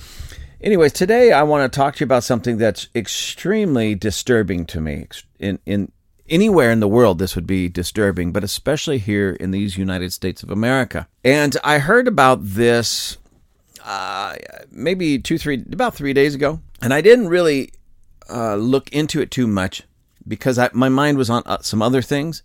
Anyways, 0.61 0.93
today 0.93 1.33
I 1.33 1.43
want 1.43 1.71
to 1.71 1.77
talk 1.77 1.97
to 1.97 2.01
you 2.01 2.05
about 2.05 2.23
something 2.23 2.59
that's 2.59 2.87
extremely 2.95 3.97
disturbing 3.97 4.67
to 4.67 4.81
me. 4.81 5.09
In 5.41 5.59
in 5.67 5.91
anywhere 6.29 6.71
in 6.71 6.79
the 6.79 6.87
world 6.87 7.19
this 7.19 7.35
would 7.35 7.49
be 7.49 7.69
disturbing, 7.69 8.31
but 8.31 8.45
especially 8.45 8.99
here 8.99 9.33
in 9.33 9.51
these 9.51 9.77
United 9.77 10.13
States 10.13 10.45
of 10.45 10.53
America. 10.53 11.09
And 11.25 11.57
I 11.65 11.79
heard 11.79 12.07
about 12.07 12.39
this 12.41 13.19
uh, 13.87 14.35
maybe 14.71 15.19
two, 15.19 15.39
three, 15.39 15.65
about 15.73 15.95
three 15.95 16.13
days 16.13 16.35
ago, 16.35 16.61
and 16.83 16.93
I 16.93 17.01
didn't 17.01 17.29
really 17.29 17.71
uh, 18.29 18.57
look 18.57 18.91
into 18.93 19.21
it 19.21 19.31
too 19.31 19.47
much 19.47 19.85
because 20.27 20.59
I, 20.59 20.71
my 20.73 20.89
mind 20.89 21.19
was 21.19 21.31
on 21.31 21.43
uh, 21.47 21.59
some 21.61 21.81
other 21.81 22.03
things. 22.03 22.43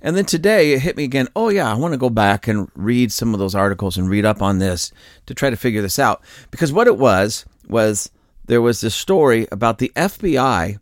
And 0.00 0.16
then 0.16 0.24
today 0.24 0.72
it 0.72 0.80
hit 0.80 0.96
me 0.96 1.04
again. 1.04 1.28
Oh 1.34 1.48
yeah, 1.48 1.70
I 1.70 1.74
want 1.74 1.94
to 1.94 1.98
go 1.98 2.10
back 2.10 2.46
and 2.46 2.70
read 2.74 3.10
some 3.10 3.34
of 3.34 3.40
those 3.40 3.54
articles 3.54 3.96
and 3.96 4.08
read 4.08 4.24
up 4.24 4.40
on 4.40 4.58
this 4.58 4.92
to 5.26 5.34
try 5.34 5.50
to 5.50 5.56
figure 5.56 5.82
this 5.82 5.98
out. 5.98 6.22
Because 6.50 6.72
what 6.72 6.86
it 6.86 6.96
was 6.96 7.44
was 7.66 8.10
there 8.44 8.62
was 8.62 8.80
this 8.80 8.94
story 8.94 9.48
about 9.50 9.78
the 9.78 9.90
FBI 9.96 10.78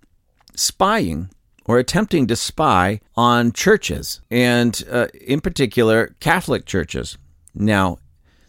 spying 0.54 1.30
or 1.64 1.78
attempting 1.78 2.26
to 2.26 2.36
spy 2.36 3.00
on 3.16 3.52
churches, 3.52 4.20
and 4.30 4.82
uh, 4.90 5.06
in 5.20 5.40
particular 5.40 6.14
Catholic 6.20 6.66
churches. 6.66 7.16
Now, 7.54 7.98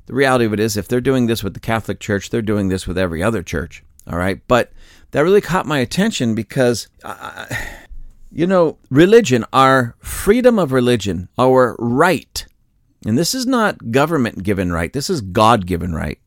the 0.05 0.13
reality 0.13 0.45
of 0.45 0.53
it 0.53 0.59
is, 0.59 0.77
if 0.77 0.87
they're 0.87 1.01
doing 1.01 1.27
this 1.27 1.43
with 1.43 1.53
the 1.53 1.59
Catholic 1.59 1.99
Church, 1.99 2.29
they're 2.29 2.41
doing 2.41 2.69
this 2.69 2.87
with 2.87 2.97
every 2.97 3.23
other 3.23 3.43
church. 3.43 3.83
All 4.05 4.17
right. 4.17 4.41
But 4.47 4.71
that 5.11 5.21
really 5.21 5.41
caught 5.41 5.65
my 5.65 5.79
attention 5.79 6.35
because, 6.35 6.87
you 8.31 8.47
know, 8.47 8.77
religion, 8.89 9.45
our 9.53 9.95
freedom 9.99 10.59
of 10.59 10.71
religion, 10.71 11.29
our 11.37 11.75
right, 11.79 12.45
and 13.05 13.17
this 13.17 13.35
is 13.35 13.45
not 13.45 13.91
government 13.91 14.43
given 14.43 14.71
right, 14.71 14.91
this 14.91 15.09
is 15.09 15.21
God 15.21 15.65
given 15.65 15.93
right, 15.93 16.19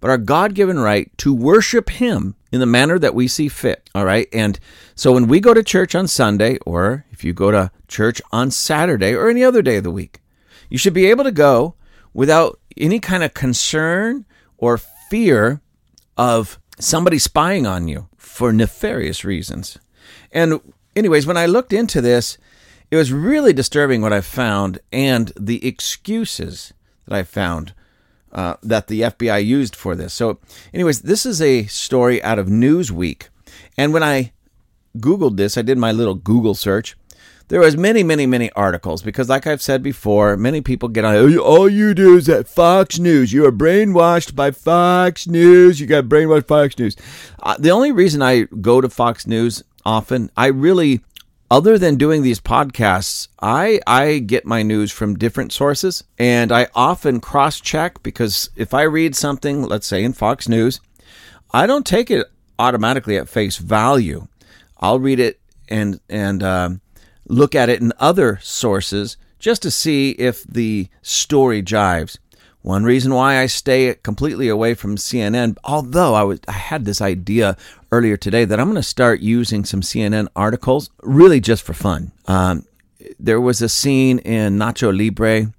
but 0.00 0.10
our 0.10 0.18
God 0.18 0.54
given 0.54 0.78
right 0.78 1.10
to 1.18 1.34
worship 1.34 1.90
Him 1.90 2.34
in 2.50 2.60
the 2.60 2.66
manner 2.66 2.98
that 2.98 3.14
we 3.14 3.28
see 3.28 3.48
fit. 3.48 3.88
All 3.94 4.04
right. 4.04 4.28
And 4.32 4.58
so 4.94 5.12
when 5.12 5.28
we 5.28 5.40
go 5.40 5.54
to 5.54 5.62
church 5.62 5.94
on 5.94 6.08
Sunday, 6.08 6.58
or 6.66 7.04
if 7.10 7.24
you 7.24 7.32
go 7.32 7.50
to 7.50 7.70
church 7.88 8.20
on 8.32 8.50
Saturday 8.50 9.14
or 9.14 9.28
any 9.28 9.44
other 9.44 9.62
day 9.62 9.76
of 9.76 9.84
the 9.84 9.90
week, 9.90 10.20
you 10.68 10.78
should 10.78 10.94
be 10.94 11.06
able 11.06 11.24
to 11.24 11.32
go 11.32 11.74
without 12.12 12.58
any 12.76 13.00
kind 13.00 13.22
of 13.22 13.34
concern 13.34 14.24
or 14.58 14.78
fear 15.10 15.60
of 16.16 16.58
somebody 16.78 17.18
spying 17.18 17.66
on 17.66 17.88
you 17.88 18.08
for 18.16 18.52
nefarious 18.52 19.24
reasons. 19.24 19.78
And, 20.32 20.60
anyways, 20.96 21.26
when 21.26 21.36
I 21.36 21.46
looked 21.46 21.72
into 21.72 22.00
this, 22.00 22.38
it 22.90 22.96
was 22.96 23.12
really 23.12 23.52
disturbing 23.52 24.02
what 24.02 24.12
I 24.12 24.20
found 24.20 24.78
and 24.92 25.32
the 25.38 25.66
excuses 25.66 26.72
that 27.06 27.14
I 27.16 27.22
found 27.22 27.74
uh, 28.32 28.56
that 28.62 28.88
the 28.88 29.02
FBI 29.02 29.44
used 29.44 29.76
for 29.76 29.94
this. 29.94 30.12
So, 30.12 30.38
anyways, 30.72 31.02
this 31.02 31.24
is 31.24 31.40
a 31.40 31.66
story 31.66 32.22
out 32.22 32.38
of 32.38 32.48
Newsweek. 32.48 33.28
And 33.76 33.92
when 33.92 34.02
I 34.02 34.32
Googled 34.98 35.36
this, 35.36 35.56
I 35.56 35.62
did 35.62 35.78
my 35.78 35.92
little 35.92 36.14
Google 36.14 36.54
search 36.54 36.96
there 37.48 37.60
was 37.60 37.76
many, 37.76 38.02
many, 38.02 38.26
many 38.26 38.50
articles 38.52 39.02
because, 39.02 39.28
like 39.28 39.46
I've 39.46 39.60
said 39.60 39.82
before, 39.82 40.36
many 40.36 40.60
people 40.62 40.88
get 40.88 41.04
on. 41.04 41.38
All 41.38 41.68
you 41.68 41.92
do 41.92 42.16
is 42.16 42.28
at 42.28 42.48
Fox 42.48 42.98
News. 42.98 43.32
You 43.32 43.44
are 43.46 43.52
brainwashed 43.52 44.34
by 44.34 44.50
Fox 44.50 45.26
News. 45.26 45.78
You 45.78 45.86
got 45.86 46.04
brainwashed 46.04 46.48
Fox 46.48 46.78
News. 46.78 46.96
Uh, 47.42 47.56
the 47.58 47.70
only 47.70 47.92
reason 47.92 48.22
I 48.22 48.42
go 48.60 48.80
to 48.80 48.88
Fox 48.88 49.26
News 49.26 49.62
often, 49.84 50.30
I 50.38 50.46
really, 50.46 51.00
other 51.50 51.76
than 51.76 51.96
doing 51.96 52.22
these 52.22 52.40
podcasts, 52.40 53.28
I 53.42 53.78
I 53.86 54.20
get 54.20 54.46
my 54.46 54.62
news 54.62 54.90
from 54.90 55.18
different 55.18 55.52
sources, 55.52 56.02
and 56.18 56.50
I 56.50 56.68
often 56.74 57.20
cross 57.20 57.60
check 57.60 58.02
because 58.02 58.48
if 58.56 58.72
I 58.72 58.82
read 58.82 59.14
something, 59.14 59.64
let's 59.64 59.86
say 59.86 60.02
in 60.02 60.14
Fox 60.14 60.48
News, 60.48 60.80
I 61.52 61.66
don't 61.66 61.84
take 61.84 62.10
it 62.10 62.26
automatically 62.58 63.18
at 63.18 63.28
face 63.28 63.58
value. 63.58 64.28
I'll 64.78 64.98
read 64.98 65.20
it 65.20 65.40
and 65.68 66.00
and. 66.08 66.42
Um, 66.42 66.80
look 67.26 67.54
at 67.54 67.68
it 67.68 67.80
in 67.80 67.92
other 67.98 68.38
sources 68.42 69.16
just 69.38 69.62
to 69.62 69.70
see 69.70 70.10
if 70.12 70.42
the 70.44 70.88
story 71.02 71.62
jives. 71.62 72.18
One 72.62 72.84
reason 72.84 73.12
why 73.12 73.40
I 73.40 73.46
stay 73.46 73.94
completely 74.02 74.48
away 74.48 74.72
from 74.72 74.96
CNN, 74.96 75.58
although 75.64 76.14
I 76.14 76.22
was 76.22 76.40
I 76.48 76.52
had 76.52 76.86
this 76.86 77.02
idea 77.02 77.58
earlier 77.92 78.16
today 78.16 78.46
that 78.46 78.58
I'm 78.58 78.68
going 78.68 78.76
to 78.76 78.82
start 78.82 79.20
using 79.20 79.66
some 79.66 79.82
CNN 79.82 80.28
articles 80.34 80.88
really 81.02 81.40
just 81.40 81.62
for 81.62 81.74
fun. 81.74 82.12
Um, 82.26 82.64
there 83.20 83.40
was 83.40 83.60
a 83.60 83.68
scene 83.68 84.18
in 84.20 84.56
Nacho 84.56 84.96
Libre 84.96 85.52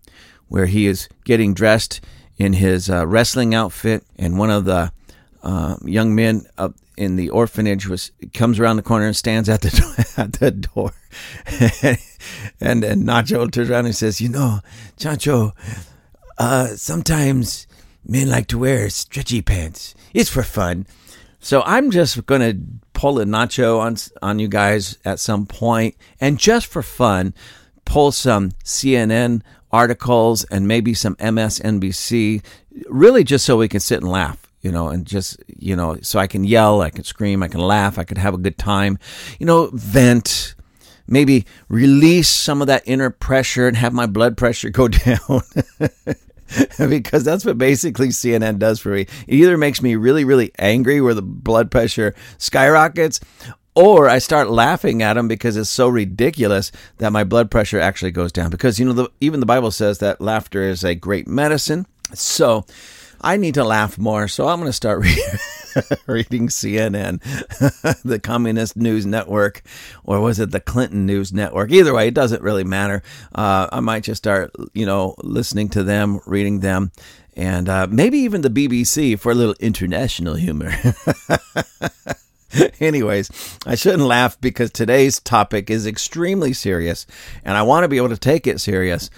where 0.47 0.65
he 0.65 0.87
is 0.87 1.07
getting 1.25 1.53
dressed 1.53 2.01
in 2.37 2.53
his 2.53 2.89
uh, 2.89 3.05
wrestling 3.05 3.53
outfit, 3.53 4.03
and 4.17 4.39
one 4.39 4.49
of 4.49 4.65
the 4.65 4.91
uh, 5.45 5.77
young 5.85 6.15
men 6.15 6.45
up 6.57 6.73
in 6.97 7.17
the 7.17 7.29
orphanage 7.29 7.87
was 7.87 8.11
comes 8.33 8.59
around 8.59 8.77
the 8.77 8.81
corner 8.81 9.05
and 9.05 9.15
stands 9.15 9.47
at 9.47 9.61
the 9.61 10.13
at 10.17 10.33
the 10.33 10.51
door, 10.51 10.91
and 12.59 12.83
and 12.83 13.03
Nacho 13.03 13.49
turns 13.51 13.69
around 13.69 13.85
and 13.85 13.95
says, 13.95 14.19
"You 14.19 14.29
know, 14.29 14.59
Chancho, 14.97 15.53
uh, 16.39 16.67
sometimes 16.69 17.67
men 18.03 18.27
like 18.27 18.47
to 18.47 18.57
wear 18.57 18.89
stretchy 18.89 19.41
pants. 19.41 19.93
It's 20.13 20.29
for 20.29 20.43
fun." 20.43 20.87
So 21.39 21.61
I'm 21.61 21.91
just 21.91 22.25
gonna 22.25 22.55
pull 22.93 23.19
a 23.19 23.25
Nacho 23.25 23.79
on 23.79 23.97
on 24.23 24.39
you 24.39 24.47
guys 24.47 24.97
at 25.05 25.19
some 25.19 25.45
point, 25.45 25.95
and 26.19 26.39
just 26.39 26.65
for 26.65 26.81
fun, 26.81 27.35
pull 27.85 28.11
some 28.11 28.49
CNN 28.63 29.43
articles 29.71 30.43
and 30.45 30.67
maybe 30.67 30.95
some 30.95 31.15
MSNBC, 31.17 32.43
really 32.89 33.23
just 33.23 33.45
so 33.45 33.57
we 33.57 33.67
can 33.67 33.79
sit 33.79 34.01
and 34.01 34.09
laugh 34.09 34.44
you 34.65 34.71
know, 34.71 34.87
and 34.87 35.05
just, 35.05 35.37
you 35.59 35.75
know, 35.75 35.95
so 36.01 36.17
I 36.17 36.25
can 36.25 36.43
yell, 36.43 36.81
I 36.81 36.89
can 36.89 37.03
scream, 37.03 37.43
I 37.43 37.47
can 37.47 37.59
laugh, 37.59 37.99
I 37.99 38.03
can 38.03 38.17
have 38.17 38.33
a 38.33 38.39
good 38.39 38.57
time, 38.57 38.97
you 39.39 39.45
know, 39.45 39.69
vent, 39.71 40.55
maybe 41.07 41.45
release 41.69 42.27
some 42.27 42.61
of 42.61 42.67
that 42.67 42.81
inner 42.87 43.11
pressure 43.11 43.67
and 43.67 43.77
have 43.77 43.93
my 43.93 44.07
blood 44.07 44.37
pressure 44.37 44.71
go 44.71 44.87
down. 44.87 45.41
because 46.89 47.23
that's 47.23 47.45
what 47.45 47.59
basically 47.59 48.07
CNN 48.07 48.57
does 48.57 48.79
for 48.79 48.89
me. 48.89 49.01
It 49.01 49.35
either 49.35 49.55
makes 49.55 49.83
me 49.83 49.95
really, 49.95 50.23
really 50.23 50.51
angry 50.57 50.99
where 50.99 51.13
the 51.13 51.21
blood 51.21 51.69
pressure 51.69 52.15
skyrockets, 52.39 53.19
or 53.75 54.09
I 54.09 54.17
start 54.17 54.49
laughing 54.49 55.03
at 55.03 55.13
them 55.13 55.27
because 55.27 55.57
it's 55.57 55.69
so 55.69 55.87
ridiculous 55.87 56.71
that 56.97 57.11
my 57.11 57.23
blood 57.23 57.51
pressure 57.51 57.79
actually 57.79 58.11
goes 58.11 58.31
down. 58.31 58.49
Because, 58.49 58.79
you 58.79 58.85
know, 58.87 58.93
the, 58.93 59.11
even 59.21 59.41
the 59.41 59.45
Bible 59.45 59.69
says 59.69 59.99
that 59.99 60.21
laughter 60.21 60.63
is 60.63 60.83
a 60.83 60.95
great 60.95 61.27
medicine. 61.27 61.85
So, 62.15 62.65
I 63.25 63.37
need 63.37 63.55
to 63.55 63.63
laugh 63.63 63.97
more, 63.97 64.27
so 64.27 64.47
I'm 64.47 64.59
going 64.59 64.69
to 64.69 64.73
start 64.73 64.99
reading 66.05 66.47
CNN, 66.47 67.21
the 68.03 68.19
Communist 68.19 68.77
News 68.77 69.07
Network, 69.07 69.63
or 70.03 70.21
was 70.21 70.39
it 70.39 70.51
the 70.51 70.59
Clinton 70.59 71.07
News 71.07 71.33
Network? 71.33 71.71
Either 71.71 71.91
way, 71.91 72.07
it 72.07 72.13
doesn't 72.13 72.43
really 72.43 72.63
matter. 72.63 73.01
Uh, 73.33 73.67
I 73.71 73.79
might 73.79 74.03
just 74.03 74.19
start, 74.19 74.51
you 74.73 74.85
know, 74.85 75.15
listening 75.23 75.69
to 75.69 75.81
them, 75.81 76.19
reading 76.27 76.59
them, 76.59 76.91
and 77.35 77.67
uh, 77.67 77.87
maybe 77.89 78.19
even 78.19 78.41
the 78.41 78.49
BBC 78.51 79.19
for 79.19 79.31
a 79.31 79.35
little 79.35 79.55
international 79.59 80.35
humor. 80.35 80.71
Anyways, 82.79 83.57
I 83.65 83.73
shouldn't 83.73 84.03
laugh 84.03 84.39
because 84.39 84.69
today's 84.69 85.19
topic 85.19 85.71
is 85.71 85.87
extremely 85.87 86.53
serious 86.53 87.07
and 87.43 87.57
I 87.57 87.63
want 87.63 87.85
to 87.85 87.89
be 87.89 87.97
able 87.97 88.09
to 88.09 88.17
take 88.17 88.45
it 88.45 88.61
serious, 88.61 89.09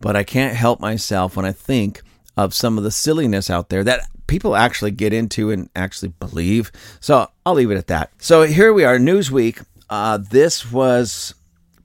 but 0.00 0.14
I 0.14 0.22
can't 0.22 0.56
help 0.56 0.78
myself 0.78 1.36
when 1.36 1.44
I 1.44 1.52
think 1.52 2.02
of 2.36 2.54
some 2.54 2.78
of 2.78 2.84
the 2.84 2.90
silliness 2.90 3.48
out 3.50 3.68
there 3.68 3.84
that 3.84 4.08
people 4.26 4.56
actually 4.56 4.90
get 4.90 5.12
into 5.12 5.50
and 5.50 5.70
actually 5.74 6.08
believe. 6.08 6.70
So 7.00 7.30
I'll 7.44 7.54
leave 7.54 7.70
it 7.70 7.78
at 7.78 7.86
that. 7.88 8.10
So 8.18 8.42
here 8.42 8.72
we 8.72 8.84
are, 8.84 8.98
Newsweek. 8.98 9.64
Uh, 9.88 10.18
this 10.18 10.70
was 10.70 11.34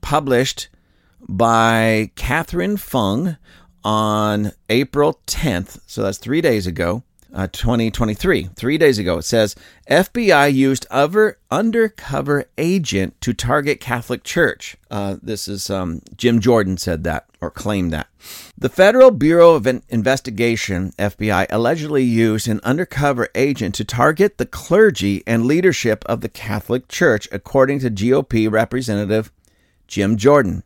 published 0.00 0.68
by 1.28 2.10
Katherine 2.16 2.76
Fung 2.76 3.36
on 3.84 4.52
April 4.68 5.20
10th. 5.26 5.80
So 5.86 6.02
that's 6.02 6.18
three 6.18 6.40
days 6.40 6.66
ago 6.66 7.04
uh, 7.34 7.48
2023, 7.48 8.50
three 8.54 8.78
days 8.78 8.98
ago. 8.98 9.18
It 9.18 9.22
says 9.22 9.54
FBI 9.88 10.52
used 10.52 10.86
other 10.90 11.38
undercover 11.50 12.44
agent 12.58 13.20
to 13.22 13.32
target 13.32 13.80
Catholic 13.80 14.22
Church. 14.22 14.76
Uh, 14.90 15.16
this 15.22 15.48
is 15.48 15.70
um, 15.70 16.02
Jim 16.16 16.40
Jordan 16.40 16.76
said 16.76 17.04
that 17.04 17.26
or 17.40 17.50
claimed 17.50 17.92
that. 17.92 18.08
The 18.56 18.68
Federal 18.68 19.10
Bureau 19.10 19.54
of 19.54 19.66
Investigation, 19.66 20.92
FBI, 20.98 21.46
allegedly 21.50 22.04
used 22.04 22.46
an 22.46 22.60
undercover 22.62 23.28
agent 23.34 23.74
to 23.76 23.84
target 23.84 24.38
the 24.38 24.46
clergy 24.46 25.22
and 25.26 25.46
leadership 25.46 26.04
of 26.06 26.20
the 26.20 26.28
Catholic 26.28 26.88
Church, 26.88 27.28
according 27.32 27.80
to 27.80 27.90
GOP 27.90 28.50
Representative 28.50 29.32
Jim 29.88 30.16
Jordan. 30.16 30.62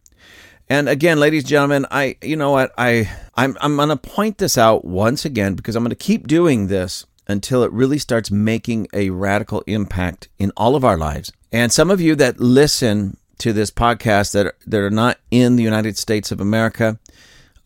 And 0.69 0.89
again, 0.89 1.21
ladies 1.21 1.45
and 1.45 1.49
gentlemen, 1.49 1.87
I 1.91 2.17
you 2.23 2.37
know 2.37 2.51
what 2.51 2.73
I 2.77 3.11
I'm 3.37 3.57
I'm 3.61 3.77
to 3.89 3.97
point 3.97 4.39
this 4.39 4.59
out 4.59 4.85
once 4.85 5.25
again 5.25 5.55
because 5.55 5.77
I'm 5.77 5.89
to 5.89 5.95
keep 5.95 6.27
doing 6.27 6.67
this 6.67 7.07
until 7.29 7.63
it 7.63 7.73
really 7.73 7.99
starts 7.99 8.31
making 8.31 8.89
a 8.93 9.11
radical 9.11 9.63
impact 9.67 10.29
in 10.39 10.53
all 10.57 10.75
of 10.77 10.85
our 10.85 10.97
lives. 10.97 11.33
And 11.53 11.73
some 11.73 11.91
of 11.91 12.01
you 12.01 12.15
that 12.17 12.41
listen 12.41 13.17
to 13.39 13.53
this 13.53 13.71
podcast 13.71 14.33
that 14.33 14.47
are, 14.47 14.55
that 14.67 14.81
are 14.81 14.91
not 14.91 15.19
in 15.31 15.57
the 15.57 15.63
United 15.63 15.99
States 15.99 16.33
of 16.33 16.41
America, 16.41 16.99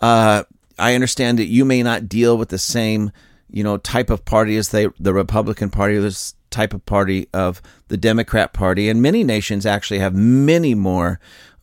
uh, 0.00 0.44
I 0.78 0.94
understand 0.94 1.38
that 1.38 1.46
you 1.46 1.64
may 1.64 1.82
not 1.82 2.08
deal 2.08 2.36
with 2.36 2.48
the 2.50 2.58
same 2.58 3.12
you 3.48 3.64
know 3.64 3.78
type 3.78 4.10
of 4.10 4.24
party 4.26 4.56
as 4.56 4.68
they 4.70 4.88
the 4.98 5.14
Republican 5.14 5.70
Party 5.70 5.96
this 5.96 6.34
type 6.50 6.74
of 6.74 6.84
party 6.84 7.28
of 7.32 7.62
the 7.88 7.96
Democrat 7.96 8.52
Party, 8.52 8.88
and 8.88 9.00
many 9.00 9.24
nations 9.24 9.64
actually 9.64 10.00
have 10.00 10.14
many 10.14 10.74
more 10.74 11.20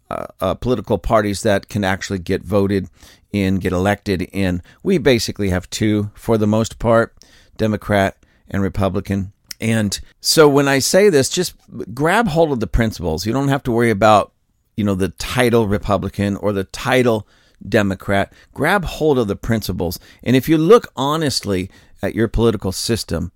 uh, 0.10 0.28
uh, 0.40 0.54
political 0.54 0.98
parties 0.98 1.42
that 1.44 1.70
can 1.70 1.84
actually 1.84 2.20
get 2.20 2.44
voted 2.44 2.90
in, 3.32 3.58
get 3.58 3.74
elected 3.74 4.22
in. 4.22 4.62
We 4.84 4.98
basically 4.98 5.50
have 5.50 5.70
two 5.70 6.12
for 6.16 6.38
the 6.38 6.48
most 6.48 6.80
part 6.80 7.16
Democrat 7.58 8.18
and 8.50 8.62
Republican. 8.62 9.34
And 9.60 10.00
so 10.22 10.48
when 10.48 10.68
I 10.68 10.80
say 10.80 11.10
this, 11.10 11.30
just 11.30 11.56
grab 11.94 12.28
hold 12.28 12.52
of 12.52 12.60
the 12.60 12.68
principles. 12.68 13.26
You 13.26 13.34
don't 13.34 13.48
have 13.48 13.64
to 13.64 13.72
worry 13.72 13.90
about, 13.90 14.32
you 14.76 14.84
know, 14.84 14.96
the 14.96 15.10
title 15.10 15.68
Republican 15.68 16.36
or 16.38 16.54
the 16.54 16.64
title 16.64 17.28
Democrat. 17.68 18.32
Grab 18.54 18.86
hold 18.86 19.18
of 19.18 19.28
the 19.28 19.36
principles. 19.36 20.00
And 20.24 20.36
if 20.36 20.48
you 20.48 20.58
look 20.58 20.92
honestly 20.96 21.70
at 22.02 22.16
your 22.16 22.28
political 22.28 22.72
system, 22.72 23.32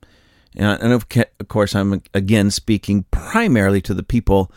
and 0.55 0.93
of 0.93 1.07
course, 1.47 1.75
I'm 1.75 2.03
again 2.13 2.51
speaking 2.51 3.05
primarily 3.09 3.81
to 3.81 3.93
the 3.93 4.03
people 4.03 4.51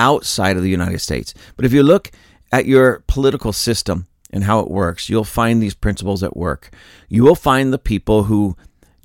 outside 0.00 0.56
of 0.56 0.62
the 0.62 0.70
United 0.70 1.00
States. 1.00 1.34
But 1.56 1.66
if 1.66 1.72
you 1.72 1.82
look 1.82 2.10
at 2.50 2.64
your 2.64 3.04
political 3.06 3.52
system 3.52 4.06
and 4.30 4.44
how 4.44 4.60
it 4.60 4.70
works, 4.70 5.10
you'll 5.10 5.24
find 5.24 5.62
these 5.62 5.74
principles 5.74 6.22
at 6.22 6.36
work. 6.36 6.70
You 7.08 7.22
will 7.22 7.34
find 7.34 7.70
the 7.70 7.78
people 7.78 8.24
who 8.24 8.56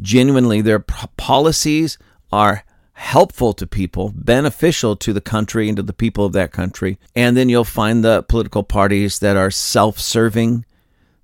genuinely 0.01 0.61
their 0.61 0.79
policies 0.79 1.97
are 2.31 2.63
helpful 2.93 3.51
to 3.53 3.67
people, 3.67 4.13
beneficial 4.15 4.95
to 4.95 5.11
the 5.11 5.21
country 5.21 5.67
and 5.67 5.75
to 5.75 5.83
the 5.83 5.93
people 5.93 6.23
of 6.25 6.31
that 6.33 6.53
country. 6.53 6.97
And 7.13 7.35
then 7.35 7.49
you'll 7.49 7.65
find 7.65 8.03
the 8.03 8.23
political 8.23 8.63
parties 8.63 9.19
that 9.19 9.35
are 9.35 9.51
self 9.51 9.99
serving. 9.99 10.65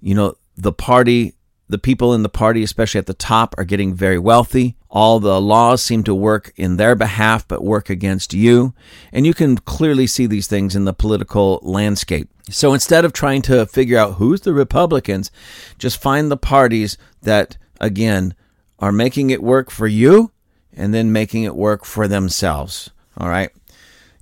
You 0.01 0.15
know, 0.15 0.35
the 0.57 0.73
party 0.73 1.33
the 1.71 1.77
people 1.77 2.13
in 2.13 2.21
the 2.21 2.29
party, 2.29 2.63
especially 2.63 2.99
at 2.99 3.05
the 3.05 3.13
top, 3.13 3.55
are 3.57 3.63
getting 3.63 3.95
very 3.95 4.19
wealthy. 4.19 4.75
All 4.91 5.21
the 5.21 5.39
laws 5.39 5.81
seem 5.81 6.03
to 6.03 6.13
work 6.13 6.51
in 6.57 6.75
their 6.75 6.95
behalf, 6.95 7.47
but 7.47 7.63
work 7.63 7.89
against 7.89 8.33
you. 8.33 8.73
And 9.13 9.25
you 9.25 9.33
can 9.33 9.57
clearly 9.57 10.05
see 10.05 10.25
these 10.25 10.47
things 10.47 10.75
in 10.75 10.83
the 10.83 10.93
political 10.93 11.59
landscape. 11.63 12.29
So 12.49 12.73
instead 12.73 13.05
of 13.05 13.13
trying 13.13 13.41
to 13.43 13.65
figure 13.65 13.97
out 13.97 14.15
who's 14.15 14.41
the 14.41 14.53
Republicans, 14.53 15.31
just 15.79 16.01
find 16.01 16.29
the 16.29 16.37
parties 16.37 16.97
that, 17.21 17.57
again, 17.79 18.35
are 18.79 18.91
making 18.91 19.29
it 19.29 19.41
work 19.41 19.71
for 19.71 19.87
you 19.87 20.31
and 20.73 20.93
then 20.93 21.13
making 21.13 21.43
it 21.43 21.55
work 21.55 21.85
for 21.85 22.07
themselves. 22.07 22.89
All 23.17 23.29
right 23.29 23.51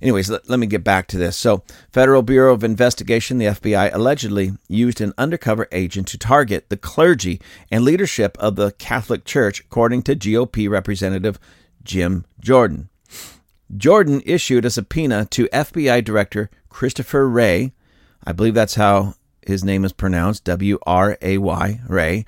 anyways, 0.02 0.30
let, 0.30 0.48
let, 0.48 0.58
me 0.58 0.66
get 0.66 0.84
back 0.84 1.06
to 1.08 1.18
this. 1.18 1.36
So, 1.36 1.62
Federal 1.92 2.22
Bureau 2.22 2.52
of 2.54 2.64
Investigation, 2.64 3.38
the 3.38 3.46
FBI, 3.46 3.94
allegedly 3.94 4.52
used 4.68 5.00
an 5.00 5.12
undercover 5.18 5.68
agent 5.72 6.08
to 6.08 6.18
target 6.18 6.68
the 6.68 6.76
clergy 6.76 7.40
and 7.70 7.84
leadership 7.84 8.36
of 8.38 8.56
the 8.56 8.72
Catholic 8.72 9.24
Church, 9.24 9.60
according 9.60 10.02
to 10.02 10.16
GOP 10.16 10.68
Representative 10.68 11.38
Jim 11.82 12.24
Jordan. 12.40 12.88
Jordan 13.76 14.20
issued 14.26 14.64
a 14.64 14.70
subpoena 14.70 15.26
to 15.26 15.48
FBI 15.48 16.04
Director 16.04 16.50
Christopher 16.68 17.28
Wray. 17.28 17.72
I 18.24 18.32
believe 18.32 18.54
that's 18.54 18.74
how 18.74 19.14
his 19.46 19.64
name 19.64 19.84
is 19.84 19.92
pronounced 19.92 20.44
W 20.44 20.78
R 20.86 21.16
A 21.22 21.38
Y, 21.38 21.80
Wray, 21.88 22.24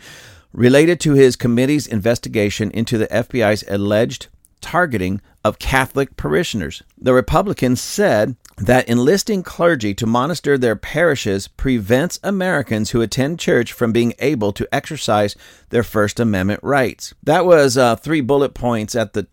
related 0.52 1.00
to 1.00 1.12
his 1.14 1.36
committee's 1.36 1.86
investigation 1.86 2.70
into 2.70 2.96
the 2.96 3.08
FBI's 3.08 3.64
alleged 3.68 4.28
targeting 4.60 5.20
of 5.44 5.58
Catholic 5.58 6.16
parishioners. 6.16 6.82
The 6.98 7.14
Republicans 7.14 7.80
said 7.80 8.36
that 8.58 8.88
enlisting 8.88 9.42
clergy 9.42 9.94
to 9.94 10.06
monitor 10.06 10.56
their 10.56 10.76
parishes 10.76 11.48
prevents 11.48 12.20
Americans 12.22 12.90
who 12.90 13.00
attend 13.00 13.40
church 13.40 13.72
from 13.72 13.92
being 13.92 14.14
able 14.18 14.52
to 14.52 14.68
exercise 14.72 15.34
their 15.70 15.82
First 15.82 16.20
Amendment 16.20 16.60
rights. 16.62 17.14
That 17.22 17.44
was 17.44 17.76
uh, 17.76 17.96
three 17.96 18.20
bullet 18.20 18.54
points 18.54 18.94
at 18.94 19.14
the 19.14 19.26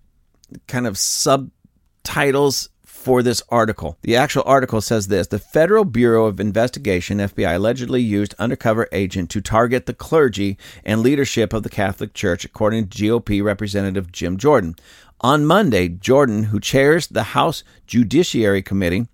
kind 0.68 0.88
of 0.88 0.98
subtitles 0.98 2.70
for 3.00 3.24
this 3.24 3.42
article. 3.50 3.98
The 4.02 4.18
actual 4.18 4.44
article 4.46 4.82
says 4.82 5.08
this 5.08 5.28
The 5.28 5.40
Federal 5.40 5.86
Bureau 5.86 6.26
of 6.26 6.40
Investigation, 6.40 7.20
FBI, 7.20 7.56
allegedly 7.56 8.02
used 8.02 8.36
undercover 8.38 8.90
agent 8.92 9.30
to 9.32 9.42
target 9.42 9.86
the 9.86 9.94
clergy 9.94 10.58
and 10.84 11.02
leadership 11.02 11.54
of 11.54 11.64
the 11.64 11.70
Catholic 11.70 12.14
Church, 12.14 12.44
according 12.44 12.90
to 12.90 12.98
GOP 12.98 13.42
Representative 13.42 14.12
Jim 14.12 14.38
Jordan. 14.38 14.76
On 15.22 15.46
Monday, 15.46 15.90
Jordan, 15.90 16.46
who 16.46 16.62
chairs 16.62 17.08
the 17.08 17.24
House 17.24 17.64
Judiciary 17.86 18.62
Committee, 18.62 19.08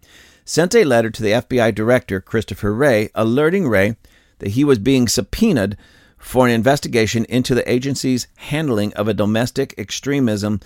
sent 0.43 0.75
a 0.75 0.83
letter 0.83 1.09
to 1.09 1.23
the 1.23 1.31
FBI 1.31 1.73
Director, 1.73 2.21
Christopher 2.21 2.75
Wray, 2.75 3.09
alerting 3.15 3.67
Wray 3.67 3.95
that 4.37 4.51
he 4.51 4.63
was 4.63 4.77
being 4.77 5.07
subpoenaed 5.07 5.77
for 6.19 6.45
an 6.45 6.53
investigation 6.53 7.25
into 7.25 7.55
the 7.55 7.69
agency's 7.71 8.27
handling 8.35 8.93
of 8.93 9.07
a 9.07 9.15
domestic 9.15 9.73
extremism 9.79 10.59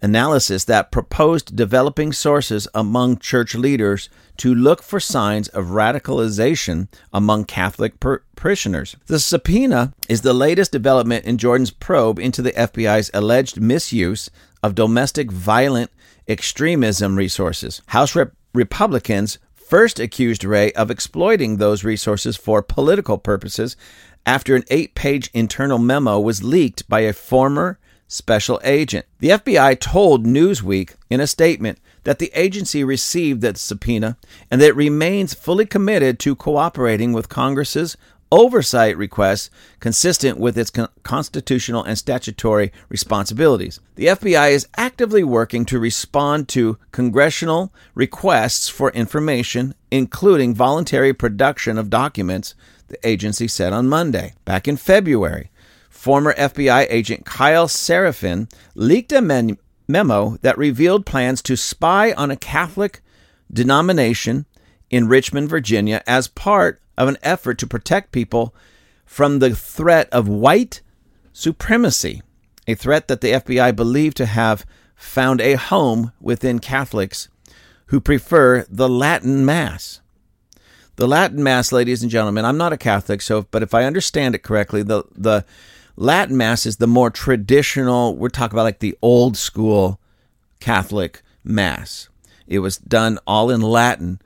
analysis 0.00 0.64
that 0.64 0.92
proposed 0.92 1.56
developing 1.56 2.12
sources 2.12 2.68
among 2.74 3.18
church 3.18 3.54
leaders 3.54 4.08
to 4.36 4.54
look 4.54 4.82
for 4.82 5.00
signs 5.00 5.48
of 5.48 5.66
radicalization 5.66 6.88
among 7.12 7.44
Catholic 7.44 7.98
per- 7.98 8.22
parishioners. 8.36 8.96
The 9.06 9.18
subpoena 9.18 9.92
is 10.08 10.22
the 10.22 10.32
latest 10.32 10.70
development 10.70 11.24
in 11.24 11.38
Jordan's 11.38 11.72
probe 11.72 12.18
into 12.18 12.40
the 12.40 12.52
FBI's 12.52 13.10
alleged 13.12 13.60
misuse 13.60 14.30
of 14.62 14.74
domestic 14.74 15.30
violent 15.30 15.90
extremism 16.26 17.16
resources. 17.16 17.82
House 17.86 18.14
Rep- 18.14 18.32
Republicans 18.54 19.38
first 19.54 20.00
accused 20.00 20.44
Wray 20.44 20.72
of 20.72 20.90
exploiting 20.90 21.56
those 21.56 21.84
resources 21.84 22.36
for 22.36 22.62
political 22.62 23.18
purposes 23.18 23.76
after 24.24 24.56
an 24.56 24.64
eight 24.68 24.94
page 24.94 25.30
internal 25.32 25.78
memo 25.78 26.18
was 26.18 26.42
leaked 26.42 26.88
by 26.88 27.00
a 27.00 27.12
former 27.12 27.78
special 28.08 28.58
agent. 28.64 29.06
The 29.20 29.30
FBI 29.30 29.78
told 29.80 30.26
Newsweek 30.26 30.94
in 31.10 31.20
a 31.20 31.26
statement 31.26 31.78
that 32.04 32.18
the 32.18 32.30
agency 32.34 32.82
received 32.82 33.42
that 33.42 33.58
subpoena 33.58 34.16
and 34.50 34.60
that 34.60 34.68
it 34.68 34.76
remains 34.76 35.34
fully 35.34 35.66
committed 35.66 36.18
to 36.20 36.34
cooperating 36.34 37.12
with 37.12 37.28
Congress's 37.28 37.96
oversight 38.30 38.96
requests 38.96 39.50
consistent 39.80 40.38
with 40.38 40.58
its 40.58 40.72
constitutional 41.02 41.84
and 41.84 41.96
statutory 41.96 42.72
responsibilities. 42.88 43.80
The 43.94 44.06
FBI 44.06 44.50
is 44.50 44.68
actively 44.76 45.24
working 45.24 45.64
to 45.66 45.78
respond 45.78 46.48
to 46.50 46.78
congressional 46.92 47.72
requests 47.94 48.68
for 48.68 48.90
information, 48.90 49.74
including 49.90 50.54
voluntary 50.54 51.12
production 51.12 51.78
of 51.78 51.90
documents, 51.90 52.54
the 52.88 52.98
agency 53.06 53.48
said 53.48 53.72
on 53.72 53.88
Monday. 53.88 54.34
Back 54.44 54.68
in 54.68 54.76
February, 54.76 55.50
former 55.88 56.34
FBI 56.34 56.86
agent 56.90 57.24
Kyle 57.24 57.68
Seraphin 57.68 58.50
leaked 58.74 59.12
a 59.12 59.20
men- 59.20 59.58
memo 59.86 60.36
that 60.42 60.58
revealed 60.58 61.06
plans 61.06 61.42
to 61.42 61.56
spy 61.56 62.12
on 62.12 62.30
a 62.30 62.36
Catholic 62.36 63.02
denomination 63.52 64.46
in 64.90 65.08
Richmond, 65.08 65.48
Virginia, 65.48 66.02
as 66.06 66.28
part 66.28 66.80
of 66.98 67.08
an 67.08 67.16
effort 67.22 67.56
to 67.58 67.66
protect 67.66 68.12
people 68.12 68.54
from 69.06 69.38
the 69.38 69.54
threat 69.54 70.08
of 70.12 70.28
white 70.28 70.82
supremacy 71.32 72.20
a 72.68 72.74
threat 72.74 73.08
that 73.08 73.22
the 73.22 73.32
FBI 73.32 73.74
believed 73.74 74.18
to 74.18 74.26
have 74.26 74.66
found 74.94 75.40
a 75.40 75.54
home 75.54 76.12
within 76.20 76.58
Catholics 76.58 77.28
who 77.86 77.98
prefer 77.98 78.66
the 78.68 78.88
Latin 78.88 79.44
Mass. 79.46 80.00
The 80.96 81.08
Latin 81.08 81.42
Mass, 81.42 81.72
ladies 81.72 82.02
and 82.02 82.10
gentlemen, 82.10 82.44
I'm 82.44 82.58
not 82.58 82.74
a 82.74 82.76
Catholic, 82.76 83.22
so 83.22 83.46
but 83.50 83.62
if 83.62 83.72
I 83.72 83.84
understand 83.84 84.34
it 84.34 84.42
correctly, 84.42 84.82
the 84.82 85.04
the 85.14 85.46
Latin 85.96 86.36
Mass 86.36 86.66
is 86.66 86.76
the 86.76 86.86
more 86.86 87.10
traditional, 87.10 88.14
we're 88.14 88.28
talking 88.28 88.54
about 88.54 88.64
like 88.64 88.80
the 88.80 88.98
old 89.00 89.36
school 89.36 89.98
Catholic 90.60 91.22
Mass. 91.42 92.10
It 92.46 92.58
was 92.58 92.76
done 92.76 93.18
all 93.26 93.50
in 93.50 93.62
Latin. 93.62 94.20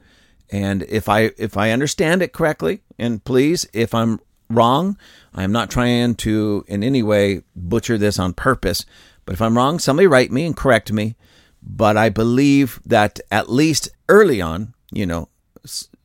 And 0.52 0.82
if 0.82 1.08
I 1.08 1.30
if 1.38 1.56
I 1.56 1.70
understand 1.70 2.20
it 2.20 2.34
correctly, 2.34 2.82
and 2.98 3.24
please, 3.24 3.66
if 3.72 3.94
I'm 3.94 4.20
wrong, 4.50 4.98
I 5.34 5.44
am 5.44 5.50
not 5.50 5.70
trying 5.70 6.14
to 6.16 6.64
in 6.68 6.84
any 6.84 7.02
way 7.02 7.42
butcher 7.56 7.96
this 7.96 8.18
on 8.18 8.34
purpose. 8.34 8.84
But 9.24 9.32
if 9.32 9.40
I'm 9.40 9.56
wrong, 9.56 9.78
somebody 9.78 10.06
write 10.06 10.30
me 10.30 10.44
and 10.44 10.54
correct 10.54 10.92
me. 10.92 11.16
But 11.62 11.96
I 11.96 12.10
believe 12.10 12.80
that 12.84 13.18
at 13.30 13.48
least 13.48 13.88
early 14.10 14.42
on, 14.42 14.74
you 14.92 15.06
know, 15.06 15.30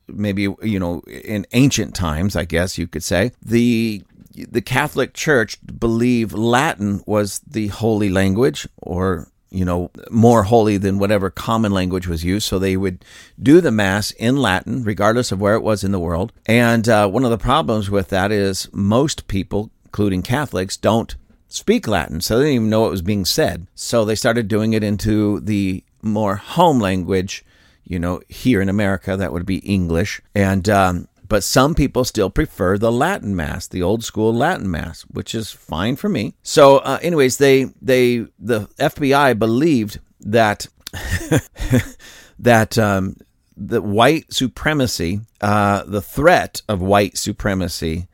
maybe 0.06 0.42
you 0.62 0.78
know 0.78 1.02
in 1.06 1.46
ancient 1.52 1.94
times, 1.94 2.34
I 2.34 2.46
guess 2.46 2.78
you 2.78 2.86
could 2.86 3.04
say 3.04 3.32
the 3.44 4.02
the 4.32 4.62
Catholic 4.62 5.12
Church 5.12 5.58
believed 5.78 6.32
Latin 6.32 7.02
was 7.06 7.40
the 7.40 7.66
holy 7.68 8.08
language, 8.08 8.66
or 8.78 9.28
you 9.50 9.64
know, 9.64 9.90
more 10.10 10.42
holy 10.44 10.76
than 10.76 10.98
whatever 10.98 11.30
common 11.30 11.72
language 11.72 12.06
was 12.06 12.24
used. 12.24 12.46
So 12.46 12.58
they 12.58 12.76
would 12.76 13.04
do 13.40 13.60
the 13.60 13.70
Mass 13.70 14.10
in 14.12 14.36
Latin, 14.36 14.84
regardless 14.84 15.32
of 15.32 15.40
where 15.40 15.54
it 15.54 15.62
was 15.62 15.84
in 15.84 15.92
the 15.92 15.98
world. 15.98 16.32
And 16.46 16.88
uh, 16.88 17.08
one 17.08 17.24
of 17.24 17.30
the 17.30 17.38
problems 17.38 17.90
with 17.90 18.08
that 18.08 18.30
is 18.30 18.68
most 18.72 19.26
people, 19.28 19.70
including 19.86 20.22
Catholics, 20.22 20.76
don't 20.76 21.14
speak 21.48 21.88
Latin. 21.88 22.20
So 22.20 22.38
they 22.38 22.44
didn't 22.44 22.54
even 22.56 22.70
know 22.70 22.82
what 22.82 22.90
was 22.90 23.02
being 23.02 23.24
said. 23.24 23.66
So 23.74 24.04
they 24.04 24.14
started 24.14 24.48
doing 24.48 24.74
it 24.74 24.84
into 24.84 25.40
the 25.40 25.82
more 26.02 26.36
home 26.36 26.78
language, 26.78 27.44
you 27.84 27.98
know, 27.98 28.20
here 28.28 28.60
in 28.60 28.68
America, 28.68 29.16
that 29.16 29.32
would 29.32 29.46
be 29.46 29.58
English. 29.58 30.20
And 30.34 30.68
um, 30.68 31.08
but 31.28 31.44
some 31.44 31.74
people 31.74 32.04
still 32.04 32.30
prefer 32.30 32.78
the 32.78 32.92
Latin 32.92 33.36
Mass, 33.36 33.66
the 33.66 33.82
old 33.82 34.02
school 34.02 34.34
Latin 34.34 34.70
Mass, 34.70 35.02
which 35.02 35.34
is 35.34 35.50
fine 35.50 35.96
for 35.96 36.08
me. 36.08 36.34
So, 36.42 36.78
uh, 36.78 36.98
anyways, 37.02 37.36
they 37.36 37.64
they 37.80 38.26
the 38.38 38.68
FBI 38.78 39.38
believed 39.38 40.00
that 40.20 40.66
that 42.38 42.78
um, 42.78 43.16
the 43.56 43.82
white 43.82 44.32
supremacy, 44.32 45.20
uh, 45.40 45.84
the 45.84 46.02
threat 46.02 46.62
of 46.68 46.80
white 46.80 47.18
supremacy, 47.18 48.08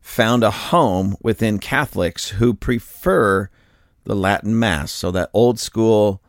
found 0.00 0.44
a 0.44 0.50
home 0.50 1.16
within 1.22 1.58
Catholics 1.58 2.30
who 2.30 2.54
prefer 2.54 3.50
the 4.04 4.14
Latin 4.14 4.58
Mass. 4.58 4.92
So 4.92 5.10
that 5.10 5.30
old 5.32 5.58
school 5.58 6.22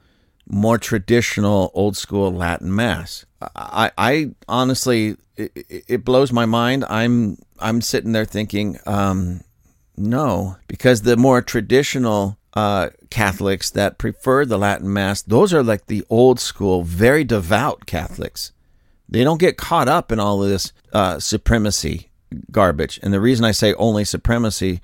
more 0.51 0.77
traditional 0.77 1.71
old 1.73 1.95
school 1.95 2.31
Latin 2.31 2.75
mass. 2.75 3.25
I, 3.55 3.91
I 3.97 4.31
honestly, 4.47 5.15
it, 5.37 5.51
it, 5.87 6.05
blows 6.05 6.31
my 6.31 6.45
mind. 6.45 6.85
I'm, 6.89 7.37
I'm 7.59 7.81
sitting 7.81 8.11
there 8.11 8.25
thinking, 8.25 8.77
um, 8.85 9.41
no, 9.97 10.57
because 10.67 11.01
the 11.01 11.17
more 11.17 11.41
traditional 11.41 12.37
uh, 12.53 12.89
Catholics 13.09 13.71
that 13.71 13.97
prefer 13.97 14.45
the 14.45 14.57
Latin 14.57 14.91
mass, 14.91 15.21
those 15.21 15.53
are 15.53 15.63
like 15.63 15.87
the 15.87 16.03
old 16.09 16.39
school, 16.39 16.83
very 16.83 17.23
devout 17.23 17.85
Catholics. 17.85 18.51
They 19.09 19.23
don't 19.23 19.39
get 19.39 19.57
caught 19.57 19.87
up 19.87 20.11
in 20.11 20.19
all 20.19 20.43
of 20.43 20.49
this 20.49 20.73
uh, 20.93 21.19
supremacy 21.19 22.09
garbage. 22.51 22.99
And 23.01 23.13
the 23.13 23.21
reason 23.21 23.45
I 23.45 23.51
say 23.51 23.73
only 23.75 24.05
supremacy 24.05 24.81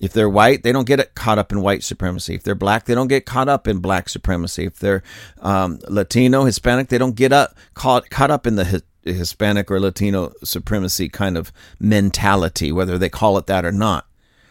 if 0.00 0.14
they're 0.14 0.30
white, 0.30 0.62
they 0.62 0.72
don't 0.72 0.86
get 0.86 1.14
caught 1.14 1.38
up 1.38 1.52
in 1.52 1.60
white 1.60 1.84
supremacy. 1.84 2.34
If 2.34 2.42
they're 2.42 2.54
black, 2.54 2.86
they 2.86 2.94
don't 2.94 3.08
get 3.08 3.26
caught 3.26 3.48
up 3.48 3.68
in 3.68 3.78
black 3.78 4.08
supremacy. 4.08 4.64
If 4.64 4.78
they're 4.78 5.02
um, 5.40 5.78
Latino, 5.88 6.44
Hispanic, 6.44 6.88
they 6.88 6.98
don't 6.98 7.14
get 7.14 7.32
up 7.32 7.54
caught 7.74 8.08
caught 8.08 8.30
up 8.30 8.46
in 8.46 8.56
the 8.56 8.82
Hispanic 9.04 9.70
or 9.70 9.78
Latino 9.78 10.32
supremacy 10.42 11.08
kind 11.08 11.36
of 11.36 11.52
mentality, 11.78 12.72
whether 12.72 12.98
they 12.98 13.08
call 13.10 13.36
it 13.38 13.46
that 13.46 13.64
or 13.64 13.72
not. 13.72 14.06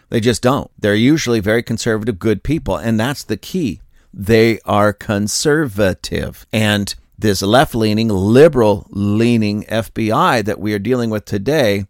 They 0.09 0.19
just 0.19 0.41
don't. 0.41 0.71
They're 0.77 0.95
usually 0.95 1.39
very 1.39 1.63
conservative, 1.63 2.19
good 2.19 2.43
people, 2.43 2.75
and 2.75 2.99
that's 2.99 3.23
the 3.23 3.37
key. 3.37 3.81
They 4.13 4.59
are 4.65 4.91
conservative. 4.91 6.47
And 6.51 6.93
this 7.17 7.41
left 7.41 7.75
leaning, 7.75 8.07
liberal 8.07 8.87
leaning 8.89 9.63
FBI 9.65 10.43
that 10.45 10.59
we 10.59 10.73
are 10.73 10.79
dealing 10.79 11.09
with 11.09 11.25
today 11.25 11.85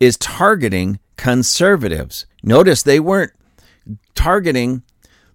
is 0.00 0.16
targeting 0.16 0.98
conservatives. 1.16 2.24
Notice 2.42 2.82
they 2.82 3.00
weren't 3.00 3.32
targeting 4.14 4.82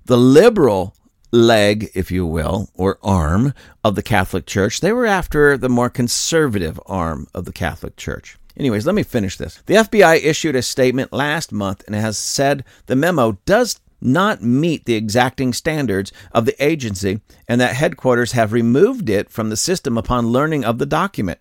the 0.06 0.18
liberal 0.18 0.96
leg, 1.32 1.90
if 1.96 2.12
you 2.12 2.26
will, 2.26 2.70
or 2.76 3.00
arm 3.02 3.54
of 3.84 3.96
the 3.96 4.04
Catholic 4.04 4.46
Church. 4.46 4.80
They 4.80 4.94
were 4.94 5.06
after 5.06 5.58
the 5.58 5.70
more 5.70 5.90
conservative 5.90 6.80
arm 6.86 7.28
of 7.34 7.46
the 7.46 7.52
Catholic 7.52 7.98
Church. 7.98 8.38
Anyways, 8.56 8.86
let 8.86 8.94
me 8.94 9.04
finish 9.04 9.38
this. 9.38 9.62
The 9.66 9.76
FBI 9.76 10.24
issued 10.24 10.56
a 10.56 10.62
statement 10.62 11.12
last 11.12 11.52
month 11.52 11.84
and 11.88 11.96
has 11.96 12.18
said 12.18 12.64
the 12.86 12.96
memo 12.96 13.40
does 13.46 13.80
not 14.00 14.44
meet 14.44 14.86
the 14.86 14.96
exacting 14.96 15.54
standards 15.54 16.12
of 16.34 16.46
the 16.46 16.64
agency 16.64 17.22
and 17.48 17.60
that 17.60 17.76
headquarters 17.76 18.34
have 18.34 18.54
removed 18.54 19.10
it 19.10 19.30
from 19.30 19.50
the 19.50 19.58
system 19.58 19.98
upon 19.98 20.28
learning 20.28 20.64
of 20.66 20.78
the 20.78 20.86
document. 20.86 21.40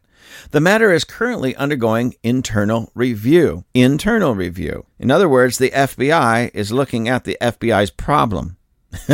The 0.51 0.61
matter 0.61 0.93
is 0.93 1.05
currently 1.05 1.57
undergoing 1.57 2.15
internal 2.23 2.91
review. 2.95 3.65
Internal 3.75 4.35
review. 4.35 4.87
In 4.99 5.11
other 5.11 5.29
words, 5.29 5.59
the 5.59 5.71
FBI 5.71 6.51
is 6.55 6.73
looking 6.73 7.09
at 7.09 7.25
the 7.25 7.37
FBI's 7.41 7.91
problem. 7.91 8.57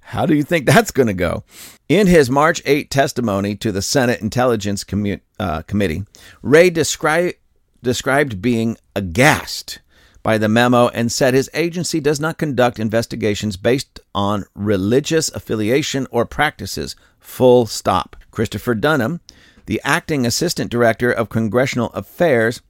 How 0.00 0.26
do 0.26 0.34
you 0.34 0.42
think 0.42 0.66
that's 0.66 0.90
going 0.90 1.06
to 1.08 1.14
go? 1.14 1.44
In 1.88 2.06
his 2.06 2.30
March 2.30 2.62
8 2.64 2.90
testimony 2.90 3.56
to 3.56 3.72
the 3.72 3.82
Senate 3.82 4.20
Intelligence 4.20 4.84
Commu- 4.84 5.20
uh, 5.38 5.62
Committee, 5.62 6.04
Wray 6.42 6.70
descri- 6.70 7.34
described 7.82 8.42
being 8.42 8.76
aghast 8.94 9.80
by 10.26 10.38
the 10.38 10.48
memo 10.48 10.88
and 10.88 11.12
said 11.12 11.34
his 11.34 11.48
agency 11.54 12.00
does 12.00 12.18
not 12.18 12.36
conduct 12.36 12.80
investigations 12.80 13.56
based 13.56 14.00
on 14.12 14.44
religious 14.56 15.28
affiliation 15.28 16.04
or 16.10 16.26
practices. 16.26 16.96
Full 17.20 17.66
stop. 17.66 18.16
Christopher 18.32 18.74
Dunham, 18.74 19.20
the 19.66 19.80
acting 19.84 20.26
assistant 20.26 20.68
director 20.68 21.12
of 21.12 21.28
congressional 21.28 21.90
affairs, 21.90 22.60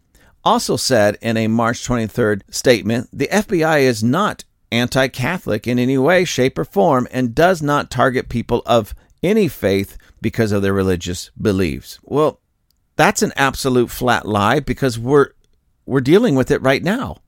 also 0.44 0.76
said 0.76 1.16
in 1.22 1.38
a 1.38 1.48
March 1.48 1.78
23rd 1.88 2.42
statement 2.50 3.08
the 3.10 3.28
FBI 3.28 3.80
is 3.80 4.04
not 4.04 4.44
anti 4.70 5.08
Catholic 5.08 5.66
in 5.66 5.78
any 5.78 5.96
way, 5.96 6.26
shape, 6.26 6.58
or 6.58 6.64
form 6.66 7.08
and 7.10 7.34
does 7.34 7.62
not 7.62 7.90
target 7.90 8.28
people 8.28 8.60
of 8.66 8.94
any 9.22 9.48
faith 9.48 9.96
because 10.20 10.52
of 10.52 10.60
their 10.60 10.74
religious 10.74 11.30
beliefs. 11.40 12.00
Well, 12.02 12.38
that's 12.96 13.22
an 13.22 13.32
absolute 13.34 13.88
flat 13.88 14.28
lie 14.28 14.60
because 14.60 14.98
we're 14.98 15.30
we're 15.86 16.02
dealing 16.02 16.34
with 16.34 16.50
it 16.50 16.60
right 16.60 16.82
now. 16.82 17.22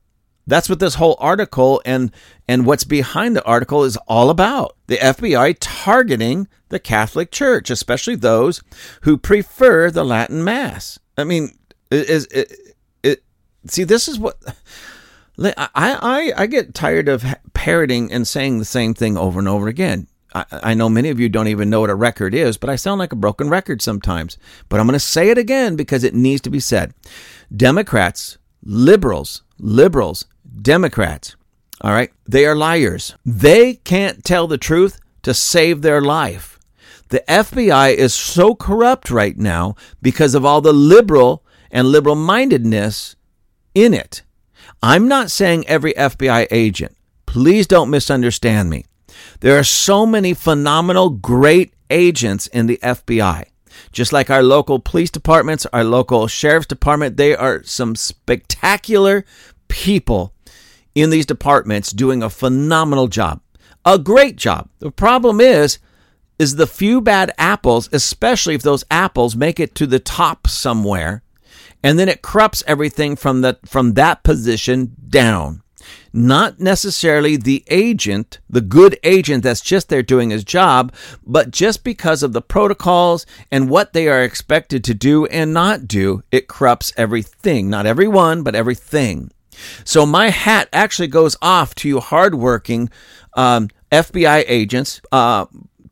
That's 0.49 0.67
what 0.67 0.79
this 0.79 0.95
whole 0.95 1.15
article 1.19 1.81
and 1.85 2.11
and 2.47 2.65
what's 2.65 2.83
behind 2.83 3.35
the 3.35 3.45
article 3.45 3.83
is 3.83 3.97
all 4.07 4.29
about. 4.29 4.75
The 4.87 4.97
FBI 4.97 5.57
targeting 5.59 6.47
the 6.69 6.79
Catholic 6.79 7.31
Church, 7.31 7.69
especially 7.69 8.15
those 8.15 8.63
who 9.01 9.17
prefer 9.17 9.91
the 9.91 10.03
Latin 10.03 10.43
Mass. 10.43 10.99
I 11.17 11.23
mean, 11.23 11.57
is 11.91 12.25
it, 12.25 12.51
it, 12.51 12.75
it 13.03 13.23
see 13.67 13.83
this 13.83 14.07
is 14.07 14.17
what 14.17 14.37
I, 15.37 15.69
I 15.75 16.33
I 16.35 16.45
get 16.47 16.73
tired 16.73 17.07
of 17.07 17.23
parroting 17.53 18.11
and 18.11 18.27
saying 18.27 18.57
the 18.57 18.65
same 18.65 18.93
thing 18.93 19.17
over 19.17 19.39
and 19.39 19.47
over 19.47 19.67
again. 19.67 20.07
I, 20.33 20.45
I 20.51 20.73
know 20.73 20.89
many 20.89 21.09
of 21.09 21.19
you 21.19 21.29
don't 21.29 21.47
even 21.47 21.69
know 21.69 21.81
what 21.81 21.89
a 21.89 21.95
record 21.95 22.33
is, 22.33 22.57
but 22.57 22.69
I 22.69 22.75
sound 22.75 22.99
like 22.99 23.13
a 23.13 23.17
broken 23.17 23.49
record 23.49 23.81
sometimes. 23.81 24.37
But 24.67 24.79
I'm 24.79 24.85
going 24.85 24.93
to 24.93 24.99
say 24.99 25.29
it 25.29 25.37
again 25.37 25.75
because 25.75 26.03
it 26.03 26.13
needs 26.13 26.41
to 26.41 26.49
be 26.49 26.59
said. 26.59 26.93
Democrats, 27.55 28.37
liberals, 28.63 29.43
liberals 29.57 30.25
Democrats, 30.61 31.35
all 31.81 31.91
right, 31.91 32.11
they 32.27 32.45
are 32.45 32.55
liars. 32.55 33.15
They 33.25 33.75
can't 33.75 34.23
tell 34.23 34.47
the 34.47 34.57
truth 34.57 34.99
to 35.23 35.33
save 35.33 35.81
their 35.81 36.01
life. 36.01 36.59
The 37.09 37.23
FBI 37.27 37.93
is 37.95 38.13
so 38.13 38.53
corrupt 38.53 39.09
right 39.09 39.37
now 39.37 39.75
because 40.01 40.35
of 40.35 40.45
all 40.45 40.61
the 40.61 40.73
liberal 40.73 41.43
and 41.71 41.87
liberal 41.87 42.15
mindedness 42.15 43.15
in 43.73 43.93
it. 43.93 44.21
I'm 44.81 45.07
not 45.07 45.31
saying 45.31 45.67
every 45.67 45.93
FBI 45.93 46.47
agent. 46.51 46.95
Please 47.25 47.67
don't 47.67 47.89
misunderstand 47.89 48.69
me. 48.69 48.85
There 49.39 49.57
are 49.57 49.63
so 49.63 50.05
many 50.05 50.33
phenomenal, 50.33 51.09
great 51.09 51.73
agents 51.89 52.47
in 52.47 52.67
the 52.67 52.79
FBI. 52.81 53.45
Just 53.91 54.13
like 54.13 54.29
our 54.29 54.43
local 54.43 54.79
police 54.79 55.09
departments, 55.09 55.65
our 55.73 55.83
local 55.83 56.27
sheriff's 56.27 56.67
department, 56.67 57.17
they 57.17 57.35
are 57.35 57.63
some 57.63 57.95
spectacular 57.95 59.25
people 59.67 60.33
in 61.01 61.09
these 61.09 61.25
departments 61.25 61.91
doing 61.91 62.23
a 62.23 62.29
phenomenal 62.29 63.07
job. 63.07 63.41
A 63.85 63.97
great 63.97 64.35
job. 64.35 64.69
The 64.79 64.91
problem 64.91 65.39
is 65.39 65.79
is 66.37 66.55
the 66.55 66.67
few 66.67 67.01
bad 67.01 67.31
apples, 67.37 67.89
especially 67.91 68.55
if 68.55 68.61
those 68.61 68.85
apples 68.89 69.35
make 69.35 69.59
it 69.59 69.75
to 69.75 69.85
the 69.85 69.99
top 69.99 70.47
somewhere, 70.47 71.21
and 71.83 71.99
then 71.99 72.07
it 72.07 72.21
corrupts 72.21 72.63
everything 72.65 73.15
from 73.15 73.41
the 73.41 73.59
from 73.65 73.93
that 73.93 74.23
position 74.23 74.95
down. 75.09 75.61
Not 76.11 76.59
necessarily 76.59 77.35
the 77.35 77.63
agent, 77.69 78.39
the 78.49 78.61
good 78.61 78.97
agent 79.03 79.43
that's 79.43 79.61
just 79.61 79.89
there 79.89 80.03
doing 80.03 80.29
his 80.29 80.43
job, 80.43 80.93
but 81.25 81.51
just 81.51 81.83
because 81.83 82.23
of 82.23 82.33
the 82.33 82.41
protocols 82.41 83.25
and 83.51 83.69
what 83.69 83.93
they 83.93 84.07
are 84.07 84.23
expected 84.23 84.83
to 84.85 84.93
do 84.93 85.25
and 85.27 85.53
not 85.53 85.87
do, 85.87 86.23
it 86.31 86.47
corrupts 86.47 86.91
everything. 86.97 87.69
Not 87.69 87.85
everyone, 87.85 88.43
but 88.43 88.55
everything. 88.55 89.31
So 89.83 90.05
my 90.05 90.29
hat 90.29 90.69
actually 90.73 91.07
goes 91.07 91.35
off 91.41 91.75
to 91.75 91.87
you 91.87 91.99
hardworking 91.99 92.89
um, 93.33 93.69
FBI 93.91 94.45
agents, 94.47 95.01
uh, 95.11 95.45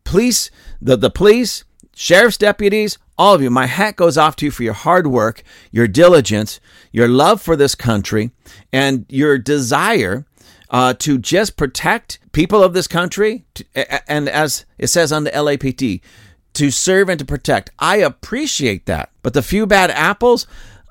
police, 0.03 0.51
the, 0.81 0.95
the 0.95 1.09
police, 1.09 1.63
sheriff's 1.95 2.38
deputies, 2.38 2.97
all 3.17 3.33
of 3.33 3.41
you. 3.41 3.50
My 3.50 3.65
hat 3.65 3.95
goes 3.95 4.17
off 4.17 4.36
to 4.38 4.45
you 4.45 4.51
for 4.51 4.63
your 4.63 4.74
hard 4.74 5.07
work, 5.07 5.43
your 5.71 5.88
diligence, 5.88 6.59
your 6.91 7.07
love 7.07 7.41
for 7.41 7.55
this 7.55 7.75
country, 7.75 8.31
and 8.71 9.05
your 9.09 9.38
desire 9.38 10.25
uh, 10.69 10.93
to 11.00 11.17
just 11.17 11.57
protect 11.57 12.19
people 12.31 12.63
of 12.63 12.74
this 12.74 12.88
country. 12.88 13.45
To, 13.55 14.12
and 14.12 14.29
as 14.29 14.65
it 14.77 14.88
says 14.88 15.12
on 15.12 15.24
the 15.24 15.31
LAPD, 15.31 16.01
to 16.53 16.71
serve 16.71 17.09
and 17.09 17.19
to 17.19 17.25
protect. 17.25 17.69
I 17.77 17.97
appreciate 17.97 18.88
that. 18.88 19.12
But 19.21 19.33
the 19.33 19.43
few 19.43 19.67
bad 19.67 19.91
apples, 19.91 20.47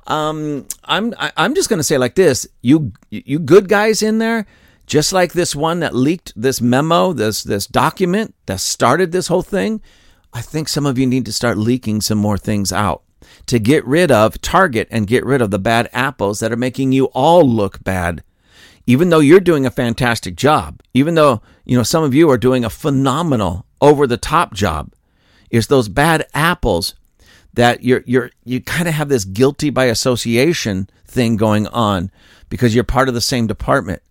um, 0.06 0.66
I'm 0.84 1.14
I'm 1.18 1.54
just 1.54 1.68
going 1.68 1.78
to 1.78 1.84
say 1.84 1.98
like 1.98 2.14
this: 2.14 2.46
you 2.62 2.92
you 3.10 3.38
good 3.38 3.68
guys 3.68 4.02
in 4.02 4.18
there, 4.18 4.46
just 4.86 5.12
like 5.12 5.32
this 5.32 5.54
one 5.54 5.80
that 5.80 5.94
leaked 5.94 6.32
this 6.36 6.60
memo, 6.60 7.12
this 7.12 7.42
this 7.42 7.66
document 7.66 8.34
that 8.46 8.60
started 8.60 9.12
this 9.12 9.28
whole 9.28 9.42
thing. 9.42 9.80
I 10.32 10.42
think 10.42 10.68
some 10.68 10.86
of 10.86 10.98
you 10.98 11.06
need 11.06 11.24
to 11.26 11.32
start 11.32 11.56
leaking 11.56 12.02
some 12.02 12.18
more 12.18 12.38
things 12.38 12.72
out 12.72 13.02
to 13.46 13.58
get 13.58 13.84
rid 13.86 14.10
of, 14.12 14.40
target 14.40 14.88
and 14.90 15.06
get 15.06 15.24
rid 15.24 15.40
of 15.40 15.50
the 15.50 15.58
bad 15.58 15.88
apples 15.92 16.40
that 16.40 16.52
are 16.52 16.56
making 16.56 16.92
you 16.92 17.06
all 17.06 17.48
look 17.48 17.82
bad. 17.82 18.22
Even 18.86 19.08
though 19.08 19.20
you're 19.20 19.40
doing 19.40 19.66
a 19.66 19.70
fantastic 19.70 20.36
job, 20.36 20.80
even 20.94 21.14
though, 21.14 21.42
you 21.64 21.76
know, 21.76 21.82
some 21.82 22.04
of 22.04 22.14
you 22.14 22.30
are 22.30 22.38
doing 22.38 22.64
a 22.64 22.70
phenomenal 22.70 23.66
over 23.80 24.06
the 24.06 24.16
top 24.16 24.54
job, 24.54 24.92
it's 25.50 25.66
those 25.66 25.88
bad 25.88 26.26
apples 26.34 26.94
that 27.56 27.82
you're 27.82 28.04
you're 28.06 28.30
you 28.44 28.60
kind 28.60 28.86
of 28.86 28.94
have 28.94 29.08
this 29.08 29.24
guilty 29.24 29.70
by 29.70 29.86
association 29.86 30.88
thing 31.06 31.36
going 31.36 31.66
on 31.68 32.10
because 32.48 32.74
you're 32.74 32.84
part 32.84 33.08
of 33.08 33.14
the 33.14 33.20
same 33.20 33.46
department. 33.46 34.02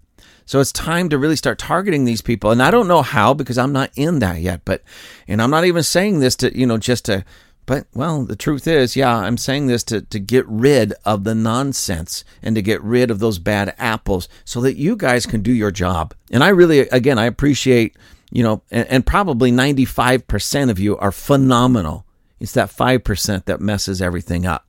So 0.46 0.60
it's 0.60 0.72
time 0.72 1.10
to 1.10 1.18
really 1.18 1.36
start 1.36 1.58
targeting 1.58 2.06
these 2.06 2.22
people. 2.22 2.52
And 2.52 2.62
I 2.62 2.70
don't 2.70 2.88
know 2.88 3.02
how 3.02 3.34
because 3.34 3.58
I'm 3.58 3.72
not 3.72 3.90
in 3.96 4.20
that 4.20 4.42
yet, 4.42 4.62
but 4.66 4.84
and 5.28 5.42
I'm 5.42 5.50
not 5.50 5.66
even 5.66 5.82
saying 5.84 6.20
this 6.20 6.36
to, 6.38 6.58
you 6.58 6.68
know, 6.68 6.78
just 6.78 7.06
to 7.06 7.24
but 7.68 7.88
well, 7.96 8.24
the 8.24 8.36
truth 8.36 8.68
is, 8.68 8.96
yeah, 8.96 9.16
I'm 9.16 9.38
saying 9.38 9.66
this 9.68 9.84
to, 9.86 10.02
to 10.02 10.20
get 10.20 10.46
rid 10.48 10.94
of 11.04 11.24
the 11.24 11.34
nonsense 11.34 12.24
and 12.44 12.56
to 12.56 12.62
get 12.62 12.82
rid 12.84 13.10
of 13.10 13.18
those 13.18 13.40
bad 13.40 13.74
apples 13.80 14.30
so 14.44 14.62
that 14.62 14.76
you 14.76 14.96
guys 14.96 15.26
can 15.26 15.42
do 15.42 15.52
your 15.52 15.72
job. 15.72 16.14
And 16.32 16.44
I 16.44 16.50
really 16.50 16.80
again 16.80 17.18
I 17.18 17.26
appreciate, 17.26 17.96
you 18.32 18.44
know, 18.44 18.62
and, 18.72 18.88
and 18.88 19.06
probably 19.06 19.52
95% 19.52 20.70
of 20.70 20.80
you 20.80 20.98
are 20.98 21.12
phenomenal. 21.12 22.06
It's 22.40 22.54
that 22.54 22.70
5% 22.70 23.46
that 23.46 23.62
messes 23.62 24.02
everything 24.02 24.46
up. 24.46 24.66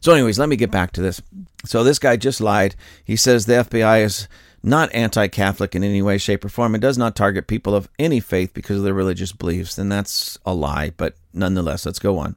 So, 0.00 0.12
anyways, 0.12 0.38
let 0.38 0.48
me 0.48 0.56
get 0.56 0.70
back 0.70 0.92
to 0.92 1.02
this. 1.02 1.20
So, 1.64 1.82
this 1.82 1.98
guy 1.98 2.16
just 2.16 2.40
lied. 2.40 2.76
He 3.04 3.16
says 3.16 3.46
the 3.46 3.54
FBI 3.54 4.04
is 4.04 4.28
not 4.62 4.92
anti 4.92 5.28
Catholic 5.28 5.74
in 5.74 5.82
any 5.84 6.02
way, 6.02 6.18
shape, 6.18 6.44
or 6.44 6.48
form. 6.48 6.74
It 6.74 6.80
does 6.80 6.98
not 6.98 7.16
target 7.16 7.46
people 7.46 7.74
of 7.74 7.88
any 7.98 8.20
faith 8.20 8.52
because 8.52 8.78
of 8.78 8.84
their 8.84 8.94
religious 8.94 9.32
beliefs. 9.32 9.78
And 9.78 9.90
that's 9.90 10.38
a 10.44 10.54
lie, 10.54 10.90
but 10.96 11.16
nonetheless, 11.32 11.86
let's 11.86 11.98
go 11.98 12.18
on. 12.18 12.34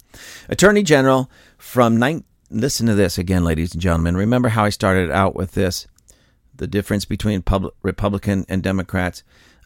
Attorney 0.48 0.84
General 0.84 1.30
from 1.58 1.98
nine. 1.98 2.24
Listen 2.52 2.88
to 2.88 2.96
this 2.96 3.18
again, 3.18 3.44
ladies 3.44 3.74
and 3.74 3.82
gentlemen. 3.82 4.18
Remember 4.18 4.50
how 4.50 4.64
I 4.64 4.70
started 4.70 5.12
out 5.12 5.36
with 5.36 5.52
this 5.52 5.88
the 6.56 6.68
difference 6.68 7.06
between 7.06 7.42
Pub- 7.42 7.74
Republican 7.82 8.46
and 8.50 8.62
Democrats. 8.62 9.24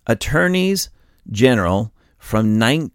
Attorneys 0.08 0.90
General 1.30 1.92
from 2.18 2.58
19 2.58 2.92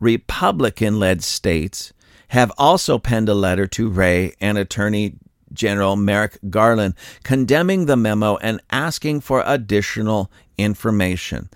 Republican 0.00 0.98
led 0.98 1.22
states 1.22 1.92
have 2.28 2.52
also 2.58 2.98
penned 2.98 3.28
a 3.28 3.34
letter 3.34 3.66
to 3.66 3.88
Wray 3.88 4.34
and 4.40 4.58
Attorney 4.58 5.14
General 5.52 5.96
Merrick 5.96 6.38
Garland 6.50 6.94
condemning 7.22 7.86
the 7.86 7.96
memo 7.96 8.36
and 8.36 8.60
asking 8.70 9.20
for 9.20 9.42
additional 9.46 10.30
information. 10.58 11.48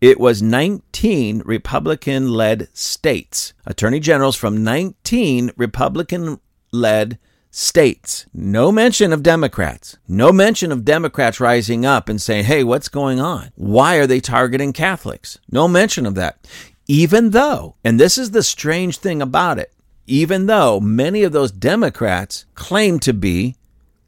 It 0.00 0.18
was 0.18 0.40
19 0.40 1.42
Republican 1.44 2.30
led 2.30 2.68
states, 2.72 3.52
attorney 3.66 4.00
generals 4.00 4.36
from 4.36 4.64
19 4.64 5.50
Republican 5.56 6.40
led 6.72 7.18
states. 7.50 8.26
No 8.32 8.70
mention 8.70 9.12
of 9.12 9.22
Democrats. 9.22 9.98
No 10.08 10.32
mention 10.32 10.72
of 10.72 10.84
Democrats 10.84 11.40
rising 11.40 11.84
up 11.84 12.08
and 12.08 12.22
saying, 12.22 12.44
hey, 12.44 12.64
what's 12.64 12.88
going 12.88 13.20
on? 13.20 13.50
Why 13.56 13.96
are 13.96 14.06
they 14.06 14.20
targeting 14.20 14.72
Catholics? 14.72 15.38
No 15.50 15.68
mention 15.68 16.06
of 16.06 16.14
that. 16.14 16.46
Even 16.90 17.30
though, 17.30 17.76
and 17.84 18.00
this 18.00 18.18
is 18.18 18.32
the 18.32 18.42
strange 18.42 18.98
thing 18.98 19.22
about 19.22 19.60
it, 19.60 19.72
even 20.08 20.46
though 20.46 20.80
many 20.80 21.22
of 21.22 21.30
those 21.30 21.52
Democrats 21.52 22.46
claim 22.56 22.98
to 22.98 23.12
be 23.12 23.54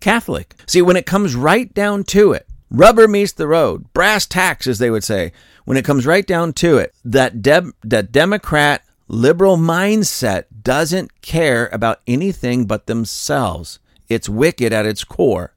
Catholic. 0.01 0.57
See, 0.67 0.83
when 0.83 0.97
it 0.97 1.07
comes 1.07 1.37
right 1.37 1.73
down 1.73 2.03
to 2.03 2.33
it, 2.33 2.45
rubber 2.73 3.07
meets 3.07 3.31
the 3.31 3.47
road, 3.47 3.93
brass 3.93 4.27
tacks, 4.27 4.67
as 4.67 4.81
they 4.81 4.91
would 4.91 5.05
say, 5.05 5.31
when 5.65 5.77
it 5.77 5.85
comes 5.85 6.07
right 6.07 6.27
down 6.27 6.55
to 6.55 6.79
it, 6.79 6.93
that, 7.05 7.41
de- 7.41 7.73
that 7.85 8.11
Democrat 8.11 8.83
liberal 9.07 9.57
mindset 9.57 10.47
doesn't 10.65 11.23
care 11.23 11.69
about 11.73 12.01
anything 12.09 12.65
but 12.65 12.89
themselves. 12.89 13.79
It's 14.09 14.29
wicked 14.29 14.73
at 14.73 14.87
its 14.87 15.05
core. 15.05 15.55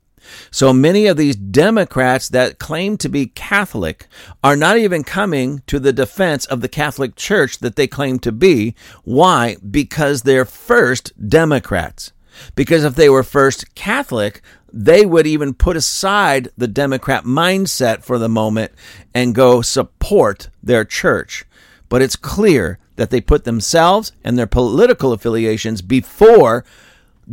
So 0.51 0.73
many 0.73 1.07
of 1.07 1.17
these 1.17 1.35
Democrats 1.35 2.29
that 2.29 2.59
claim 2.59 2.97
to 2.97 3.09
be 3.09 3.27
Catholic 3.27 4.07
are 4.43 4.55
not 4.55 4.77
even 4.77 5.03
coming 5.03 5.61
to 5.67 5.79
the 5.79 5.93
defense 5.93 6.45
of 6.45 6.61
the 6.61 6.69
Catholic 6.69 7.15
Church 7.15 7.59
that 7.59 7.75
they 7.75 7.87
claim 7.87 8.19
to 8.19 8.31
be. 8.31 8.75
Why? 9.03 9.57
Because 9.69 10.21
they're 10.21 10.45
first 10.45 11.13
Democrats. 11.29 12.11
Because 12.55 12.83
if 12.83 12.95
they 12.95 13.09
were 13.09 13.23
first 13.23 13.75
Catholic, 13.75 14.41
they 14.71 15.05
would 15.05 15.25
even 15.25 15.53
put 15.53 15.77
aside 15.77 16.49
the 16.57 16.67
Democrat 16.67 17.23
mindset 17.23 18.03
for 18.03 18.17
the 18.17 18.27
moment 18.27 18.73
and 19.13 19.33
go 19.33 19.61
support 19.61 20.49
their 20.61 20.83
church. 20.83 21.45
But 21.87 22.01
it's 22.01 22.17
clear 22.17 22.79
that 22.97 23.09
they 23.09 23.21
put 23.21 23.43
themselves 23.45 24.11
and 24.23 24.37
their 24.37 24.47
political 24.47 25.13
affiliations 25.13 25.81
before 25.81 26.65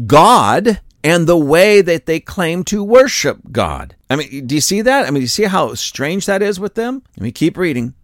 God 0.07 0.81
and 1.05 1.27
the 1.27 1.37
way 1.37 1.81
that 1.81 2.07
they 2.07 2.21
claim 2.21 2.65
to 2.65 2.85
worship 2.85 3.38
God. 3.51 3.97
I 4.09 4.17
mean, 4.17 4.47
do 4.47 4.55
you 4.55 4.61
see 4.61 4.83
that? 4.83 5.07
I 5.07 5.11
mean, 5.11 5.21
do 5.21 5.23
you 5.23 5.27
see 5.27 5.45
how 5.45 5.75
strange 5.75 6.27
that 6.27 6.43
is 6.43 6.61
with 6.61 6.75
them? 6.75 7.03
Let 7.17 7.25
me 7.25 7.33
keep 7.33 7.57
reading. 7.57 7.95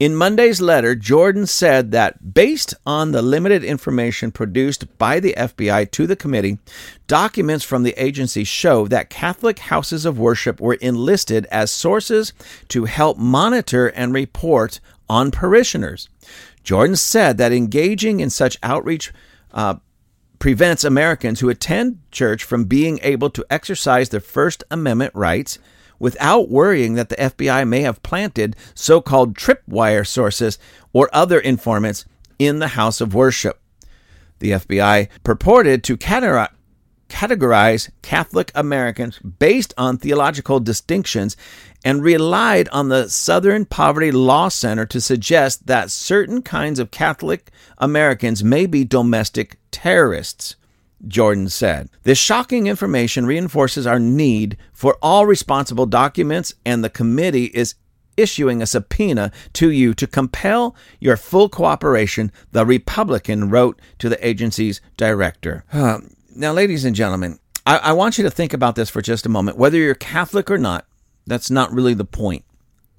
In 0.00 0.16
Monday's 0.16 0.62
letter, 0.62 0.94
Jordan 0.94 1.46
said 1.46 1.90
that 1.90 2.32
based 2.32 2.72
on 2.86 3.12
the 3.12 3.20
limited 3.20 3.62
information 3.62 4.32
produced 4.32 4.96
by 4.96 5.20
the 5.20 5.34
FBI 5.36 5.90
to 5.90 6.06
the 6.06 6.16
committee, 6.16 6.56
documents 7.06 7.66
from 7.66 7.82
the 7.82 7.92
agency 8.02 8.42
show 8.42 8.88
that 8.88 9.10
Catholic 9.10 9.58
houses 9.58 10.06
of 10.06 10.18
worship 10.18 10.58
were 10.58 10.78
enlisted 10.80 11.44
as 11.50 11.70
sources 11.70 12.32
to 12.68 12.86
help 12.86 13.18
monitor 13.18 13.88
and 13.88 14.14
report 14.14 14.80
on 15.06 15.30
parishioners. 15.30 16.08
Jordan 16.64 16.96
said 16.96 17.36
that 17.36 17.52
engaging 17.52 18.20
in 18.20 18.30
such 18.30 18.56
outreach 18.62 19.12
uh, 19.52 19.74
prevents 20.40 20.82
Americans 20.82 21.38
who 21.38 21.48
attend 21.48 22.00
church 22.10 22.42
from 22.42 22.64
being 22.64 22.98
able 23.02 23.30
to 23.30 23.46
exercise 23.48 24.08
their 24.08 24.18
First 24.18 24.64
Amendment 24.70 25.14
rights 25.14 25.60
without 26.00 26.48
worrying 26.48 26.94
that 26.94 27.10
the 27.10 27.16
FBI 27.16 27.68
may 27.68 27.82
have 27.82 28.02
planted 28.02 28.56
so 28.74 29.00
called 29.00 29.36
tripwire 29.36 30.04
sources 30.04 30.58
or 30.92 31.08
other 31.12 31.38
informants 31.38 32.06
in 32.38 32.58
the 32.58 32.68
house 32.68 33.00
of 33.02 33.14
worship. 33.14 33.60
The 34.38 34.52
FBI 34.52 35.08
purported 35.22 35.84
to 35.84 35.98
categorize 35.98 37.90
Catholic 38.00 38.50
Americans 38.54 39.18
based 39.18 39.74
on 39.76 39.98
theological 39.98 40.58
distinctions 40.58 41.36
and 41.84 42.02
relied 42.02 42.70
on 42.70 42.88
the 42.88 43.10
Southern 43.10 43.66
Poverty 43.66 44.10
Law 44.10 44.48
Center 44.48 44.86
to 44.86 45.02
suggest 45.02 45.66
that 45.66 45.90
certain 45.90 46.40
kinds 46.40 46.78
of 46.78 46.90
Catholic 46.90 47.50
Americans 47.76 48.42
may 48.42 48.64
be 48.64 48.84
domestic 48.84 49.59
terrorists. 49.70 50.56
Jordan 51.08 51.48
said. 51.48 51.88
This 52.02 52.18
shocking 52.18 52.66
information 52.66 53.24
reinforces 53.24 53.86
our 53.86 53.98
need 53.98 54.58
for 54.72 54.98
all 55.00 55.24
responsible 55.24 55.86
documents, 55.86 56.52
and 56.66 56.84
the 56.84 56.90
committee 56.90 57.46
is 57.46 57.74
issuing 58.16 58.60
a 58.60 58.66
subpoena 58.66 59.32
to 59.54 59.70
you 59.70 59.94
to 59.94 60.06
compel 60.06 60.76
your 60.98 61.16
full 61.16 61.48
cooperation, 61.48 62.30
the 62.52 62.66
Republican 62.66 63.48
wrote 63.50 63.80
to 63.98 64.08
the 64.08 64.26
agency's 64.26 64.80
director. 64.96 65.64
now, 65.72 66.52
ladies 66.52 66.84
and 66.84 66.94
gentlemen, 66.94 67.38
I, 67.66 67.78
I 67.78 67.92
want 67.92 68.18
you 68.18 68.24
to 68.24 68.30
think 68.30 68.52
about 68.52 68.76
this 68.76 68.90
for 68.90 69.02
just 69.02 69.26
a 69.26 69.30
moment. 69.30 69.56
Whether 69.56 69.78
you're 69.78 69.94
Catholic 69.94 70.50
or 70.50 70.58
not, 70.58 70.86
that's 71.26 71.50
not 71.50 71.72
really 71.72 71.94
the 71.94 72.04
point. 72.04 72.44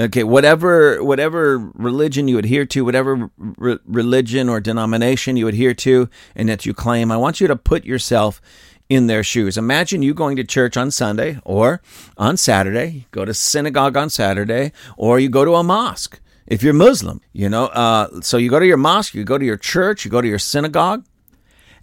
Okay, 0.02 0.24
whatever 0.24 1.04
whatever 1.04 1.60
religion 1.76 2.28
you 2.28 2.38
adhere 2.38 2.66
to, 2.66 2.84
whatever 2.84 3.30
re- 3.38 3.78
religion 3.86 4.50
or 4.50 4.60
denomination 4.60 5.38
you 5.38 5.48
adhere 5.48 5.74
to, 5.76 6.10
and 6.36 6.50
that 6.50 6.66
you 6.66 6.74
claim, 6.74 7.12
I 7.12 7.18
want 7.18 7.40
you 7.40 7.48
to 7.48 7.56
put 7.56 7.86
yourself 7.86 8.42
in 8.90 9.08
their 9.08 9.24
shoes. 9.24 9.58
Imagine 9.58 10.02
you 10.02 10.14
going 10.14 10.36
to 10.38 10.44
church 10.44 10.76
on 10.76 10.92
Sunday 10.92 11.40
or 11.44 11.82
on 12.18 12.36
Saturday, 12.36 13.08
go 13.12 13.26
to 13.26 13.34
synagogue 13.34 13.96
on 13.96 14.10
Saturday, 14.10 14.72
or 14.98 15.20
you 15.20 15.30
go 15.30 15.46
to 15.46 15.56
a 15.56 15.64
mosque 15.64 16.20
if 16.48 16.64
you're 16.64 16.74
Muslim, 16.74 17.22
you 17.32 17.48
know. 17.48 17.66
Uh, 17.68 18.22
so 18.22 18.38
you 18.38 18.50
go 18.50 18.60
to 18.60 18.66
your 18.66 18.78
mosque, 18.78 19.14
you 19.14 19.24
go 19.24 19.38
to 19.38 19.46
your 19.46 19.58
church, 19.58 20.04
you 20.04 20.12
go 20.12 20.22
to 20.22 20.28
your 20.28 20.40
synagogue, 20.40 21.06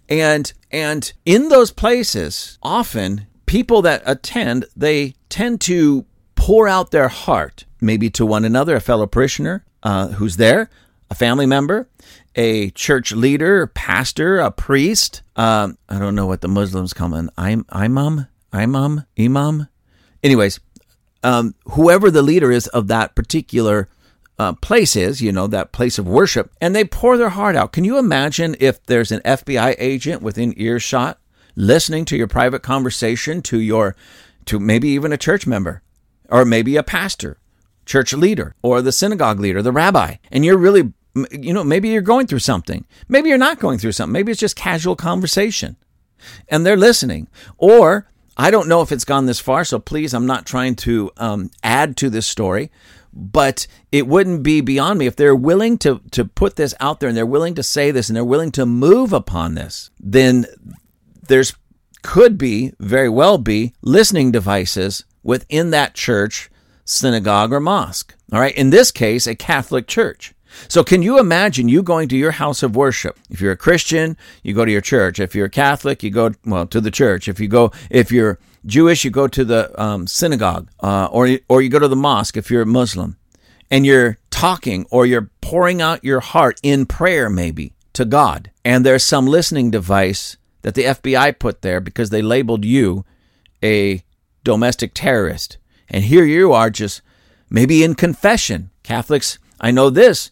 and 0.07 0.53
and 0.71 1.13
in 1.25 1.49
those 1.49 1.71
places, 1.71 2.59
often 2.61 3.27
people 3.45 3.81
that 3.81 4.03
attend 4.05 4.65
they 4.75 5.15
tend 5.29 5.61
to 5.61 6.05
pour 6.35 6.67
out 6.67 6.91
their 6.91 7.07
heart, 7.07 7.65
maybe 7.81 8.09
to 8.11 8.25
one 8.25 8.45
another, 8.45 8.75
a 8.75 8.81
fellow 8.81 9.07
parishioner 9.07 9.65
uh, 9.83 10.09
who's 10.09 10.37
there, 10.37 10.69
a 11.09 11.15
family 11.15 11.45
member, 11.45 11.87
a 12.35 12.69
church 12.71 13.11
leader, 13.11 13.67
pastor, 13.67 14.39
a 14.39 14.51
priest. 14.51 15.21
Um, 15.35 15.77
I 15.87 15.99
don't 15.99 16.15
know 16.15 16.27
what 16.27 16.41
the 16.41 16.47
Muslims 16.47 16.93
call 16.93 17.13
an 17.13 17.29
im, 17.37 17.65
imam, 17.71 18.27
imam, 18.53 19.05
imam. 19.17 19.67
Anyways, 20.23 20.59
um, 21.23 21.55
whoever 21.65 22.11
the 22.11 22.21
leader 22.21 22.51
is 22.51 22.67
of 22.67 22.87
that 22.87 23.15
particular 23.15 23.89
uh, 24.37 24.53
place 24.53 24.95
is, 24.95 25.21
you 25.21 25.31
know, 25.31 25.47
that 25.47 25.71
place 25.71 25.99
of 25.99 26.07
worship, 26.07 26.51
and 26.61 26.75
they 26.75 26.85
pour 26.85 27.17
their 27.17 27.29
heart 27.29 27.55
out. 27.55 27.73
Can 27.73 27.83
you 27.83 27.97
imagine 27.97 28.55
if 28.59 28.81
there's 28.85 29.11
an 29.11 29.21
FBI 29.21 29.75
agent 29.77 30.21
within 30.21 30.53
earshot 30.55 31.19
listening 31.55 32.05
to 32.05 32.15
your 32.15 32.27
private 32.27 32.63
conversation 32.63 33.41
to 33.41 33.59
your, 33.59 33.95
to 34.45 34.59
maybe 34.59 34.87
even 34.89 35.11
a 35.11 35.17
church 35.17 35.45
member, 35.45 35.81
or 36.29 36.45
maybe 36.45 36.77
a 36.77 36.83
pastor, 36.83 37.37
church 37.89 38.13
leader, 38.13 38.55
or 38.61 38.81
the 38.81 38.91
synagogue 38.91 39.39
leader, 39.39 39.61
the 39.61 39.71
rabbi, 39.71 40.15
and 40.31 40.45
you're 40.45 40.57
really 40.57 40.93
you 41.31 41.53
know, 41.53 41.63
maybe 41.63 41.89
you're 41.89 42.01
going 42.01 42.27
through 42.27 42.39
something. 42.39 42.85
Maybe 43.09 43.29
you're 43.29 43.37
not 43.37 43.59
going 43.59 43.79
through 43.79 43.93
something. 43.93 44.13
Maybe 44.13 44.31
it's 44.31 44.39
just 44.39 44.55
casual 44.55 44.95
conversation 44.95 45.75
and 46.47 46.65
they're 46.65 46.77
listening. 46.77 47.27
Or 47.57 48.09
I 48.37 48.51
don't 48.51 48.69
know 48.69 48.81
if 48.81 48.91
it's 48.91 49.05
gone 49.05 49.25
this 49.25 49.39
far, 49.39 49.65
so 49.65 49.79
please, 49.79 50.13
I'm 50.13 50.27
not 50.27 50.45
trying 50.45 50.75
to 50.77 51.11
um, 51.17 51.49
add 51.63 51.97
to 51.97 52.09
this 52.09 52.27
story, 52.27 52.71
but 53.11 53.65
it 53.91 54.07
wouldn't 54.07 54.43
be 54.43 54.61
beyond 54.61 54.99
me 54.99 55.07
if 55.07 55.15
they're 55.15 55.35
willing 55.35 55.77
to, 55.79 55.99
to 56.11 56.25
put 56.25 56.55
this 56.55 56.75
out 56.79 56.99
there 56.99 57.09
and 57.09 57.17
they're 57.17 57.25
willing 57.25 57.55
to 57.55 57.63
say 57.63 57.91
this 57.91 58.07
and 58.07 58.15
they're 58.15 58.23
willing 58.23 58.51
to 58.51 58.65
move 58.65 59.11
upon 59.11 59.55
this, 59.55 59.89
then 59.99 60.45
there's 61.27 61.55
could 62.01 62.37
be, 62.37 62.71
very 62.79 63.09
well 63.09 63.37
be, 63.37 63.73
listening 63.81 64.31
devices 64.31 65.03
within 65.21 65.71
that 65.71 65.95
church, 65.95 66.49
synagogue, 66.89 67.53
or 67.53 67.59
mosque. 67.59 68.15
All 68.31 68.39
right. 68.39 68.55
In 68.55 68.69
this 68.69 68.91
case, 68.91 69.27
a 69.27 69.35
Catholic 69.35 69.87
church. 69.87 70.33
So, 70.67 70.83
can 70.83 71.01
you 71.01 71.19
imagine 71.19 71.69
you 71.69 71.83
going 71.83 72.09
to 72.09 72.17
your 72.17 72.31
house 72.31 72.63
of 72.63 72.75
worship? 72.75 73.19
If 73.29 73.39
you're 73.39 73.51
a 73.51 73.57
Christian, 73.57 74.17
you 74.43 74.53
go 74.53 74.65
to 74.65 74.71
your 74.71 74.81
church. 74.81 75.19
If 75.19 75.35
you're 75.35 75.45
a 75.45 75.49
Catholic, 75.49 76.03
you 76.03 76.09
go 76.09 76.31
well 76.45 76.65
to 76.67 76.81
the 76.81 76.91
church. 76.91 77.27
If 77.27 77.39
you 77.39 77.47
go, 77.47 77.71
if 77.89 78.11
you're 78.11 78.39
Jewish, 78.65 79.05
you 79.05 79.11
go 79.11 79.27
to 79.27 79.45
the 79.45 79.81
um, 79.81 80.07
synagogue, 80.07 80.69
uh, 80.81 81.07
or 81.11 81.37
or 81.47 81.61
you 81.61 81.69
go 81.69 81.79
to 81.79 81.87
the 81.87 81.95
mosque. 81.95 82.35
If 82.35 82.49
you're 82.49 82.63
a 82.63 82.65
Muslim, 82.65 83.17
and 83.69 83.85
you're 83.85 84.17
talking 84.31 84.85
or 84.89 85.05
you're 85.05 85.29
pouring 85.41 85.81
out 85.81 86.03
your 86.03 86.19
heart 86.19 86.59
in 86.63 86.85
prayer, 86.85 87.29
maybe 87.29 87.73
to 87.93 88.05
God, 88.05 88.51
and 88.65 88.85
there's 88.85 89.03
some 89.03 89.27
listening 89.27 89.71
device 89.71 90.37
that 90.61 90.75
the 90.75 90.83
FBI 90.83 91.39
put 91.39 91.61
there 91.61 91.79
because 91.79 92.09
they 92.09 92.21
labeled 92.21 92.65
you 92.65 93.05
a 93.63 94.03
domestic 94.43 94.93
terrorist, 94.93 95.57
and 95.89 96.03
here 96.03 96.25
you 96.25 96.53
are 96.53 96.69
just 96.69 97.01
maybe 97.49 97.83
in 97.83 97.95
confession. 97.95 98.69
Catholics, 98.83 99.39
I 99.59 99.71
know 99.71 99.89
this 99.89 100.31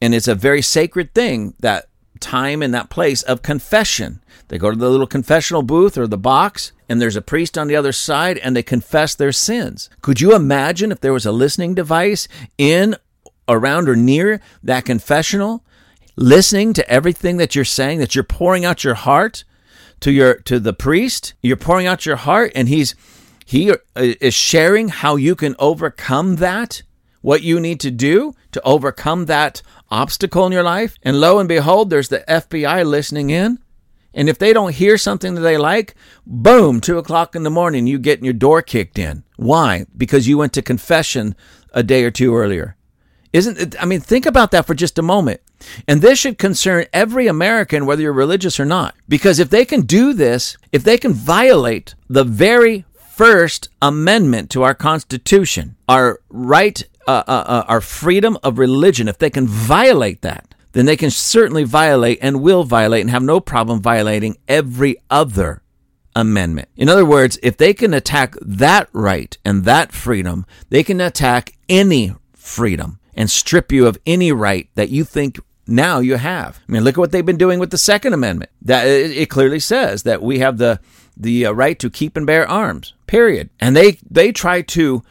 and 0.00 0.14
it's 0.14 0.28
a 0.28 0.34
very 0.34 0.62
sacred 0.62 1.14
thing, 1.14 1.54
that 1.60 1.86
time 2.20 2.62
and 2.62 2.72
that 2.74 2.90
place 2.90 3.22
of 3.22 3.42
confession. 3.42 4.22
They 4.48 4.58
go 4.58 4.70
to 4.70 4.76
the 4.76 4.90
little 4.90 5.06
confessional 5.06 5.62
booth 5.62 5.96
or 5.96 6.06
the 6.06 6.18
box, 6.18 6.72
and 6.88 7.00
there's 7.00 7.16
a 7.16 7.22
priest 7.22 7.56
on 7.56 7.68
the 7.68 7.76
other 7.76 7.92
side, 7.92 8.38
and 8.38 8.56
they 8.56 8.62
confess 8.62 9.14
their 9.14 9.32
sins. 9.32 9.90
Could 10.00 10.20
you 10.20 10.34
imagine 10.34 10.90
if 10.90 11.00
there 11.00 11.12
was 11.12 11.26
a 11.26 11.32
listening 11.32 11.74
device 11.74 12.28
in, 12.58 12.96
around, 13.48 13.88
or 13.88 13.96
near 13.96 14.40
that 14.62 14.84
confessional, 14.84 15.64
listening 16.16 16.72
to 16.74 16.90
everything 16.90 17.36
that 17.36 17.54
you're 17.54 17.64
saying, 17.64 17.98
that 17.98 18.14
you're 18.14 18.24
pouring 18.24 18.64
out 18.64 18.84
your 18.84 18.94
heart 18.94 19.44
to 20.00 20.10
your 20.10 20.34
to 20.34 20.58
the 20.58 20.72
priest? 20.72 21.34
You're 21.42 21.56
pouring 21.56 21.86
out 21.86 22.06
your 22.06 22.16
heart, 22.16 22.52
and 22.54 22.68
he's 22.68 22.94
he 23.50 23.72
uh, 23.72 23.74
is 23.96 24.32
sharing 24.32 24.90
how 24.90 25.16
you 25.16 25.34
can 25.34 25.56
overcome 25.58 26.36
that, 26.36 26.82
what 27.20 27.42
you 27.42 27.58
need 27.58 27.80
to 27.80 27.90
do 27.90 28.32
to 28.52 28.62
overcome 28.62 29.26
that 29.26 29.60
obstacle 29.90 30.46
in 30.46 30.52
your 30.52 30.62
life, 30.62 30.96
and 31.02 31.20
lo 31.20 31.40
and 31.40 31.48
behold, 31.48 31.90
there's 31.90 32.10
the 32.10 32.22
FBI 32.28 32.86
listening 32.86 33.30
in. 33.30 33.58
And 34.14 34.28
if 34.28 34.38
they 34.38 34.52
don't 34.52 34.76
hear 34.76 34.96
something 34.96 35.34
that 35.34 35.40
they 35.40 35.58
like, 35.58 35.96
boom, 36.24 36.80
two 36.80 36.96
o'clock 36.96 37.34
in 37.34 37.42
the 37.42 37.50
morning, 37.50 37.88
you 37.88 37.98
get 37.98 38.22
your 38.22 38.34
door 38.34 38.62
kicked 38.62 39.00
in. 39.00 39.24
Why? 39.34 39.84
Because 39.96 40.28
you 40.28 40.38
went 40.38 40.52
to 40.52 40.62
confession 40.62 41.34
a 41.72 41.82
day 41.82 42.04
or 42.04 42.12
two 42.12 42.36
earlier. 42.36 42.76
Isn't 43.32 43.58
it? 43.58 43.82
I 43.82 43.84
mean, 43.84 44.00
think 44.00 44.26
about 44.26 44.52
that 44.52 44.66
for 44.66 44.74
just 44.74 44.96
a 44.96 45.02
moment. 45.02 45.40
And 45.88 46.02
this 46.02 46.20
should 46.20 46.38
concern 46.38 46.86
every 46.92 47.26
American, 47.26 47.84
whether 47.84 48.02
you're 48.02 48.12
religious 48.12 48.60
or 48.60 48.64
not. 48.64 48.94
Because 49.08 49.40
if 49.40 49.50
they 49.50 49.64
can 49.64 49.82
do 49.82 50.12
this, 50.12 50.56
if 50.70 50.84
they 50.84 50.98
can 50.98 51.12
violate 51.12 51.96
the 52.08 52.24
very 52.24 52.84
first 53.20 53.68
amendment 53.82 54.48
to 54.48 54.62
our 54.62 54.72
Constitution, 54.72 55.76
our 55.86 56.22
right 56.30 56.82
uh, 57.06 57.22
uh, 57.28 57.44
uh, 57.46 57.64
our 57.68 57.82
freedom 57.82 58.38
of 58.42 58.58
religion, 58.58 59.08
if 59.08 59.18
they 59.18 59.28
can 59.28 59.46
violate 59.46 60.22
that, 60.22 60.54
then 60.72 60.86
they 60.86 60.96
can 60.96 61.10
certainly 61.10 61.62
violate 61.62 62.18
and 62.22 62.40
will 62.40 62.64
violate 62.64 63.02
and 63.02 63.10
have 63.10 63.22
no 63.22 63.38
problem 63.38 63.82
violating 63.82 64.38
every 64.48 64.96
other 65.10 65.60
amendment. 66.16 66.70
In 66.78 66.88
other 66.88 67.04
words, 67.04 67.38
if 67.42 67.58
they 67.58 67.74
can 67.74 67.92
attack 67.92 68.36
that 68.40 68.88
right 68.94 69.36
and 69.44 69.64
that 69.66 69.92
freedom, 69.92 70.46
they 70.70 70.82
can 70.82 70.98
attack 70.98 71.52
any 71.68 72.14
freedom 72.32 73.00
and 73.12 73.28
strip 73.28 73.70
you 73.70 73.86
of 73.86 73.98
any 74.06 74.32
right 74.32 74.70
that 74.76 74.88
you 74.88 75.04
think 75.04 75.38
now 75.66 75.98
you 75.98 76.16
have. 76.16 76.58
I 76.66 76.72
mean, 76.72 76.84
look 76.84 76.94
at 76.94 77.00
what 77.00 77.12
they've 77.12 77.26
been 77.26 77.36
doing 77.36 77.58
with 77.58 77.70
the 77.70 77.76
Second 77.76 78.14
Amendment. 78.14 78.50
That 78.62 78.86
it 78.86 79.28
clearly 79.28 79.60
says 79.60 80.04
that 80.04 80.22
we 80.22 80.38
have 80.38 80.56
the 80.56 80.80
the 81.20 81.46
uh, 81.46 81.52
right 81.52 81.78
to 81.78 81.90
keep 81.90 82.16
and 82.16 82.26
bear 82.26 82.48
arms. 82.48 82.94
Period. 83.06 83.50
And 83.60 83.76
they 83.76 83.98
they 84.10 84.32
try 84.32 84.62
to 84.62 85.02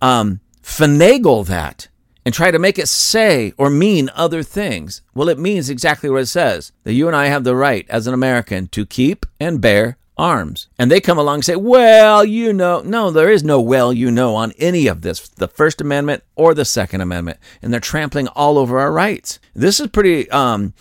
um, 0.00 0.40
finagle 0.62 1.46
that 1.46 1.88
and 2.24 2.34
try 2.34 2.50
to 2.50 2.58
make 2.58 2.78
it 2.78 2.88
say 2.88 3.52
or 3.56 3.70
mean 3.70 4.10
other 4.14 4.42
things. 4.42 5.02
Well, 5.14 5.28
it 5.28 5.38
means 5.38 5.70
exactly 5.70 6.10
what 6.10 6.22
it 6.22 6.26
says 6.26 6.72
that 6.84 6.92
you 6.92 7.06
and 7.06 7.16
I 7.16 7.26
have 7.26 7.44
the 7.44 7.56
right 7.56 7.86
as 7.88 8.06
an 8.06 8.14
American 8.14 8.68
to 8.68 8.84
keep 8.84 9.24
and 9.40 9.60
bear 9.60 9.96
arms. 10.18 10.68
And 10.78 10.90
they 10.90 11.00
come 11.00 11.16
along 11.16 11.36
and 11.36 11.44
say, 11.44 11.56
well, 11.56 12.24
you 12.24 12.52
know, 12.52 12.80
no, 12.80 13.10
there 13.10 13.30
is 13.30 13.44
no 13.44 13.60
well, 13.60 13.92
you 13.92 14.10
know, 14.10 14.34
on 14.34 14.52
any 14.58 14.88
of 14.88 15.02
this, 15.02 15.28
the 15.28 15.48
First 15.48 15.80
Amendment 15.80 16.24
or 16.34 16.54
the 16.54 16.64
Second 16.64 17.00
Amendment. 17.00 17.38
And 17.62 17.72
they're 17.72 17.80
trampling 17.80 18.28
all 18.28 18.58
over 18.58 18.78
our 18.80 18.92
rights. 18.92 19.38
This 19.54 19.78
is 19.78 19.86
pretty 19.86 20.28
um, 20.30 20.74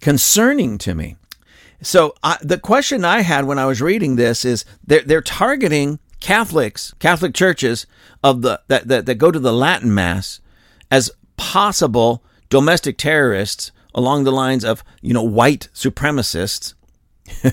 concerning 0.00 0.78
to 0.78 0.94
me. 0.94 1.16
So 1.82 2.14
the 2.42 2.58
question 2.58 3.04
I 3.04 3.20
had 3.20 3.46
when 3.46 3.58
I 3.58 3.66
was 3.66 3.80
reading 3.80 4.16
this 4.16 4.44
is 4.44 4.64
they're, 4.84 5.02
they're 5.02 5.20
targeting 5.20 5.98
Catholics, 6.20 6.94
Catholic 6.98 7.34
churches 7.34 7.86
of 8.22 8.42
the 8.42 8.60
that, 8.66 8.88
that, 8.88 9.06
that 9.06 9.14
go 9.14 9.30
to 9.30 9.38
the 9.38 9.52
Latin 9.52 9.94
Mass 9.94 10.40
as 10.90 11.10
possible 11.36 12.24
domestic 12.48 12.98
terrorists 12.98 13.70
along 13.94 14.24
the 14.24 14.32
lines 14.32 14.64
of, 14.64 14.82
you 15.00 15.14
know, 15.14 15.22
white 15.22 15.68
supremacists. 15.72 16.74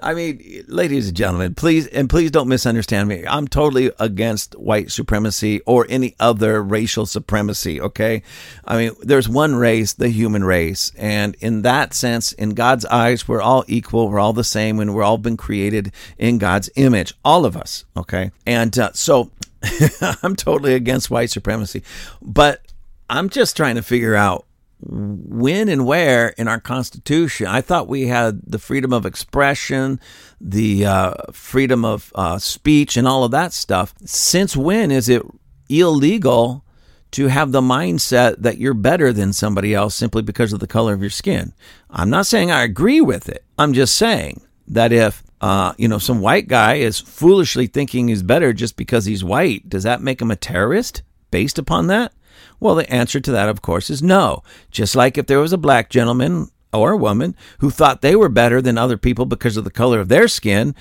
I 0.00 0.14
mean, 0.14 0.64
ladies 0.68 1.08
and 1.08 1.16
gentlemen, 1.16 1.54
please 1.54 1.88
and 1.88 2.08
please 2.08 2.30
don't 2.30 2.48
misunderstand 2.48 3.08
me. 3.08 3.24
I'm 3.26 3.48
totally 3.48 3.90
against 3.98 4.54
white 4.54 4.92
supremacy 4.92 5.60
or 5.66 5.86
any 5.88 6.14
other 6.20 6.62
racial 6.62 7.04
supremacy, 7.04 7.80
okay? 7.80 8.22
I 8.64 8.76
mean, 8.76 8.92
there's 9.02 9.28
one 9.28 9.56
race, 9.56 9.94
the 9.94 10.08
human 10.08 10.44
race, 10.44 10.92
and 10.96 11.34
in 11.40 11.62
that 11.62 11.94
sense, 11.94 12.32
in 12.32 12.50
God's 12.50 12.84
eyes, 12.86 13.26
we're 13.26 13.42
all 13.42 13.64
equal, 13.66 14.08
we're 14.08 14.20
all 14.20 14.32
the 14.32 14.44
same, 14.44 14.78
and 14.78 14.94
we're 14.94 15.02
all 15.02 15.18
been 15.18 15.36
created 15.36 15.92
in 16.16 16.38
God's 16.38 16.70
image, 16.76 17.14
all 17.24 17.44
of 17.44 17.56
us, 17.56 17.84
okay? 17.96 18.30
And 18.46 18.78
uh, 18.78 18.92
so 18.92 19.32
I'm 20.22 20.36
totally 20.36 20.74
against 20.74 21.10
white 21.10 21.30
supremacy, 21.30 21.82
but 22.22 22.62
I'm 23.10 23.28
just 23.28 23.56
trying 23.56 23.74
to 23.74 23.82
figure 23.82 24.14
out 24.14 24.46
when 24.80 25.68
and 25.68 25.86
where 25.86 26.28
in 26.30 26.48
our 26.48 26.60
Constitution. 26.60 27.46
I 27.46 27.60
thought 27.60 27.88
we 27.88 28.06
had 28.06 28.40
the 28.46 28.58
freedom 28.58 28.92
of 28.92 29.06
expression, 29.06 30.00
the 30.40 30.86
uh, 30.86 31.14
freedom 31.32 31.84
of 31.84 32.12
uh, 32.14 32.38
speech, 32.38 32.96
and 32.96 33.06
all 33.06 33.24
of 33.24 33.32
that 33.32 33.52
stuff. 33.52 33.94
Since 34.04 34.56
when 34.56 34.90
is 34.90 35.08
it 35.08 35.22
illegal 35.68 36.64
to 37.10 37.26
have 37.28 37.52
the 37.52 37.60
mindset 37.60 38.36
that 38.38 38.58
you're 38.58 38.74
better 38.74 39.12
than 39.12 39.32
somebody 39.32 39.74
else 39.74 39.94
simply 39.94 40.22
because 40.22 40.52
of 40.52 40.60
the 40.60 40.66
color 40.66 40.92
of 40.92 41.00
your 41.00 41.10
skin? 41.10 41.52
I'm 41.90 42.10
not 42.10 42.26
saying 42.26 42.50
I 42.50 42.62
agree 42.62 43.00
with 43.00 43.28
it. 43.28 43.44
I'm 43.58 43.72
just 43.72 43.96
saying 43.96 44.42
that 44.68 44.92
if 44.92 45.22
uh, 45.40 45.72
you 45.78 45.88
know 45.88 45.98
some 45.98 46.20
white 46.20 46.48
guy 46.48 46.74
is 46.74 47.00
foolishly 47.00 47.66
thinking 47.66 48.08
he's 48.08 48.22
better 48.22 48.52
just 48.52 48.76
because 48.76 49.06
he's 49.06 49.24
white, 49.24 49.68
does 49.68 49.82
that 49.82 50.02
make 50.02 50.22
him 50.22 50.30
a 50.30 50.36
terrorist 50.36 51.02
based 51.30 51.58
upon 51.58 51.88
that? 51.88 52.12
Well, 52.60 52.74
the 52.74 52.90
answer 52.92 53.20
to 53.20 53.30
that, 53.32 53.48
of 53.48 53.62
course, 53.62 53.90
is 53.90 54.02
no. 54.02 54.42
Just 54.70 54.96
like 54.96 55.16
if 55.16 55.26
there 55.26 55.40
was 55.40 55.52
a 55.52 55.58
black 55.58 55.90
gentleman 55.90 56.48
or 56.72 56.92
a 56.92 56.96
woman 56.96 57.34
who 57.58 57.70
thought 57.70 58.02
they 58.02 58.16
were 58.16 58.28
better 58.28 58.60
than 58.60 58.76
other 58.76 58.98
people 58.98 59.24
because 59.24 59.56
of 59.56 59.64
the 59.64 59.70
color 59.70 60.00
of 60.00 60.08
their 60.08 60.28
skin, 60.28 60.74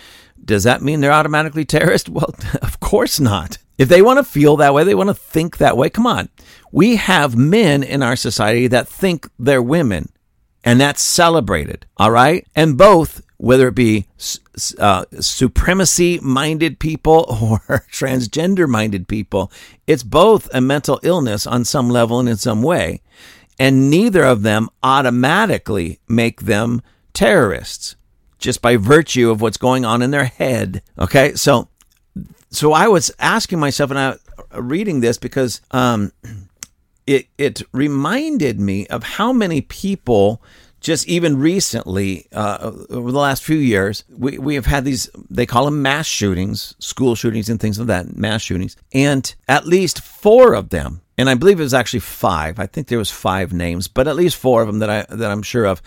does 0.44 0.64
that 0.64 0.82
mean 0.82 1.02
they're 1.02 1.12
automatically 1.12 1.66
terrorist? 1.66 2.10
Well, 2.18 2.34
of 2.62 2.80
course 2.80 3.20
not. 3.20 3.58
If 3.78 3.90
they 3.90 4.02
want 4.02 4.18
to 4.18 4.24
feel 4.24 4.58
that 4.58 4.74
way, 4.74 4.84
they 4.84 4.96
want 4.96 5.10
to 5.10 5.14
think 5.14 5.58
that 5.58 5.78
way. 5.78 5.90
Come 5.90 6.08
on. 6.08 6.30
We 6.72 6.96
have 6.96 7.36
men 7.36 7.84
in 7.84 8.02
our 8.02 8.16
society 8.16 8.68
that 8.68 8.88
think 8.88 9.30
they're 9.38 9.62
women, 9.62 10.10
and 10.64 10.82
that's 10.82 11.02
celebrated. 11.02 11.86
All 11.98 12.12
right. 12.12 12.48
And 12.56 12.78
both, 12.78 13.22
whether 13.38 13.68
it 13.68 13.76
be 13.76 14.08
uh, 14.80 15.06
supremacy 15.20 16.20
minded 16.22 16.80
people 16.80 17.26
or 17.70 17.86
transgender 17.92 18.68
minded 18.68 19.08
people, 19.08 19.52
it's 19.86 20.04
both 20.04 20.50
a 20.54 20.62
mental 20.62 21.00
illness 21.04 21.46
on 21.46 21.64
some 21.64 21.90
level 21.90 22.20
and 22.20 22.30
in 22.30 22.38
some 22.38 22.64
way. 22.64 23.02
And 23.60 23.90
neither 23.90 24.24
of 24.24 24.44
them 24.44 24.70
automatically 24.84 26.00
make 26.08 26.42
them 26.42 26.82
terrorists 27.14 27.96
just 28.38 28.62
by 28.62 28.78
virtue 28.78 29.32
of 29.32 29.42
what's 29.42 29.58
going 29.58 29.84
on 29.84 30.02
in 30.02 30.12
their 30.12 30.26
head. 30.26 30.84
Okay. 31.00 31.34
So, 31.34 31.68
so 32.52 32.74
I 32.74 32.88
was 32.88 33.12
asking 33.20 33.60
myself, 33.60 33.90
and 33.90 34.00
I 34.00 34.16
reading 34.54 35.00
this 35.00 35.18
because 35.18 35.62
um, 35.72 36.12
it 37.08 37.28
it 37.38 37.62
reminded 37.72 38.60
me 38.60 38.88
of 38.88 39.04
how 39.04 39.34
many 39.34 39.62
people 39.62 40.42
just 40.80 41.08
even 41.08 41.40
recently, 41.40 42.28
uh, 42.32 42.72
over 42.90 43.12
the 43.12 43.20
last 43.20 43.44
few 43.44 43.58
years, 43.58 44.04
we, 44.10 44.38
we 44.38 44.56
have 44.56 44.66
had 44.66 44.86
these, 44.86 45.10
they 45.30 45.46
call 45.46 45.66
them 45.66 45.82
mass 45.82 46.06
shootings, 46.06 46.76
school 46.80 47.16
shootings 47.16 47.50
and 47.50 47.60
things 47.60 47.80
like 47.80 47.88
that, 47.88 48.16
mass 48.16 48.42
shootings. 48.42 48.76
And 48.94 49.34
at 49.48 49.66
least 49.66 50.02
four 50.02 50.54
of 50.54 50.70
them 50.70 51.02
and 51.18 51.30
I 51.30 51.34
believe 51.34 51.60
it 51.60 51.64
was 51.64 51.74
actually 51.74 52.02
five. 52.02 52.60
I 52.60 52.68
think 52.68 52.88
there 52.88 52.98
was 53.00 53.10
five 53.10 53.52
names, 53.52 53.88
but 53.88 54.08
at 54.08 54.16
least 54.16 54.36
four 54.36 54.62
of 54.62 54.68
them 54.68 54.80
that 54.80 54.90
I 54.90 55.16
that 55.16 55.32
I'm 55.32 55.42
sure 55.42 55.66
of 55.66 55.82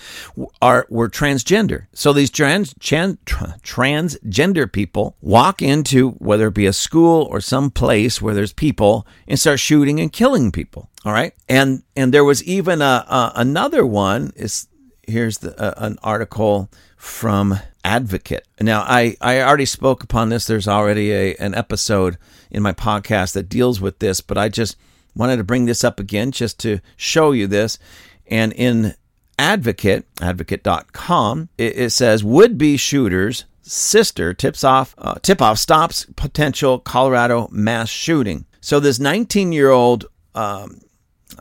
are 0.61 0.87
were 0.91 1.09
transgender. 1.09 1.87
So 1.93 2.13
these 2.13 2.31
trans 2.31 2.75
tran, 2.75 3.17
transgender 3.27 4.71
people 4.71 5.17
walk 5.21 5.63
into 5.63 6.11
whether 6.13 6.49
it 6.49 6.55
be 6.55 6.67
a 6.67 6.73
school 6.73 7.23
or 7.31 7.41
some 7.41 7.71
place 7.71 8.21
where 8.21 8.35
there's 8.35 8.53
people 8.53 9.07
and 9.29 9.39
start 9.39 9.61
shooting 9.61 10.01
and 10.01 10.13
killing 10.13 10.51
people. 10.51 10.91
All 11.05 11.13
right, 11.13 11.33
and 11.49 11.85
and 11.95 12.13
there 12.13 12.25
was 12.25 12.43
even 12.45 12.83
a, 12.83 13.05
a 13.09 13.33
another 13.37 13.87
one. 13.87 14.33
Is 14.35 14.67
here's 15.07 15.39
the, 15.39 15.59
uh, 15.61 15.75
an 15.77 15.99
article 16.03 16.71
from 16.97 17.59
Advocate. 17.85 18.47
Now 18.61 18.81
I 18.81 19.17
I 19.21 19.43
already 19.43 19.65
spoke 19.65 20.03
upon 20.03 20.29
this. 20.29 20.47
There's 20.47 20.69
already 20.69 21.13
a 21.13 21.37
an 21.37 21.55
episode 21.55 22.19
in 22.51 22.65
my 22.65 22.73
podcast 22.73 23.35
that 23.35 23.49
deals 23.49 23.81
with 23.81 24.01
this, 24.01 24.21
but 24.21 24.37
I 24.37 24.49
just 24.49 24.77
wanted 25.15 25.37
to 25.37 25.45
bring 25.45 25.67
this 25.67 25.85
up 25.85 26.01
again 26.01 26.33
just 26.33 26.59
to 26.61 26.81
show 26.97 27.33
you 27.33 27.47
this. 27.47 27.79
And 28.27 28.53
in 28.53 28.95
Advocate, 29.41 30.05
advocate.com, 30.21 31.49
it, 31.57 31.79
it 31.79 31.91
says 31.91 32.23
would 32.23 32.59
be 32.59 32.77
shooters 32.77 33.47
sister 33.63 34.35
tips 34.35 34.63
off 34.63 34.95
uh, 34.99 35.15
tip 35.23 35.41
off 35.41 35.59
stops 35.59 36.05
potential 36.15 36.79
Colorado 36.79 37.49
mass 37.51 37.89
shooting. 37.89 38.45
So 38.61 38.81
this 38.81 38.99
19 38.99 39.53
year 39.53 39.71
old, 39.71 40.05
um, 40.35 40.83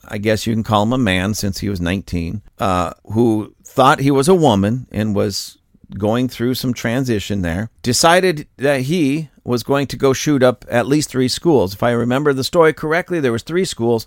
I 0.08 0.18
guess 0.18 0.48
you 0.48 0.54
can 0.54 0.64
call 0.64 0.84
him 0.84 0.94
a 0.94 0.98
man 0.98 1.34
since 1.34 1.58
he 1.60 1.68
was 1.68 1.82
19, 1.82 2.42
uh, 2.60 2.94
who 3.12 3.54
thought 3.66 4.00
he 4.00 4.12
was 4.12 4.30
a 4.30 4.36
woman 4.36 4.88
and 4.94 5.14
was 5.14 5.58
going 5.98 6.30
through 6.30 6.54
some 6.54 6.74
transition 6.74 7.42
there, 7.42 7.70
decided 7.82 8.48
that 8.56 8.82
he 8.82 9.30
was 9.50 9.64
going 9.64 9.88
to 9.88 9.98
go 9.98 10.14
shoot 10.14 10.44
up 10.44 10.64
at 10.70 10.86
least 10.86 11.10
three 11.10 11.28
schools. 11.28 11.74
If 11.74 11.82
I 11.82 11.90
remember 11.90 12.34
the 12.34 12.44
story 12.44 12.72
correctly, 12.72 13.20
there 13.20 13.32
was 13.32 13.42
three 13.42 13.66
schools. 13.66 14.06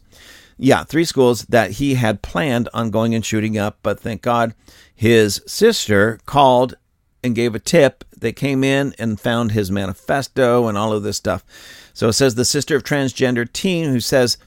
Yeah, 0.56 0.84
three 0.84 1.04
schools 1.04 1.46
that 1.46 1.72
he 1.72 1.94
had 1.94 2.22
planned 2.22 2.68
on 2.72 2.92
going 2.92 3.12
and 3.12 3.26
shooting 3.26 3.58
up, 3.58 3.80
but 3.82 3.98
thank 3.98 4.22
God 4.22 4.54
his 4.94 5.42
sister 5.44 6.20
called 6.26 6.76
and 7.24 7.34
gave 7.34 7.56
a 7.56 7.58
tip. 7.58 8.04
They 8.16 8.32
came 8.32 8.62
in 8.62 8.94
and 9.00 9.18
found 9.18 9.50
his 9.50 9.68
manifesto 9.68 10.68
and 10.68 10.78
all 10.78 10.92
of 10.92 11.02
this 11.02 11.16
stuff. 11.16 11.44
So 11.92 12.06
it 12.06 12.12
says 12.12 12.36
the 12.36 12.44
sister 12.44 12.76
of 12.76 12.84
transgender 12.84 13.52
teen 13.52 13.86
who 13.86 13.98
says, 13.98 14.38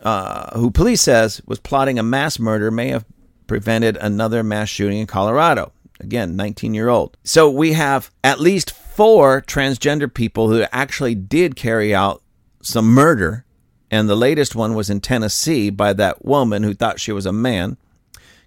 uh, 0.00 0.58
who 0.58 0.70
police 0.70 1.02
says 1.02 1.42
was 1.44 1.58
plotting 1.58 1.98
a 1.98 2.02
mass 2.02 2.38
murder 2.38 2.70
may 2.70 2.88
have 2.88 3.04
prevented 3.46 3.98
another 3.98 4.42
mass 4.42 4.70
shooting 4.70 4.96
in 4.96 5.06
Colorado. 5.06 5.72
Again, 6.00 6.36
19 6.36 6.74
year 6.74 6.88
old. 6.88 7.16
So 7.24 7.50
we 7.50 7.72
have 7.72 8.10
at 8.22 8.40
least 8.40 8.70
four 8.70 9.42
transgender 9.42 10.12
people 10.12 10.48
who 10.48 10.64
actually 10.72 11.14
did 11.14 11.56
carry 11.56 11.94
out 11.94 12.22
some 12.62 12.86
murder. 12.86 13.44
And 13.90 14.08
the 14.08 14.16
latest 14.16 14.54
one 14.54 14.74
was 14.74 14.90
in 14.90 15.00
Tennessee 15.00 15.70
by 15.70 15.92
that 15.94 16.24
woman 16.24 16.62
who 16.62 16.74
thought 16.74 17.00
she 17.00 17.12
was 17.12 17.26
a 17.26 17.32
man, 17.32 17.78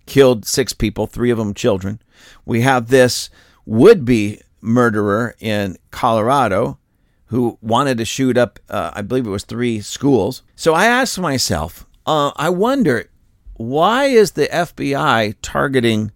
killed 0.06 0.46
six 0.46 0.72
people, 0.72 1.08
three 1.08 1.32
of 1.32 1.38
them 1.38 1.54
children. 1.54 2.00
We 2.46 2.62
have 2.62 2.88
this 2.88 3.30
would 3.66 4.06
be 4.06 4.42
murderer 4.62 5.36
in 5.40 5.78
Colorado 5.90 6.78
who 7.26 7.58
wanted 7.62 7.98
to 7.98 8.06
shoot 8.06 8.38
up, 8.38 8.60
uh, 8.70 8.92
I 8.94 9.02
believe 9.02 9.26
it 9.26 9.32
was 9.32 9.46
three 9.46 9.80
schools. 9.80 10.44
So 10.56 10.74
I 10.74 10.86
asked 10.86 11.18
myself, 11.18 11.88
uh, 12.06 12.32
I 12.36 12.50
wonder, 12.50 13.10
why 13.54 14.06
is 14.06 14.32
the 14.32 14.48
FBI 14.48 15.36
targeting 15.42 16.12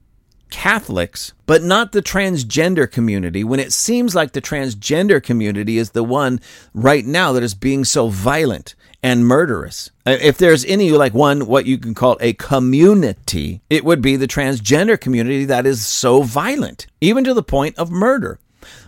Catholics, 0.56 1.34
but 1.46 1.64
not 1.64 1.92
the 1.92 2.02
transgender 2.02 2.90
community, 2.90 3.44
when 3.44 3.60
it 3.60 3.74
seems 3.74 4.16
like 4.16 4.32
the 4.32 4.42
transgender 4.42 5.22
community 5.22 5.78
is 5.78 5.90
the 5.90 6.02
one 6.02 6.40
right 6.74 7.06
now 7.06 7.34
that 7.34 7.44
is 7.44 7.54
being 7.54 7.84
so 7.84 8.08
violent 8.08 8.74
and 9.04 9.28
murderous. 9.28 9.92
Uh, 10.06 10.18
if 10.22 10.38
there's 10.38 10.64
any, 10.64 10.92
like 10.92 11.14
one, 11.14 11.46
what 11.46 11.66
you 11.66 11.78
can 11.78 11.94
call 11.94 12.18
a 12.22 12.32
community, 12.32 13.62
it 13.70 13.84
would 13.84 14.02
be 14.02 14.16
the 14.16 14.28
transgender 14.28 15.00
community 15.00 15.44
that 15.44 15.66
is 15.66 15.86
so 15.86 16.22
violent, 16.22 16.88
even 17.02 17.26
to 17.26 17.34
the 17.34 17.44
point 17.44 17.78
of 17.78 17.92
murder. 17.92 18.40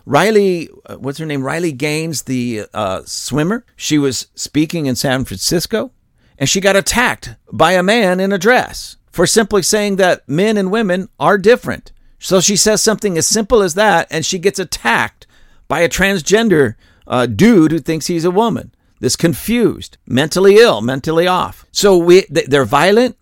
Riley, 0.06 0.70
uh, 0.86 0.96
what's 0.96 1.18
her 1.18 1.26
name? 1.26 1.44
Riley 1.44 1.74
Gaines, 1.74 2.24
the 2.24 2.64
uh, 2.74 3.02
swimmer. 3.04 3.66
She 3.76 3.98
was 3.98 4.28
speaking 4.36 4.86
in 4.86 4.96
San 4.96 5.26
Francisco 5.26 5.92
and 6.38 6.48
she 6.48 6.62
got 6.62 6.78
attacked 6.78 7.36
by 7.52 7.74
a 7.74 7.84
man 7.84 8.22
in 8.22 8.32
a 8.32 8.38
dress 8.38 8.97
for 9.18 9.26
simply 9.26 9.64
saying 9.64 9.96
that 9.96 10.30
men 10.30 10.58
and 10.58 10.70
women 10.70 11.10
are 11.20 11.40
different. 11.40 11.92
So 12.20 12.40
she 12.40 12.56
says 12.56 12.84
something 12.84 13.18
as 13.18 13.26
simple 13.26 13.64
as 13.64 13.74
that, 13.74 14.06
and 14.12 14.24
she 14.24 14.38
gets 14.38 14.60
attacked 14.60 15.26
by 15.68 15.80
a 15.80 15.90
transgender 15.90 16.76
uh, 17.08 17.26
dude 17.26 17.72
who 17.72 17.80
thinks 17.80 18.06
he's 18.06 18.26
a 18.26 18.30
woman. 18.30 18.76
This 19.00 19.16
confused, 19.16 19.98
mentally 20.06 20.58
ill, 20.58 20.82
mentally 20.82 21.26
off. 21.26 21.66
So 21.72 21.98
we, 21.98 22.28
they're 22.30 22.64
violent, 22.64 23.18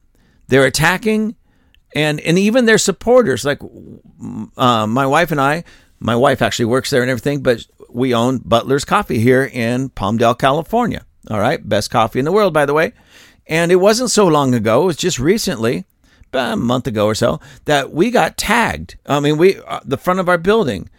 they're 0.50 0.66
attacking, 0.66 1.38
and 1.96 2.20
and 2.20 2.38
even 2.38 2.66
their 2.66 2.78
supporters. 2.78 3.46
Like 3.46 3.62
uh, 4.58 4.88
my 4.88 5.06
wife 5.06 5.32
and 5.32 5.40
I, 5.40 5.64
my 6.02 6.18
wife 6.18 6.42
actually 6.42 6.66
works 6.66 6.90
there 6.90 7.04
and 7.04 7.10
everything, 7.10 7.42
but 7.42 7.66
we 7.90 8.14
own 8.14 8.40
Butler's 8.40 8.84
Coffee 8.84 9.20
here 9.20 9.46
in 9.46 9.92
Palmdale, 9.92 10.38
California. 10.38 11.06
All 11.30 11.40
right, 11.40 11.70
best 11.70 11.90
coffee 11.90 12.20
in 12.20 12.26
the 12.26 12.34
world, 12.34 12.54
by 12.54 12.66
the 12.66 12.74
way. 12.74 12.92
And 13.48 13.72
it 13.72 13.78
wasn't 13.78 14.12
so 14.12 14.28
long 14.28 14.54
ago, 14.54 14.84
it 14.84 14.86
was 14.86 14.98
just 14.98 15.20
recently, 15.20 15.86
about 16.30 16.54
a 16.54 16.58
month 16.58 16.88
ago 16.88 17.06
or 17.06 17.16
so, 17.16 17.40
that 17.66 17.92
we 17.92 18.12
got 18.12 18.38
tagged. 18.38 18.98
I 19.06 19.20
mean, 19.20 19.38
we 19.38 19.58
uh, 19.58 19.82
the 19.86 19.98
front 19.98 20.20
of 20.20 20.30
our 20.30 20.38
building 20.38 20.90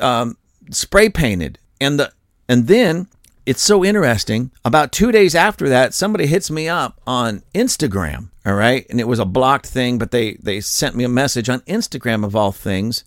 um, 0.00 0.36
spray 0.70 1.08
painted, 1.08 1.58
and 1.80 1.98
the 2.00 2.12
and 2.48 2.66
then 2.66 3.08
it's 3.46 3.62
so 3.62 3.84
interesting. 3.84 4.50
About 4.64 4.92
two 4.92 5.12
days 5.12 5.34
after 5.34 5.68
that, 5.68 5.94
somebody 5.94 6.26
hits 6.26 6.50
me 6.50 6.68
up 6.68 7.00
on 7.06 7.42
Instagram. 7.54 8.30
All 8.46 8.54
right, 8.54 8.86
and 8.88 8.98
it 8.98 9.08
was 9.08 9.18
a 9.18 9.24
blocked 9.26 9.66
thing, 9.66 9.98
but 9.98 10.10
they 10.10 10.34
they 10.34 10.60
sent 10.60 10.96
me 10.96 11.04
a 11.04 11.08
message 11.08 11.48
on 11.48 11.60
Instagram 11.60 12.24
of 12.24 12.34
all 12.34 12.52
things, 12.52 13.04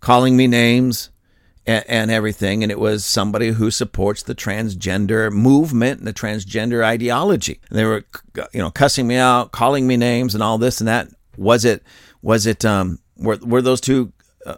calling 0.00 0.36
me 0.36 0.46
names, 0.46 1.10
and, 1.66 1.84
and 1.88 2.10
everything. 2.10 2.62
And 2.62 2.70
it 2.70 2.78
was 2.78 3.04
somebody 3.04 3.50
who 3.50 3.70
supports 3.70 4.22
the 4.22 4.34
transgender 4.34 5.32
movement 5.32 5.98
and 5.98 6.06
the 6.06 6.12
transgender 6.12 6.84
ideology. 6.84 7.60
And 7.70 7.78
they 7.78 7.84
were, 7.84 8.04
you 8.52 8.60
know, 8.60 8.70
cussing 8.70 9.06
me 9.06 9.16
out, 9.16 9.52
calling 9.52 9.86
me 9.86 9.96
names, 9.96 10.34
and 10.34 10.42
all 10.42 10.58
this 10.58 10.80
and 10.80 10.88
that. 10.88 11.08
Was 11.36 11.64
it? 11.64 11.82
Was 12.22 12.46
it? 12.46 12.64
Um, 12.64 12.98
were 13.16 13.38
were 13.42 13.62
those 13.62 13.80
two? 13.80 14.12
Uh, 14.44 14.56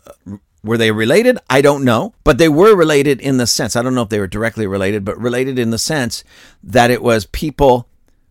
were 0.64 0.78
they 0.78 0.90
related? 0.90 1.38
I 1.48 1.60
don't 1.60 1.84
know, 1.84 2.14
but 2.24 2.38
they 2.38 2.48
were 2.48 2.74
related 2.74 3.20
in 3.20 3.36
the 3.36 3.46
sense. 3.46 3.76
I 3.76 3.82
don't 3.82 3.94
know 3.94 4.02
if 4.02 4.08
they 4.08 4.20
were 4.20 4.26
directly 4.26 4.66
related, 4.66 5.04
but 5.04 5.18
related 5.18 5.58
in 5.58 5.70
the 5.70 5.78
sense 5.78 6.24
that 6.62 6.90
it 6.90 7.02
was 7.02 7.26
people 7.26 7.88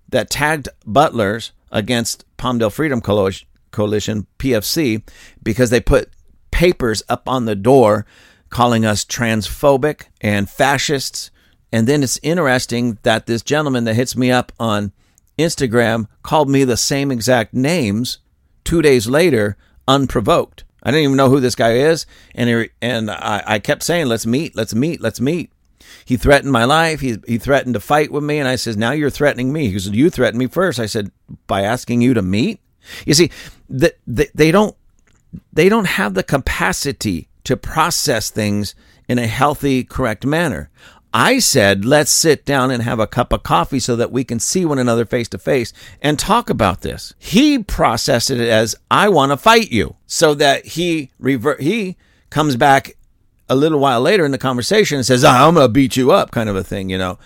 that 0.10 0.30
tagged 0.30 0.70
butlers 0.86 1.52
against 1.72 2.26
Palmdale 2.38 2.72
Freedom 2.72 3.02
Coalition, 3.02 4.28
PFC, 4.40 5.04
because 5.42 5.70
they 5.70 5.80
put 5.80 6.12
papers 6.52 7.04
up 7.10 7.28
on 7.28 7.46
the 7.46 7.56
door 7.56 8.06
calling 8.50 8.86
us 8.86 9.04
transphobic 9.04 10.06
and 10.22 10.50
fascists. 10.50 11.32
And 11.72 11.88
then 11.88 12.04
it's 12.04 12.20
interesting 12.24 12.98
that 13.04 13.26
this 13.26 13.42
gentleman 13.42 13.84
that 13.86 13.96
hits 13.96 14.16
me 14.16 14.32
up 14.32 14.52
on 14.60 14.92
Instagram 15.38 16.08
called 16.24 16.50
me 16.50 16.64
the 16.64 16.78
same 16.78 17.12
exact 17.12 17.54
names 17.54 18.20
two 18.64 18.82
days 18.82 19.08
later, 19.08 19.58
unprovoked. 19.88 20.64
I 20.84 20.92
didn't 20.92 21.04
even 21.06 21.18
know 21.18 21.30
who 21.30 21.40
this 21.40 21.56
guy 21.56 21.74
is, 21.74 22.06
and 22.34 22.50
he, 22.50 22.70
and 22.82 23.12
I, 23.12 23.44
I 23.46 23.60
kept 23.60 23.84
saying, 23.84 24.08
"Let's 24.08 24.26
meet, 24.26 24.56
let's 24.56 24.74
meet, 24.74 25.02
let's 25.02 25.20
meet." 25.20 25.52
He 26.06 26.18
threatened 26.18 26.52
my 26.52 26.66
life. 26.66 27.02
He 27.02 27.18
he 27.28 27.38
threatened 27.38 27.74
to 27.74 27.80
fight 27.80 28.12
with 28.12 28.24
me, 28.24 28.40
and 28.40 28.48
I 28.48 28.56
says, 28.56 28.78
"Now 28.78 28.92
you're 28.92 29.10
threatening 29.10 29.52
me." 29.52 29.70
He 29.70 29.80
said, 29.80 29.96
"You 29.96 30.10
threatened 30.10 30.40
me 30.40 30.48
first. 30.48 30.80
I 30.80 30.86
said, 30.86 31.12
"By 31.48 31.64
asking 31.64 32.02
you 32.02 32.14
to 32.14 32.22
meet." 32.22 32.62
You 33.06 33.14
see, 33.14 33.32
that 33.70 33.98
they, 34.08 34.30
they 34.34 34.52
don't 34.52 34.76
they 35.52 35.70
don't 35.70 35.88
have 35.88 36.14
the 36.14 36.24
capacity 36.24 37.27
to 37.48 37.58
process 37.58 38.30
things 38.30 38.76
in 39.08 39.18
a 39.18 39.26
healthy, 39.28 39.84
correct 39.84 40.26
manner. 40.26 40.70
I 41.14 41.40
said, 41.40 41.86
let's 41.86 42.12
sit 42.12 42.46
down 42.46 42.72
and 42.72 42.84
have 42.84 43.00
a 43.00 43.08
cup 43.08 43.32
of 43.32 43.42
coffee 43.42 43.80
so 43.80 43.96
that 43.96 44.12
we 44.12 44.26
can 44.26 44.40
see 44.40 44.66
one 44.66 44.78
another 44.78 45.06
face 45.06 45.30
to 45.30 45.38
face 45.38 45.72
and 46.02 46.20
talk 46.20 46.50
about 46.50 46.82
this. 46.82 47.14
He 47.18 47.60
processed 47.60 48.30
it 48.30 48.42
as, 48.42 48.76
I 48.92 49.08
want 49.08 49.32
to 49.32 49.38
fight 49.38 49.72
you. 49.72 49.96
So 50.06 50.34
that 50.36 50.66
he 50.66 51.12
revert, 51.20 51.62
he 51.62 51.96
comes 52.30 52.58
back 52.58 52.98
a 53.48 53.56
little 53.56 53.80
while 53.80 54.02
later 54.02 54.26
in 54.26 54.32
the 54.32 54.38
conversation 54.38 54.98
and 54.98 55.06
says, 55.06 55.24
I'm 55.24 55.54
going 55.54 55.66
to 55.68 55.72
beat 55.72 55.96
you 55.96 56.12
up, 56.12 56.32
kind 56.32 56.50
of 56.50 56.58
a 56.58 56.64
thing, 56.64 56.90
you 56.90 56.98
know. 56.98 57.18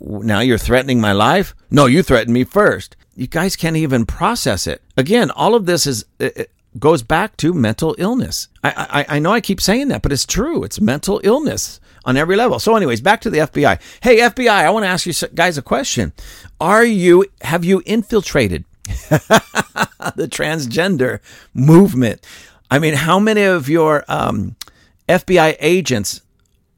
Now 0.00 0.40
you're 0.40 0.58
threatening 0.58 1.02
my 1.02 1.12
life? 1.12 1.54
No, 1.70 1.84
you 1.84 2.02
threatened 2.02 2.32
me 2.32 2.44
first. 2.44 2.96
You 3.14 3.26
guys 3.26 3.54
can't 3.54 3.76
even 3.76 4.06
process 4.06 4.66
it. 4.66 4.82
Again, 4.96 5.30
all 5.30 5.54
of 5.54 5.66
this 5.66 5.86
is 5.86 6.06
goes 6.78 7.02
back 7.02 7.36
to 7.38 7.54
mental 7.54 7.94
illness. 7.98 8.48
I, 8.62 9.04
I, 9.08 9.16
I 9.16 9.18
know 9.18 9.32
I 9.32 9.40
keep 9.40 9.60
saying 9.60 9.88
that, 9.88 10.02
but 10.02 10.12
it's 10.12 10.26
true. 10.26 10.64
It's 10.64 10.80
mental 10.80 11.20
illness 11.22 11.80
on 12.04 12.16
every 12.16 12.36
level. 12.36 12.58
So, 12.58 12.76
anyways, 12.76 13.00
back 13.00 13.20
to 13.22 13.30
the 13.30 13.38
FBI. 13.38 13.80
Hey, 14.02 14.18
FBI, 14.18 14.48
I 14.48 14.70
want 14.70 14.84
to 14.84 14.88
ask 14.88 15.06
you 15.06 15.28
guys 15.34 15.58
a 15.58 15.62
question. 15.62 16.12
Are 16.60 16.84
you 16.84 17.26
have 17.42 17.64
you 17.64 17.82
infiltrated 17.86 18.64
the 18.84 20.28
transgender 20.30 21.20
movement? 21.52 22.24
I 22.70 22.78
mean, 22.78 22.94
how 22.94 23.18
many 23.18 23.42
of 23.42 23.68
your 23.68 24.04
um, 24.08 24.56
FBI 25.08 25.56
agents 25.60 26.22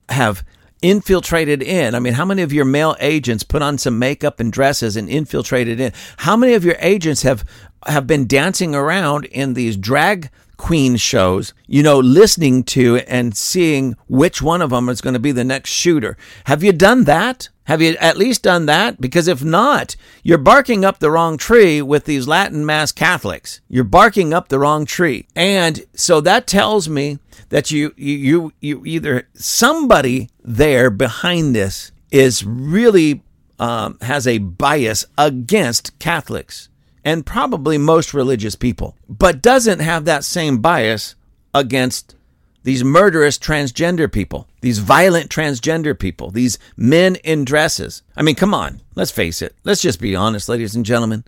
have 0.09 0.45
infiltrated 0.83 1.63
in? 1.63 1.95
I 1.95 2.01
mean, 2.01 2.15
how 2.15 2.25
many 2.25 2.43
of 2.43 2.53
your 2.53 2.65
male 2.65 2.97
agents 3.01 3.43
put 3.43 3.63
on 3.63 3.79
some 3.79 3.99
makeup 3.99 4.41
and 4.41 4.53
dresses 4.53 4.97
and 4.97 5.09
infiltrated 5.09 5.81
in? 5.81 5.93
How 6.19 6.37
many 6.37 6.55
of 6.55 6.65
your 6.65 6.77
agents 6.81 7.23
have 7.23 7.45
have 7.87 8.07
been 8.07 8.27
dancing 8.27 8.75
around 8.75 9.25
in 9.27 9.55
these 9.55 9.77
drag 9.77 10.31
queen 10.57 10.96
shows, 10.96 11.53
you 11.66 11.83
know, 11.83 11.99
listening 11.99 12.64
to 12.64 12.96
and 13.07 13.37
seeing 13.37 13.96
which 14.09 14.40
one 14.40 14.62
of 14.62 14.70
them 14.70 14.88
is 14.88 15.01
going 15.01 15.14
to 15.14 15.20
be 15.20 15.33
the 15.33 15.44
next 15.44 15.70
shooter. 15.70 16.16
Have 16.44 16.62
you 16.62 16.72
done 16.72 17.05
that? 17.05 17.49
Have 17.64 17.83
you 17.83 17.96
at 18.01 18.16
least 18.16 18.42
done 18.42 18.66
that? 18.66 19.01
Because 19.01 19.29
if 19.29 19.42
not, 19.42 19.96
you're 20.22 20.38
barking 20.38 20.85
up 20.85 20.99
the 20.99 21.11
wrong 21.11 21.37
tree 21.37 21.83
with 21.83 22.05
these 22.05 22.29
Latin 22.29 22.64
Mass 22.64 22.92
Catholics. 22.92 23.61
You're 23.68 23.85
barking 23.85 24.33
up 24.33 24.49
the 24.49 24.59
wrong 24.59 24.87
tree. 24.87 25.27
And 25.35 25.85
so 25.94 26.20
that 26.20 26.46
tells 26.46 26.88
me 26.88 27.18
that 27.49 27.70
you, 27.70 27.92
you, 27.96 28.53
you 28.61 28.85
either 28.87 29.29
somebody 29.35 30.31
there 30.42 30.90
behind 30.90 31.55
this 31.57 31.90
is 32.12 32.44
really 32.44 33.22
um, 33.59 33.99
has 34.03 34.27
a 34.27 34.38
bias 34.38 35.07
against 35.18 35.99
Catholics 35.99 36.68
and 37.07 37.25
probably 37.25 37.79
most 37.79 38.12
religious 38.12 38.57
people, 38.57 38.97
but 39.09 39.40
doesn't 39.40 39.79
have 39.79 40.05
that 40.05 40.25
same 40.25 40.59
bias 40.59 41.14
against 41.55 42.16
these 42.64 42.83
murderous 42.83 43.38
transgender 43.38 44.11
people, 44.11 44.49
these 44.61 44.81
violent 44.81 45.31
transgender 45.31 45.97
people, 45.97 46.33
these 46.33 46.59
men 46.77 47.14
in 47.23 47.45
dresses. 47.45 48.03
I 48.16 48.23
mean, 48.23 48.35
come 48.35 48.53
on, 48.53 48.83
let's 48.97 49.12
face 49.12 49.40
it. 49.40 49.55
Let's 49.62 49.81
just 49.81 50.01
be 50.01 50.16
honest, 50.16 50.49
ladies 50.49 50.75
and 50.75 50.85
gentlemen. 50.85 51.23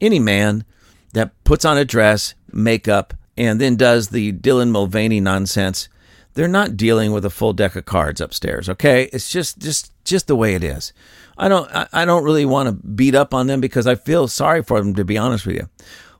Any 0.00 0.18
man 0.18 0.64
that 1.12 1.30
puts 1.44 1.64
on 1.64 1.78
a 1.78 1.84
dress, 1.84 2.34
makeup, 2.52 3.14
and 3.36 3.60
then 3.60 3.76
does 3.76 4.08
the 4.08 4.32
Dylan 4.32 4.70
Mulvaney 4.70 5.20
nonsense, 5.20 5.88
they're 6.34 6.48
not 6.48 6.76
dealing 6.76 7.12
with 7.12 7.24
a 7.24 7.30
full 7.30 7.52
deck 7.52 7.76
of 7.76 7.84
cards 7.84 8.20
upstairs, 8.20 8.68
okay? 8.68 9.04
It's 9.12 9.30
just 9.30 9.60
just 9.60 9.92
just 10.04 10.26
the 10.26 10.34
way 10.34 10.56
it 10.56 10.64
is. 10.64 10.92
I 11.36 11.48
don't 11.48 11.68
I 11.92 12.04
don't 12.04 12.24
really 12.24 12.44
want 12.44 12.68
to 12.68 12.86
beat 12.86 13.14
up 13.14 13.34
on 13.34 13.46
them 13.46 13.60
because 13.60 13.86
I 13.86 13.94
feel 13.94 14.28
sorry 14.28 14.62
for 14.62 14.78
them 14.78 14.94
to 14.94 15.04
be 15.04 15.18
honest 15.18 15.46
with 15.46 15.56
you. 15.56 15.68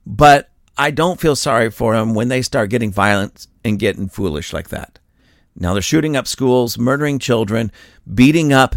But 0.07 0.51
I 0.77 0.91
don't 0.91 1.21
feel 1.21 1.37
sorry 1.37 1.71
for 1.71 1.95
them 1.95 2.15
when 2.15 2.29
they 2.29 2.43
start 2.43 2.71
getting 2.71 2.91
violent 2.91 3.47
and 3.65 3.79
getting 3.79 4.09
foolish 4.09 4.53
like 4.53 4.71
that. 4.71 4.99
Now 5.55 5.75
they're 5.75 5.83
shooting 5.83 6.17
up 6.17 6.27
schools, 6.27 6.79
murdering 6.79 7.19
children, 7.19 7.71
beating 8.13 8.53
up 8.53 8.77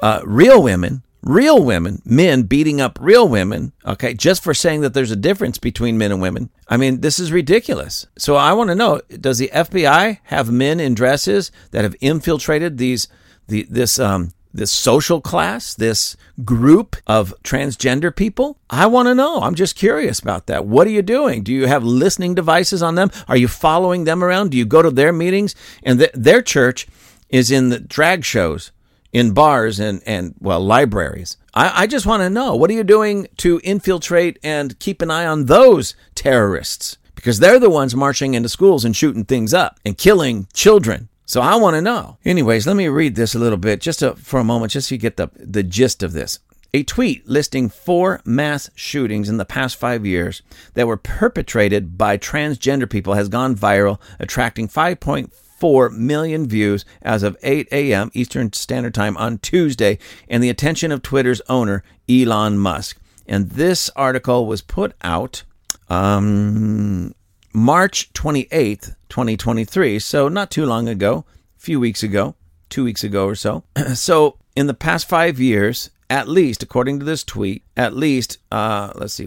uh, 0.00 0.22
real 0.24 0.62
women, 0.62 1.02
real 1.22 1.62
women, 1.62 2.00
men 2.04 2.42
beating 2.42 2.80
up 2.80 2.98
real 3.00 3.28
women, 3.28 3.72
okay, 3.84 4.14
just 4.14 4.42
for 4.42 4.54
saying 4.54 4.80
that 4.80 4.94
there's 4.94 5.10
a 5.10 5.16
difference 5.16 5.58
between 5.58 5.98
men 5.98 6.12
and 6.12 6.22
women. 6.22 6.50
I 6.68 6.76
mean, 6.76 7.00
this 7.00 7.18
is 7.18 7.30
ridiculous. 7.30 8.06
So 8.16 8.36
I 8.36 8.52
want 8.52 8.68
to 8.70 8.74
know 8.74 9.00
does 9.20 9.38
the 9.38 9.50
FBI 9.52 10.18
have 10.24 10.50
men 10.50 10.80
in 10.80 10.94
dresses 10.94 11.52
that 11.72 11.84
have 11.84 11.96
infiltrated 12.00 12.78
these 12.78 13.08
the 13.48 13.66
this 13.68 13.98
um 13.98 14.32
this 14.52 14.70
social 14.70 15.20
class, 15.20 15.74
this 15.74 16.16
group 16.44 16.96
of 17.06 17.34
transgender 17.42 18.14
people? 18.14 18.58
I 18.70 18.86
want 18.86 19.08
to 19.08 19.14
know. 19.14 19.40
I'm 19.40 19.54
just 19.54 19.76
curious 19.76 20.18
about 20.18 20.46
that. 20.46 20.66
What 20.66 20.86
are 20.86 20.90
you 20.90 21.02
doing? 21.02 21.42
Do 21.42 21.52
you 21.52 21.66
have 21.66 21.84
listening 21.84 22.34
devices 22.34 22.82
on 22.82 22.94
them? 22.94 23.10
Are 23.28 23.36
you 23.36 23.48
following 23.48 24.04
them 24.04 24.22
around? 24.22 24.50
Do 24.50 24.56
you 24.56 24.64
go 24.64 24.82
to 24.82 24.90
their 24.90 25.12
meetings? 25.12 25.54
And 25.82 25.98
th- 25.98 26.12
their 26.14 26.42
church 26.42 26.86
is 27.28 27.50
in 27.50 27.68
the 27.68 27.78
drag 27.78 28.24
shows, 28.24 28.72
in 29.12 29.32
bars, 29.32 29.78
and, 29.78 30.02
and 30.06 30.34
well, 30.40 30.60
libraries. 30.60 31.36
I, 31.54 31.82
I 31.82 31.86
just 31.86 32.06
want 32.06 32.22
to 32.22 32.30
know 32.30 32.54
what 32.54 32.70
are 32.70 32.74
you 32.74 32.84
doing 32.84 33.28
to 33.38 33.60
infiltrate 33.64 34.38
and 34.42 34.78
keep 34.78 35.02
an 35.02 35.10
eye 35.10 35.26
on 35.26 35.46
those 35.46 35.94
terrorists? 36.14 36.98
Because 37.14 37.40
they're 37.40 37.58
the 37.58 37.70
ones 37.70 37.96
marching 37.96 38.34
into 38.34 38.48
schools 38.48 38.84
and 38.84 38.94
shooting 38.94 39.24
things 39.24 39.52
up 39.52 39.80
and 39.84 39.98
killing 39.98 40.46
children 40.54 41.08
so 41.28 41.42
I 41.42 41.56
want 41.56 41.74
to 41.76 41.82
know. 41.82 42.16
Anyways, 42.24 42.66
let 42.66 42.74
me 42.74 42.88
read 42.88 43.14
this 43.14 43.34
a 43.34 43.38
little 43.38 43.58
bit 43.58 43.82
just 43.82 43.98
to, 43.98 44.14
for 44.14 44.40
a 44.40 44.44
moment, 44.44 44.72
just 44.72 44.88
so 44.88 44.94
you 44.94 44.98
get 44.98 45.18
the, 45.18 45.28
the 45.34 45.62
gist 45.62 46.02
of 46.02 46.14
this. 46.14 46.38
A 46.72 46.82
tweet 46.84 47.28
listing 47.28 47.68
four 47.68 48.22
mass 48.24 48.70
shootings 48.74 49.28
in 49.28 49.36
the 49.36 49.44
past 49.44 49.76
five 49.76 50.06
years 50.06 50.40
that 50.72 50.86
were 50.86 50.96
perpetrated 50.96 51.98
by 51.98 52.16
transgender 52.16 52.88
people 52.88 53.12
has 53.12 53.28
gone 53.28 53.54
viral, 53.54 54.00
attracting 54.18 54.68
5.4 54.68 55.92
million 55.92 56.48
views 56.48 56.86
as 57.02 57.22
of 57.22 57.36
8 57.42 57.68
a.m. 57.72 58.10
Eastern 58.14 58.50
Standard 58.54 58.94
Time 58.94 59.18
on 59.18 59.36
Tuesday, 59.36 59.98
and 60.30 60.42
the 60.42 60.50
attention 60.50 60.90
of 60.90 61.02
Twitter's 61.02 61.42
owner, 61.46 61.84
Elon 62.08 62.56
Musk. 62.56 62.98
And 63.26 63.50
this 63.50 63.90
article 63.94 64.46
was 64.46 64.62
put 64.62 64.94
out 65.02 65.42
um, 65.90 67.14
March 67.58 68.12
28th, 68.12 68.94
2023. 69.08 69.98
So, 69.98 70.28
not 70.28 70.50
too 70.50 70.64
long 70.64 70.88
ago, 70.88 71.24
a 71.56 71.60
few 71.60 71.80
weeks 71.80 72.04
ago, 72.04 72.36
two 72.68 72.84
weeks 72.84 73.02
ago 73.02 73.26
or 73.26 73.34
so. 73.34 73.64
so, 73.94 74.38
in 74.54 74.68
the 74.68 74.74
past 74.74 75.08
five 75.08 75.40
years, 75.40 75.90
at 76.08 76.28
least, 76.28 76.62
according 76.62 77.00
to 77.00 77.04
this 77.04 77.24
tweet, 77.24 77.64
at 77.76 77.96
least, 77.96 78.38
uh, 78.52 78.92
let's 78.94 79.14
see, 79.14 79.26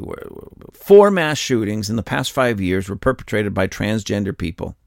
four 0.71 1.11
mass 1.11 1.37
shootings 1.37 1.89
in 1.89 1.97
the 1.97 2.03
past 2.03 2.31
five 2.31 2.61
years 2.61 2.87
were 2.87 2.95
perpetrated 2.95 3.53
by 3.53 3.67
transgender 3.67 4.35
people. 4.35 4.77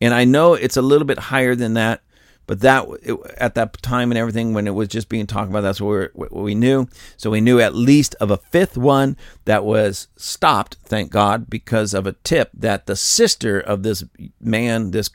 And 0.00 0.12
I 0.12 0.24
know 0.24 0.54
it's 0.54 0.76
a 0.76 0.82
little 0.82 1.06
bit 1.06 1.18
higher 1.18 1.54
than 1.54 1.74
that 1.74 2.02
but 2.48 2.60
that 2.60 2.88
it, 3.02 3.16
at 3.36 3.54
that 3.56 3.80
time 3.82 4.10
and 4.10 4.18
everything, 4.18 4.54
when 4.54 4.66
it 4.66 4.74
was 4.74 4.88
just 4.88 5.10
being 5.10 5.26
talked 5.26 5.50
about, 5.50 5.60
that's 5.60 5.82
what 5.82 6.10
we, 6.14 6.26
what 6.28 6.32
we 6.32 6.54
knew. 6.54 6.88
So 7.18 7.30
we 7.30 7.42
knew 7.42 7.60
at 7.60 7.74
least 7.74 8.16
of 8.20 8.30
a 8.30 8.38
fifth 8.38 8.78
one 8.78 9.18
that 9.44 9.66
was 9.66 10.08
stopped, 10.16 10.78
thank 10.82 11.12
God, 11.12 11.50
because 11.50 11.92
of 11.92 12.06
a 12.06 12.14
tip 12.24 12.50
that 12.54 12.86
the 12.86 12.96
sister 12.96 13.60
of 13.60 13.82
this 13.82 14.02
man, 14.40 14.92
this 14.92 15.10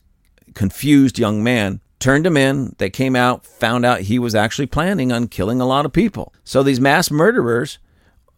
confused 0.54 1.18
young 1.18 1.44
man, 1.44 1.82
turned 1.98 2.28
him 2.28 2.38
in. 2.38 2.76
They 2.78 2.92
came 2.92 3.16
out, 3.16 3.48
found 3.48 3.84
out 3.84 4.02
he 4.02 4.20
was 4.20 4.36
actually 4.36 4.68
planning 4.68 5.12
on 5.12 5.28
killing 5.28 5.60
a 5.60 5.66
lot 5.66 5.88
of 5.88 5.92
people. 5.92 6.34
So 6.44 6.62
these 6.62 6.80
mass 6.80 7.10
murderers, 7.10 7.80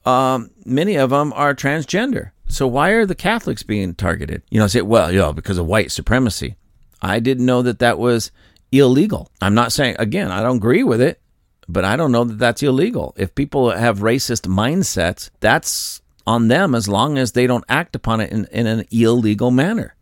um, 0.05 0.51
many 0.65 0.95
of 0.95 1.09
them 1.09 1.33
are 1.33 1.53
transgender. 1.53 2.31
So 2.47 2.65
why 2.65 2.91
are 2.91 3.05
the 3.05 3.13
Catholics 3.13 3.63
being 3.63 3.93
targeted? 3.93 4.41
You 4.49 4.61
know, 4.61 4.67
say, 4.67 4.83
well, 4.83 5.11
you 5.11 5.19
know, 5.19 5.33
because 5.33 5.57
of 5.57 5.65
white 5.65 5.91
supremacy. 5.91 6.55
I 7.01 7.19
didn't 7.19 7.45
know 7.45 7.61
that 7.61 7.79
that 7.79 7.99
was 7.99 8.31
illegal. 8.71 9.31
I'm 9.41 9.53
not 9.53 9.71
saying, 9.71 9.95
again, 9.99 10.31
I 10.31 10.41
don't 10.41 10.57
agree 10.57 10.83
with 10.83 11.01
it, 11.01 11.21
but 11.67 11.85
I 11.85 11.95
don't 11.95 12.11
know 12.11 12.23
that 12.23 12.37
that's 12.37 12.63
illegal. 12.63 13.13
If 13.17 13.35
people 13.35 13.71
have 13.71 13.99
racist 13.99 14.47
mindsets, 14.47 15.29
that's 15.39 16.01
on 16.27 16.47
them 16.47 16.73
as 16.73 16.87
long 16.87 17.17
as 17.17 17.31
they 17.31 17.47
don't 17.47 17.65
act 17.69 17.95
upon 17.95 18.21
it 18.21 18.31
in, 18.31 18.45
in 18.51 18.67
an 18.67 18.85
illegal 18.91 19.51
manner. 19.51 19.95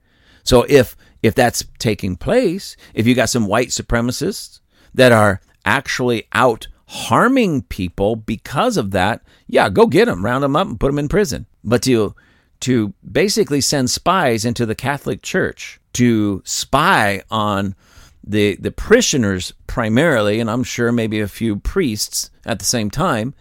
So 0.43 0.65
if 0.67 0.95
if 1.21 1.35
that's 1.35 1.63
taking 1.79 2.17
place, 2.17 2.75
if 2.93 3.07
you 3.07 3.15
got 3.15 3.29
some 3.29 3.47
white 3.47 3.69
supremacists 3.69 4.59
that 4.93 5.13
are 5.13 5.39
actually 5.65 6.27
out 6.33 6.67
harming 6.87 7.61
people 7.63 8.17
because 8.17 8.75
of 8.75 8.91
that, 8.91 9.21
yeah, 9.47 9.69
go 9.69 9.87
get 9.87 10.05
them, 10.05 10.23
round 10.23 10.43
them 10.43 10.55
up, 10.55 10.67
and 10.67 10.79
put 10.79 10.87
them 10.87 10.99
in 10.99 11.07
prison. 11.07 11.45
But 11.63 11.81
to 11.83 12.13
to 12.61 12.93
basically 13.09 13.61
send 13.61 13.89
spies 13.89 14.45
into 14.45 14.65
the 14.65 14.75
Catholic 14.75 15.21
Church 15.21 15.79
to 15.93 16.41
spy 16.45 17.21
on 17.29 17.75
the 18.23 18.55
the 18.55 18.71
parishioners 18.71 19.53
primarily, 19.67 20.39
and 20.39 20.49
I'm 20.49 20.63
sure 20.63 20.91
maybe 20.91 21.19
a 21.19 21.27
few 21.27 21.57
priests 21.57 22.29
at 22.45 22.59
the 22.59 22.65
same 22.65 22.89
time, 22.89 23.33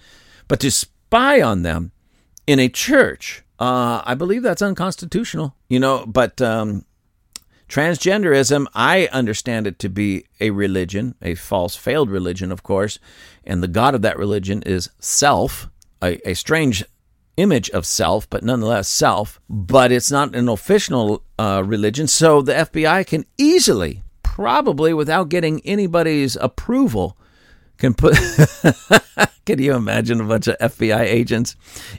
but 0.49 0.61
to 0.61 0.71
spy 0.71 1.41
on 1.41 1.63
them 1.63 1.93
in 2.47 2.59
a 2.59 2.69
church, 2.69 3.45
uh, 3.59 4.03
I 4.05 4.15
believe 4.15 4.43
that's 4.43 4.63
unconstitutional. 4.63 5.55
You 5.69 5.81
know, 5.81 6.05
but 6.07 6.41
um, 6.43 6.85
transgenderism, 7.69 8.67
I 8.75 9.09
understand 9.13 9.67
it 9.67 9.79
to 9.79 9.89
be 9.89 10.27
a 10.41 10.51
religion, 10.51 11.15
a 11.23 11.35
false, 11.35 11.77
failed 11.77 12.11
religion, 12.11 12.53
of 12.53 12.63
course, 12.63 12.99
and 13.45 13.63
the 13.63 13.69
god 13.69 13.95
of 13.95 14.03
that 14.03 14.19
religion 14.19 14.63
is 14.63 14.91
self, 14.99 15.69
a, 16.03 16.19
a 16.29 16.35
strange 16.35 16.85
image 17.37 17.71
of 17.71 17.87
self, 17.87 18.29
but 18.29 18.45
nonetheless 18.45 18.89
self. 18.89 19.41
But 19.49 19.93
it's 19.93 20.11
not 20.11 20.35
an 20.35 20.49
official 20.49 21.25
uh, 21.39 21.63
religion, 21.65 22.07
so 22.07 22.43
the 22.43 22.53
FBI 22.53 23.07
can 23.07 23.25
easily, 23.39 24.03
probably 24.33 24.95
without 24.95 25.29
getting 25.29 25.61
anybody's 25.61 26.37
approval, 26.37 27.19
can 27.77 27.93
put. 27.93 28.15
can 29.45 29.59
you 29.59 29.75
imagine 29.75 30.23
a 30.23 30.25
bunch 30.25 30.49
of 30.49 30.57
FBI 30.57 31.01
agents 31.01 31.55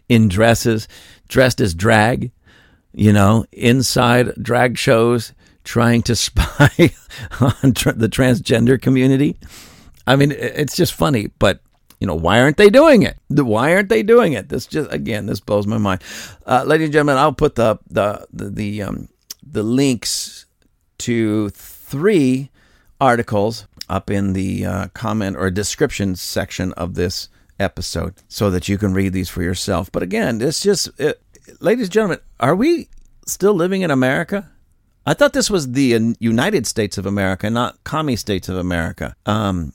in 0.09 0.29
dresses, 0.29 0.87
dressed 1.27 1.61
as 1.61 1.75
drag, 1.75 2.31
you 2.91 3.13
know, 3.13 3.45
inside 3.51 4.33
drag 4.41 4.79
shows, 4.79 5.33
trying 5.63 6.01
to 6.01 6.15
spy 6.15 6.89
on 7.39 7.73
tra- 7.73 7.93
the 7.93 8.09
transgender 8.09 8.81
community? 8.81 9.37
I 10.07 10.15
mean, 10.15 10.31
it's 10.31 10.75
just 10.75 10.93
funny, 10.95 11.27
but 11.37 11.59
you 11.99 12.07
know, 12.07 12.15
why 12.15 12.39
aren't 12.39 12.57
they 12.57 12.71
doing 12.71 13.03
it? 13.03 13.15
Why 13.29 13.75
aren't 13.75 13.89
they 13.89 14.01
doing 14.01 14.33
it? 14.33 14.49
This 14.49 14.65
just 14.65 14.91
again, 14.91 15.27
this 15.27 15.39
blows 15.39 15.67
my 15.67 15.77
mind. 15.77 16.01
Uh, 16.47 16.63
ladies 16.65 16.85
and 16.85 16.93
gentlemen, 16.93 17.17
I'll 17.17 17.31
put 17.31 17.53
the 17.53 17.77
the 17.91 18.25
the 18.33 18.49
the, 18.49 18.81
um, 18.81 19.09
the 19.43 19.61
links 19.61 20.47
to 20.97 21.51
three 21.93 22.49
articles 22.99 23.67
up 23.87 24.09
in 24.09 24.33
the 24.33 24.65
uh, 24.65 24.87
comment 24.95 25.37
or 25.37 25.51
description 25.51 26.15
section 26.15 26.73
of 26.73 26.95
this 26.95 27.29
episode 27.59 28.15
so 28.27 28.49
that 28.49 28.67
you 28.67 28.79
can 28.79 28.95
read 28.95 29.13
these 29.13 29.29
for 29.29 29.43
yourself. 29.43 29.91
But 29.91 30.01
again, 30.01 30.41
it's 30.41 30.59
just, 30.59 30.89
it, 30.99 31.21
ladies 31.59 31.85
and 31.85 31.93
gentlemen, 31.93 32.17
are 32.39 32.55
we 32.55 32.89
still 33.27 33.53
living 33.53 33.83
in 33.83 33.91
America? 33.91 34.49
I 35.05 35.13
thought 35.13 35.33
this 35.33 35.51
was 35.51 35.73
the 35.73 36.15
United 36.19 36.65
States 36.65 36.97
of 36.97 37.05
America, 37.05 37.47
not 37.51 37.83
commie 37.83 38.15
states 38.15 38.49
of 38.49 38.57
America. 38.57 39.15
Um, 39.27 39.73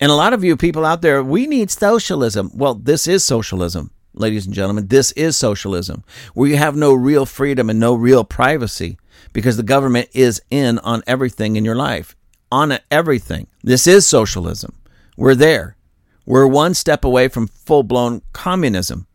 and 0.00 0.10
a 0.10 0.14
lot 0.14 0.34
of 0.34 0.44
you 0.44 0.54
people 0.54 0.84
out 0.84 1.00
there, 1.00 1.22
we 1.22 1.46
need 1.46 1.70
socialism. 1.70 2.50
Well, 2.52 2.74
this 2.74 3.08
is 3.08 3.24
socialism, 3.24 3.90
ladies 4.12 4.44
and 4.44 4.54
gentlemen. 4.54 4.88
This 4.88 5.12
is 5.12 5.34
socialism, 5.38 6.04
where 6.34 6.50
you 6.50 6.58
have 6.58 6.76
no 6.76 6.92
real 6.92 7.24
freedom 7.24 7.70
and 7.70 7.80
no 7.80 7.94
real 7.94 8.22
privacy 8.22 8.98
because 9.32 9.56
the 9.56 9.62
government 9.62 10.08
is 10.12 10.40
in 10.50 10.78
on 10.80 11.02
everything 11.06 11.56
in 11.56 11.64
your 11.64 11.76
life, 11.76 12.16
on 12.50 12.78
everything. 12.90 13.46
This 13.62 13.86
is 13.86 14.06
socialism. 14.06 14.74
We're 15.16 15.34
there. 15.34 15.76
We're 16.26 16.46
one 16.46 16.74
step 16.74 17.04
away 17.04 17.28
from 17.28 17.46
full 17.46 17.82
blown 17.82 18.22
communism. 18.32 19.06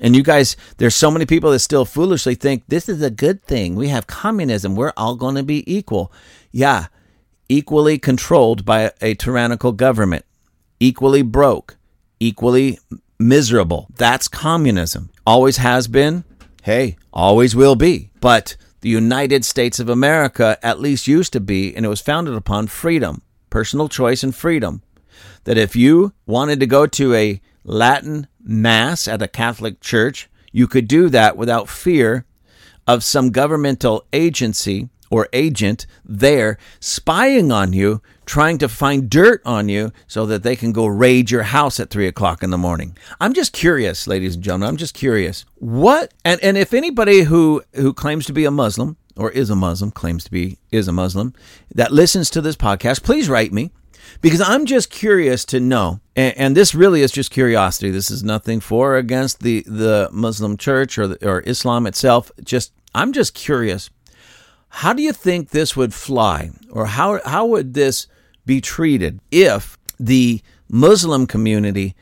And 0.00 0.14
you 0.14 0.22
guys, 0.22 0.56
there's 0.76 0.94
so 0.94 1.10
many 1.10 1.26
people 1.26 1.50
that 1.50 1.58
still 1.58 1.84
foolishly 1.84 2.34
think 2.34 2.64
this 2.68 2.88
is 2.88 3.02
a 3.02 3.10
good 3.10 3.42
thing. 3.44 3.74
We 3.74 3.88
have 3.88 4.06
communism. 4.06 4.76
We're 4.76 4.92
all 4.96 5.16
going 5.16 5.34
to 5.34 5.42
be 5.42 5.64
equal. 5.72 6.12
Yeah, 6.52 6.86
equally 7.48 7.98
controlled 7.98 8.64
by 8.64 8.92
a 9.00 9.14
tyrannical 9.14 9.72
government, 9.72 10.24
equally 10.78 11.22
broke, 11.22 11.76
equally 12.20 12.78
miserable. 13.18 13.88
That's 13.96 14.28
communism. 14.28 15.10
Always 15.26 15.56
has 15.58 15.88
been. 15.88 16.24
Hey, 16.62 16.96
always 17.12 17.56
will 17.56 17.76
be. 17.76 18.10
But 18.20 18.56
the 18.80 18.88
United 18.88 19.44
States 19.44 19.80
of 19.80 19.88
America 19.88 20.58
at 20.62 20.80
least 20.80 21.08
used 21.08 21.32
to 21.32 21.40
be, 21.40 21.74
and 21.74 21.84
it 21.84 21.88
was 21.88 22.00
founded 22.00 22.34
upon 22.34 22.66
freedom, 22.66 23.22
personal 23.50 23.88
choice, 23.88 24.22
and 24.22 24.34
freedom. 24.34 24.82
That 25.44 25.58
if 25.58 25.74
you 25.74 26.12
wanted 26.26 26.60
to 26.60 26.66
go 26.66 26.86
to 26.86 27.14
a 27.14 27.40
Latin 27.64 28.28
Mass 28.40 29.08
at 29.08 29.22
a 29.22 29.28
Catholic 29.28 29.80
church, 29.80 30.28
you 30.52 30.66
could 30.66 30.88
do 30.88 31.08
that 31.08 31.36
without 31.36 31.68
fear 31.68 32.24
of 32.86 33.04
some 33.04 33.30
governmental 33.30 34.06
agency 34.12 34.88
or 35.10 35.28
agent 35.32 35.86
there 36.04 36.58
spying 36.80 37.50
on 37.52 37.72
you, 37.72 38.00
trying 38.28 38.58
to 38.58 38.68
find 38.68 39.08
dirt 39.08 39.40
on 39.46 39.70
you 39.70 39.90
so 40.06 40.26
that 40.26 40.42
they 40.42 40.54
can 40.54 40.70
go 40.70 40.86
raid 40.86 41.30
your 41.30 41.44
house 41.44 41.80
at 41.80 41.88
three 41.88 42.06
o'clock 42.06 42.42
in 42.42 42.50
the 42.50 42.58
morning. 42.58 42.96
I'm 43.20 43.32
just 43.32 43.54
curious, 43.54 44.06
ladies 44.06 44.34
and 44.34 44.44
gentlemen. 44.44 44.68
I'm 44.68 44.76
just 44.76 44.94
curious. 44.94 45.46
What 45.56 46.12
and, 46.24 46.40
and 46.42 46.58
if 46.58 46.74
anybody 46.74 47.22
who 47.22 47.62
who 47.74 47.92
claims 47.94 48.26
to 48.26 48.34
be 48.34 48.44
a 48.44 48.50
Muslim 48.50 48.96
or 49.16 49.30
is 49.30 49.50
a 49.50 49.56
Muslim, 49.56 49.90
claims 49.90 50.24
to 50.24 50.30
be 50.30 50.58
is 50.70 50.86
a 50.86 50.92
Muslim, 50.92 51.32
that 51.74 51.90
listens 51.90 52.30
to 52.30 52.40
this 52.42 52.54
podcast, 52.54 53.02
please 53.02 53.28
write 53.28 53.52
me. 53.52 53.70
Because 54.20 54.40
I'm 54.40 54.64
just 54.64 54.90
curious 54.90 55.44
to 55.46 55.60
know, 55.60 56.00
and, 56.16 56.36
and 56.36 56.56
this 56.56 56.74
really 56.74 57.02
is 57.02 57.12
just 57.12 57.30
curiosity. 57.30 57.90
This 57.90 58.10
is 58.10 58.22
nothing 58.22 58.58
for 58.60 58.94
or 58.94 58.96
against 58.96 59.40
the, 59.40 59.62
the 59.66 60.08
Muslim 60.12 60.56
church 60.56 60.98
or, 60.98 61.08
the, 61.08 61.28
or 61.28 61.40
Islam 61.40 61.86
itself. 61.86 62.30
Just 62.42 62.72
I'm 62.94 63.12
just 63.12 63.34
curious 63.34 63.90
how 64.68 64.92
do 64.92 65.02
you 65.02 65.12
think 65.12 65.50
this 65.50 65.76
would 65.76 65.94
fly, 65.94 66.50
or 66.70 66.86
how, 66.86 67.20
how 67.24 67.46
would 67.46 67.74
this 67.74 68.06
be 68.48 68.60
treated 68.60 69.20
if 69.30 69.78
the 70.00 70.40
Muslim 70.68 71.26
community 71.26 71.94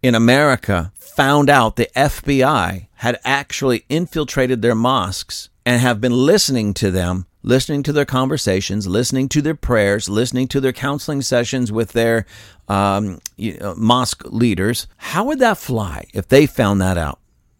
in 0.00 0.14
America 0.14 0.92
found 0.94 1.50
out 1.50 1.74
the 1.74 1.90
FBI 1.96 2.86
had 2.94 3.18
actually 3.24 3.84
infiltrated 3.88 4.62
their 4.62 4.76
mosques 4.76 5.50
and 5.66 5.80
have 5.82 6.00
been 6.00 6.12
listening 6.12 6.72
to 6.72 6.92
them, 6.92 7.26
listening 7.42 7.82
to 7.82 7.92
their 7.92 8.04
conversations, 8.04 8.86
listening 8.86 9.28
to 9.28 9.42
their 9.42 9.56
prayers, 9.56 10.08
listening 10.08 10.46
to 10.46 10.60
their 10.60 10.72
counseling 10.72 11.20
sessions 11.20 11.72
with 11.72 11.92
their 11.92 12.24
um, 12.68 13.18
you 13.36 13.58
know, 13.58 13.74
mosque 13.74 14.22
leaders? 14.26 14.86
How 14.98 15.24
would 15.24 15.40
that 15.40 15.58
fly 15.58 16.06
if 16.14 16.28
they 16.28 16.46
found 16.46 16.80
that 16.80 16.96
out? 16.96 17.18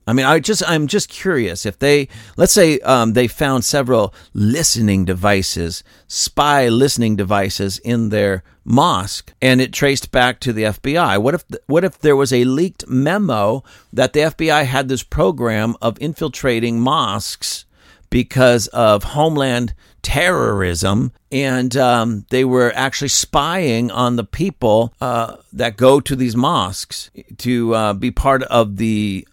I 0.09 0.15
mean, 0.15 0.25
I 0.25 0.41
just 0.41 0.63
I'm 0.67 0.87
just 0.87 1.11
curious 1.11 1.67
if 1.67 1.79
they 1.79 2.09
let's 2.39 2.55
say 2.55 2.79
um, 2.81 3.13
they 3.13 3.29
found 3.29 3.63
several 3.67 4.15
listening 4.33 5.05
devices, 5.05 5.85
spy 6.07 6.69
listening 6.69 7.15
devices 7.15 7.79
in 7.81 8.09
their 8.09 8.43
mosque, 8.65 9.35
and 9.43 9.61
it 9.61 9.71
traced 9.71 10.11
back 10.11 10.41
to 10.41 10.53
the 10.55 10.63
FBI. 10.63 11.21
What 11.21 11.35
if 11.35 11.45
what 11.67 11.85
if 11.85 11.99
there 11.99 12.17
was 12.17 12.33
a 12.33 12.45
leaked 12.45 12.89
memo 12.89 13.63
that 13.93 14.15
the 14.15 14.21
FBI 14.21 14.65
had 14.65 14.89
this 14.89 15.03
program 15.03 15.77
of 15.83 15.99
infiltrating 16.01 16.81
mosques 16.81 17.67
because 18.09 18.67
of 18.69 19.05
homeland 19.05 19.75
terrorism, 20.01 21.13
and 21.31 21.77
um, 21.77 22.25
they 22.31 22.47
were 22.47 22.73
actually 22.75 23.09
spying 23.09 23.91
on 23.91 24.17
the 24.17 24.25
people 24.25 24.95
uh, 25.03 25.37
that 25.53 25.77
go 25.77 26.01
to 26.01 26.17
these 26.17 26.35
mosques 26.35 27.11
to 27.37 27.75
uh, 27.75 27.93
be 27.93 28.11
part 28.11 28.43
of 28.45 28.79
the 28.79 29.29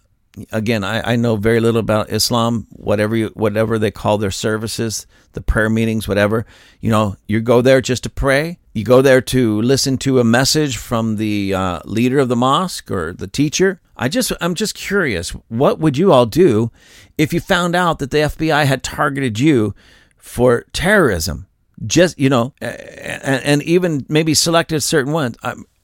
again, 0.52 0.84
I, 0.84 1.12
I 1.12 1.16
know 1.16 1.36
very 1.36 1.60
little 1.60 1.80
about 1.80 2.10
Islam. 2.10 2.66
Whatever 2.70 3.16
you, 3.16 3.28
whatever 3.34 3.78
they 3.78 3.90
call 3.90 4.18
their 4.18 4.30
services, 4.30 5.06
the 5.32 5.40
prayer 5.40 5.70
meetings, 5.70 6.08
whatever. 6.08 6.46
You 6.80 6.90
know, 6.90 7.16
you 7.26 7.40
go 7.40 7.62
there 7.62 7.80
just 7.80 8.02
to 8.04 8.10
pray. 8.10 8.58
You 8.72 8.84
go 8.84 9.02
there 9.02 9.20
to 9.22 9.62
listen 9.62 9.98
to 9.98 10.20
a 10.20 10.24
message 10.24 10.76
from 10.76 11.16
the 11.16 11.54
uh, 11.54 11.80
leader 11.84 12.18
of 12.18 12.28
the 12.28 12.36
mosque 12.36 12.90
or 12.90 13.12
the 13.12 13.26
teacher. 13.26 13.80
I 13.96 14.08
just, 14.08 14.32
I'm 14.40 14.54
just 14.54 14.74
curious. 14.74 15.30
What 15.48 15.78
would 15.78 15.96
you 15.96 16.12
all 16.12 16.26
do 16.26 16.70
if 17.16 17.32
you 17.32 17.40
found 17.40 17.74
out 17.74 17.98
that 17.98 18.10
the 18.10 18.18
FBI 18.18 18.66
had 18.66 18.82
targeted 18.82 19.38
you 19.38 19.74
for 20.16 20.64
terrorism? 20.72 21.46
Just 21.86 22.18
you 22.18 22.30
know, 22.30 22.54
and, 22.62 23.44
and 23.44 23.62
even 23.62 24.06
maybe 24.08 24.32
selected 24.32 24.80
certain 24.80 25.12
ones. 25.12 25.36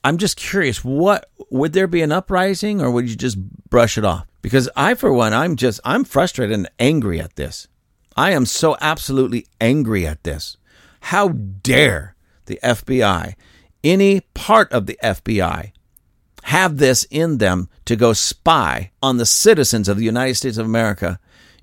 I'm, 0.04 0.18
just 0.18 0.36
curious. 0.36 0.84
What 0.84 1.30
would 1.50 1.72
there 1.72 1.86
be 1.86 2.02
an 2.02 2.12
uprising, 2.12 2.80
or 2.80 2.90
would 2.90 3.08
you 3.08 3.16
just 3.16 3.38
brush 3.70 3.96
it 3.96 4.04
off? 4.04 4.26
Because 4.40 4.68
I, 4.76 4.94
for 4.94 5.12
one, 5.12 5.32
I'm 5.32 5.56
just, 5.56 5.80
I'm 5.84 6.04
frustrated 6.04 6.54
and 6.54 6.70
angry 6.78 7.20
at 7.20 7.36
this. 7.36 7.68
I 8.16 8.32
am 8.32 8.44
so 8.44 8.76
absolutely 8.80 9.46
angry 9.60 10.06
at 10.06 10.24
this. 10.24 10.56
How 11.00 11.28
dare 11.28 12.16
the 12.46 12.58
FBI, 12.62 13.34
any 13.82 14.20
part 14.34 14.72
of 14.72 14.86
the 14.86 14.98
FBI, 15.02 15.72
have 16.44 16.78
this 16.78 17.06
in 17.10 17.38
them 17.38 17.68
to 17.84 17.96
go 17.96 18.12
spy 18.12 18.90
on 19.02 19.16
the 19.16 19.26
citizens 19.26 19.88
of 19.88 19.96
the 19.96 20.04
United 20.04 20.34
States 20.34 20.58
of 20.58 20.66
America 20.66 21.18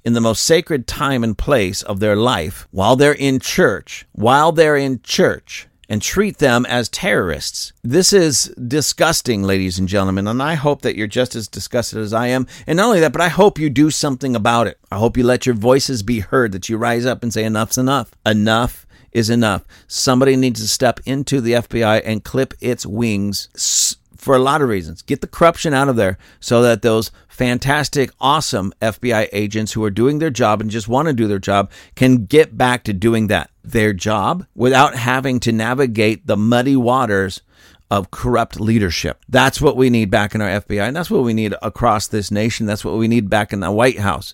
in 0.05 0.13
the 0.13 0.21
most 0.21 0.43
sacred 0.43 0.87
time 0.87 1.23
and 1.23 1.37
place 1.37 1.81
of 1.83 1.99
their 1.99 2.15
life 2.15 2.67
while 2.71 2.95
they're 2.95 3.11
in 3.13 3.39
church, 3.39 4.05
while 4.13 4.51
they're 4.51 4.77
in 4.77 5.01
church, 5.03 5.67
and 5.89 6.01
treat 6.01 6.37
them 6.37 6.65
as 6.67 6.87
terrorists. 6.87 7.73
This 7.83 8.13
is 8.13 8.53
disgusting, 8.67 9.43
ladies 9.43 9.79
and 9.79 9.87
gentlemen, 9.87 10.27
and 10.27 10.41
I 10.41 10.53
hope 10.53 10.83
that 10.83 10.95
you're 10.95 11.07
just 11.07 11.35
as 11.35 11.47
disgusted 11.47 11.99
as 11.99 12.13
I 12.13 12.27
am. 12.27 12.45
And 12.67 12.77
not 12.77 12.85
only 12.85 12.99
that, 12.99 13.11
but 13.11 13.21
I 13.21 13.29
hope 13.29 13.57
you 13.57 13.69
do 13.69 13.89
something 13.89 14.35
about 14.35 14.67
it. 14.67 14.77
I 14.91 14.97
hope 14.97 15.17
you 15.17 15.23
let 15.23 15.45
your 15.47 15.55
voices 15.55 16.03
be 16.03 16.19
heard, 16.19 16.51
that 16.51 16.69
you 16.69 16.77
rise 16.77 17.05
up 17.05 17.23
and 17.23 17.33
say, 17.33 17.43
enough's 17.43 17.77
enough. 17.77 18.11
Enough 18.25 18.85
is 19.11 19.29
enough. 19.29 19.65
Somebody 19.87 20.35
needs 20.35 20.61
to 20.61 20.67
step 20.67 20.99
into 21.05 21.41
the 21.41 21.53
FBI 21.53 22.01
and 22.05 22.23
clip 22.23 22.53
its 22.61 22.85
wings 22.85 23.97
for 24.19 24.35
a 24.35 24.39
lot 24.39 24.61
of 24.61 24.69
reasons. 24.69 25.01
Get 25.01 25.21
the 25.21 25.27
corruption 25.27 25.73
out 25.73 25.89
of 25.89 25.95
there 25.95 26.17
so 26.39 26.61
that 26.61 26.81
those 26.81 27.09
fantastic, 27.27 28.11
awesome 28.19 28.73
FBI 28.81 29.29
agents 29.31 29.71
who 29.73 29.83
are 29.83 29.89
doing 29.89 30.19
their 30.19 30.29
job 30.29 30.59
and 30.59 30.69
just 30.69 30.89
want 30.89 31.07
to 31.07 31.13
do 31.13 31.27
their 31.27 31.39
job 31.39 31.71
can 31.95 32.25
get 32.25 32.57
back 32.57 32.83
to 32.83 32.93
doing 32.93 33.27
that 33.27 33.49
their 33.63 33.93
job 33.93 34.45
without 34.55 34.95
having 34.95 35.39
to 35.39 35.51
navigate 35.51 36.27
the 36.27 36.35
muddy 36.35 36.75
waters 36.75 37.41
of 37.89 38.11
corrupt 38.11 38.59
leadership. 38.59 39.23
That's 39.29 39.61
what 39.61 39.77
we 39.77 39.89
need 39.89 40.11
back 40.11 40.35
in 40.35 40.41
our 40.41 40.61
FBI, 40.61 40.87
and 40.87 40.95
that's 40.95 41.09
what 41.09 41.23
we 41.23 41.33
need 41.33 41.55
across 41.61 42.07
this 42.07 42.29
nation. 42.29 42.65
That's 42.65 42.85
what 42.85 42.97
we 42.97 43.07
need 43.07 43.29
back 43.29 43.53
in 43.53 43.61
the 43.61 43.71
White 43.71 43.99
House. 43.99 44.33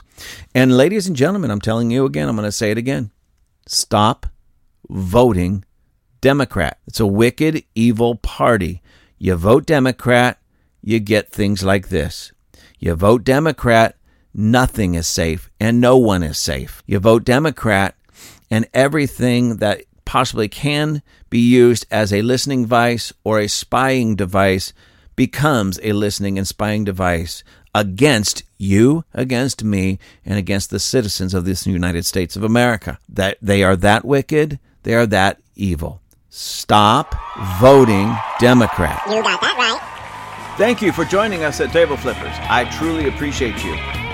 And, 0.53 0.75
ladies 0.75 1.07
and 1.07 1.15
gentlemen, 1.15 1.51
I'm 1.51 1.61
telling 1.61 1.91
you 1.91 2.05
again, 2.05 2.27
I'm 2.27 2.35
going 2.35 2.47
to 2.47 2.51
say 2.51 2.71
it 2.71 2.77
again 2.77 3.11
stop 3.67 4.25
voting 4.89 5.63
Democrat. 6.21 6.79
It's 6.87 6.99
a 6.99 7.07
wicked, 7.07 7.63
evil 7.75 8.15
party. 8.15 8.81
You 9.17 9.35
vote 9.35 9.65
Democrat, 9.65 10.39
you 10.81 10.99
get 10.99 11.31
things 11.31 11.63
like 11.63 11.89
this. 11.89 12.31
You 12.79 12.95
vote 12.95 13.23
Democrat, 13.23 13.95
nothing 14.33 14.95
is 14.95 15.07
safe 15.07 15.49
and 15.59 15.79
no 15.79 15.97
one 15.97 16.23
is 16.23 16.37
safe. 16.37 16.83
You 16.85 16.99
vote 16.99 17.23
Democrat, 17.23 17.95
and 18.51 18.67
everything 18.73 19.57
that 19.57 19.83
possibly 20.05 20.47
can 20.47 21.01
be 21.29 21.39
used 21.39 21.85
as 21.89 22.13
a 22.13 22.21
listening 22.21 22.63
device 22.63 23.11
or 23.23 23.39
a 23.39 23.47
spying 23.47 24.15
device 24.15 24.73
becomes 25.15 25.79
a 25.81 25.93
listening 25.93 26.37
and 26.37 26.47
spying 26.47 26.83
device 26.83 27.43
against 27.73 28.43
you, 28.57 29.03
against 29.13 29.63
me, 29.63 29.99
and 30.23 30.37
against 30.37 30.69
the 30.69 30.79
citizens 30.79 31.33
of 31.33 31.45
this 31.45 31.65
United 31.65 32.05
States 32.05 32.35
of 32.35 32.43
America. 32.43 32.99
That 33.09 33.37
they 33.41 33.63
are 33.63 33.75
that 33.77 34.05
wicked, 34.05 34.59
they 34.83 34.93
are 34.93 35.07
that 35.07 35.41
evil. 35.55 36.01
Stop 36.37 37.15
voting 37.61 38.13
Democrat. 38.41 39.01
You 39.07 39.23
got 39.23 39.39
that 39.39 39.55
right. 39.57 39.79
Thank 40.57 40.81
you 40.81 40.91
for 40.91 41.05
joining 41.05 41.45
us 41.45 41.61
at 41.61 41.71
Table 41.71 41.95
Flippers. 41.95 42.35
I 42.49 42.65
truly 42.77 43.07
appreciate 43.07 43.63
you. 43.63 43.71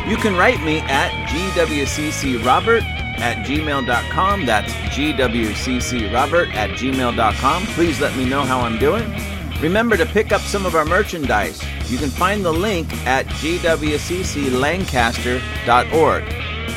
You 0.08 0.18
can 0.18 0.36
write 0.36 0.62
me 0.62 0.82
at 0.82 1.10
gwccrobert 1.30 2.84
at 3.20 3.44
gmail.com. 3.44 4.46
That's 4.46 4.72
gwccrobert 4.72 6.54
at 6.54 6.70
gmail.com. 6.70 7.64
Please 7.64 8.00
let 8.00 8.16
me 8.16 8.30
know 8.30 8.44
how 8.44 8.60
I'm 8.60 8.78
doing. 8.78 9.12
Remember 9.60 9.98
to 9.98 10.06
pick 10.06 10.32
up 10.32 10.42
some 10.42 10.68
of 10.68 10.76
our 10.76 10.86
merchandise. 10.86 11.60
You 11.90 11.98
can 11.98 12.12
find 12.12 12.46
the 12.46 12.54
link 12.54 12.94
at 13.08 13.26
gwcclancaster.org. 13.26 16.24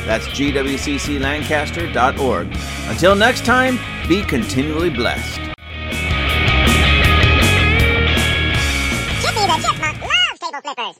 That's 0.05 0.27
gwcclancaster.org. 0.27 2.47
Until 2.89 3.15
next 3.15 3.45
time, 3.45 3.79
be 4.07 4.23
continually 4.23 4.89
blessed. 4.89 5.41
The 9.55 9.61
Chipmunk 9.61 10.01
loves 10.01 10.39
table 10.39 10.61
flippers. 10.61 10.93